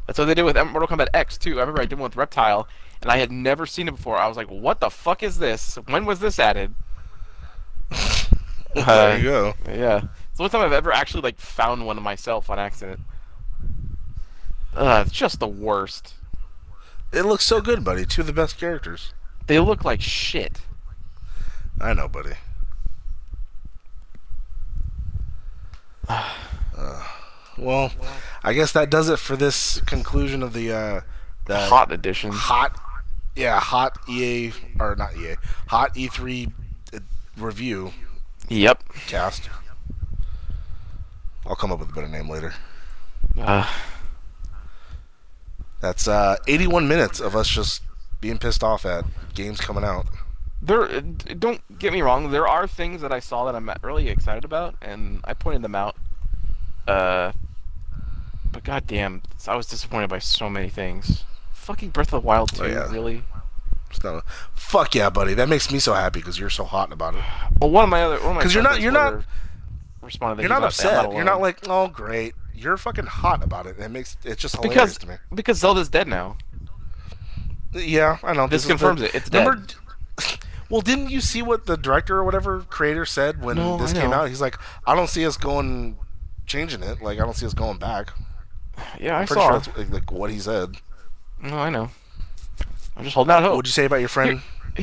[0.06, 1.58] that's what they did with Mortal Kombat X too.
[1.58, 2.66] I remember I did one with Reptile,
[3.06, 4.16] and I had never seen it before.
[4.18, 5.76] I was like, "What the fuck is this?
[5.86, 6.74] When was this added?"
[8.74, 9.54] there you go.
[9.68, 12.98] Yeah, it's the only time I've ever actually like found one myself on accident.
[14.74, 16.14] Uh, it's just the worst.
[17.12, 18.04] It looks so good, buddy.
[18.04, 19.14] Two of the best characters.
[19.46, 20.62] They look like shit.
[21.80, 22.34] I know, buddy.
[26.78, 27.02] Uh,
[27.56, 27.90] well,
[28.44, 31.00] I guess that does it for this conclusion of the uh,
[31.46, 32.30] the Hot edition.
[32.32, 32.78] hot,
[33.36, 35.34] yeah, hot EA or not EA,
[35.68, 36.52] hot E3
[36.94, 36.98] uh,
[37.36, 37.92] review
[38.48, 38.82] Yep.
[39.06, 39.48] cast.
[41.46, 42.54] I'll come up with a better name later.
[43.38, 43.68] Uh,
[45.80, 47.82] That's uh, 81 minutes of us just
[48.20, 49.04] being pissed off at
[49.34, 50.06] games coming out.
[50.62, 52.30] there, don't get me wrong.
[52.30, 55.74] There are things that I saw that I'm really excited about, and I pointed them
[55.74, 55.96] out.
[56.88, 57.32] Uh,
[58.50, 61.24] but goddamn, I was disappointed by so many things.
[61.66, 62.90] Fucking Breath of the Wild 2, Oh, yeah.
[62.92, 63.24] really?
[63.90, 64.24] It's not-
[64.54, 65.34] fuck yeah, buddy.
[65.34, 67.24] That makes me so happy because you're so hot about it.
[67.60, 69.24] Well, one of my other, of you're not- you're not-
[70.00, 71.12] responded that You're not upset.
[71.12, 72.34] You're not like, oh great.
[72.54, 73.78] You're fucking hot about it.
[73.80, 75.14] It makes it's just hilarious because to me.
[75.34, 76.36] because Zelda's dead now.
[77.72, 78.46] Yeah, I know.
[78.46, 79.14] This is the- confirms it.
[79.14, 80.38] It's remember, dead.
[80.70, 84.12] Well, didn't you see what the director or whatever creator said when No, this came
[84.12, 84.28] out?
[84.28, 85.96] He's like, I don't see us going,
[86.46, 87.00] changing it.
[87.00, 88.12] Like, I don't see us going back.
[89.00, 89.60] Yeah, I I'm pretty saw.
[89.60, 90.76] sure that's like what he said.
[91.42, 91.90] No, I know.
[92.96, 93.56] I'm just holding out hope.
[93.56, 94.40] What'd you say about your friend?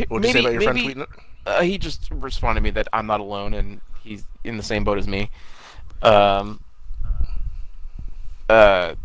[0.07, 1.09] What'd you say about your friend tweeting it?
[1.45, 4.84] Uh, he just responded to me that I'm not alone and he's in the same
[4.84, 5.30] boat as me.
[6.01, 6.59] Um,
[8.49, 8.95] uh,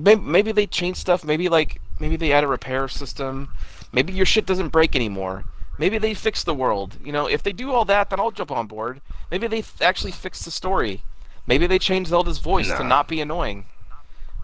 [0.00, 1.24] maybe, maybe they changed stuff.
[1.24, 3.50] Maybe like maybe they add a repair system.
[3.92, 5.44] Maybe your shit doesn't break anymore.
[5.78, 6.96] Maybe they fix the world.
[7.04, 9.00] You know, if they do all that, then I'll jump on board.
[9.30, 11.02] Maybe they f- actually fix the story.
[11.46, 13.66] Maybe they change Zelda's voice to not be annoying.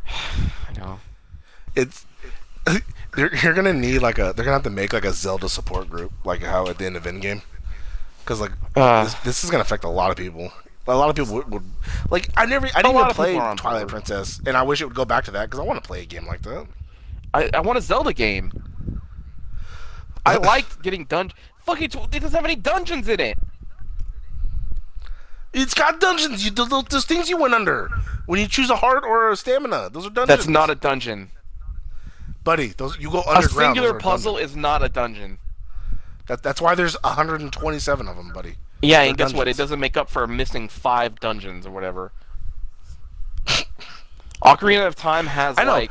[0.69, 1.01] I know.
[1.77, 2.07] It's
[3.17, 4.33] you're, you're gonna need like a.
[4.35, 6.97] They're gonna have to make like a Zelda support group, like how at the end
[6.97, 7.43] of Endgame,
[8.21, 9.05] because like Uh.
[9.05, 10.53] this, this is gonna affect a lot of people.
[10.87, 11.63] A lot of people would, would
[12.11, 12.29] like.
[12.37, 12.67] I never.
[12.75, 13.89] I didn't even play Twilight board.
[13.89, 16.03] Princess, and I wish it would go back to that because I want to play
[16.03, 16.67] a game like that.
[17.33, 18.51] I, I want a Zelda game.
[20.27, 21.37] I liked getting dungeon.
[21.65, 23.39] Fucking, tw- it doesn't have any dungeons in it.
[25.53, 26.45] It's got dungeons.
[26.45, 27.89] You, those, those things you went under
[28.27, 29.91] when you choose a heart or a stamina.
[29.93, 30.29] Those are dungeons.
[30.29, 31.31] That's not a dungeon.
[32.45, 32.69] Buddy.
[32.69, 33.45] Those you go underground.
[33.45, 33.49] A
[33.81, 34.51] singular puzzle dungeons.
[34.53, 35.39] is not a dungeon.
[36.27, 38.55] That, that's why there's 127 of them, buddy.
[38.83, 39.49] Yeah, They're and guess what?
[39.49, 42.13] It doesn't make up for missing five dungeons or whatever.
[44.43, 45.91] Ocarina of Time has like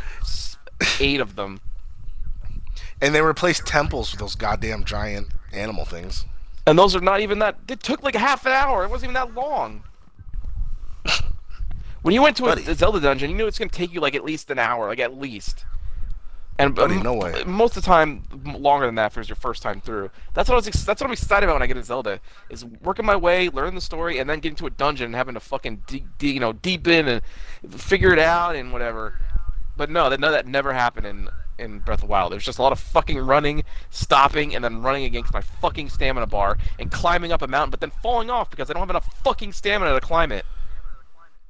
[0.99, 1.59] eight of them,
[3.01, 6.25] And they replaced temples with those goddamn giant animal things.
[6.65, 7.57] and those are not even that.
[7.67, 8.83] It took like a half an hour.
[8.85, 9.83] It wasn't even that long.
[12.01, 13.99] When you went to a, a Zelda dungeon, you knew it's going to take you
[13.99, 15.65] like at least an hour, like at least.
[16.59, 17.41] And Buddy, um, no way.
[17.45, 20.11] Most of the time, longer than that if it was your first time through.
[20.33, 20.67] That's what I was.
[20.67, 22.19] Ex- that's what I'm excited about when I get a Zelda.
[22.49, 25.35] Is working my way, learning the story, and then getting to a dungeon and having
[25.35, 27.21] to fucking de- de- you know deep in and
[27.71, 29.17] figure it out and whatever.
[29.77, 32.33] But no, that no, that never happened in in Breath of the Wild.
[32.33, 36.27] There's just a lot of fucking running, stopping, and then running against my fucking stamina
[36.27, 39.09] bar and climbing up a mountain, but then falling off because I don't have enough
[39.23, 40.45] fucking stamina to climb it.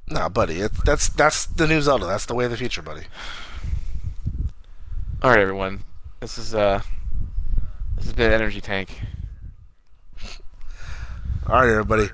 [0.07, 0.59] Nah, buddy.
[0.59, 2.05] It's, that's that's the new Zelda.
[2.05, 3.05] That's the way of the future, buddy.
[5.21, 5.83] All right, everyone.
[6.21, 6.81] This is uh,
[7.97, 9.01] this has been Energy Tank.
[11.45, 12.07] All right, everybody.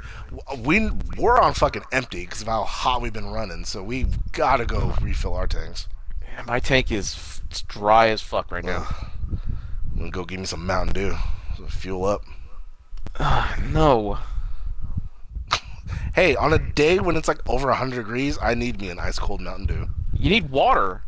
[0.64, 3.64] We we're on fucking empty because of how hot we've been running.
[3.66, 5.88] So we've gotta go refill our tanks.
[6.24, 8.88] Yeah, my tank is f- dry as fuck right now.
[9.92, 11.16] I'm gonna go get me some Mountain Dew.
[11.58, 12.24] so Fuel up.
[13.20, 14.18] Uh, no.
[16.16, 19.20] Hey, on a day when it's like over 100 degrees, I need me an ice
[19.20, 19.90] cold Mountain Dew.
[20.18, 21.04] You need water.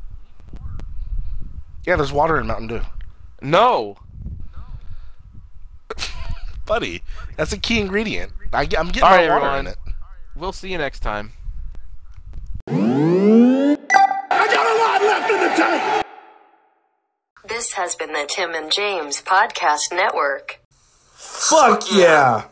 [1.88, 2.82] Yeah, there's water in Mountain Dew.
[3.42, 3.96] No.
[6.66, 7.02] Buddy,
[7.38, 8.34] that's a key ingredient.
[8.52, 9.60] I, am getting All my right, water everyone.
[9.60, 9.78] in it.
[10.36, 11.32] We'll see you next time.
[12.68, 13.78] I
[14.30, 16.06] got a lot left in the tank.
[17.48, 20.60] This has been the Tim and James Podcast Network.
[21.14, 22.48] Fuck yeah!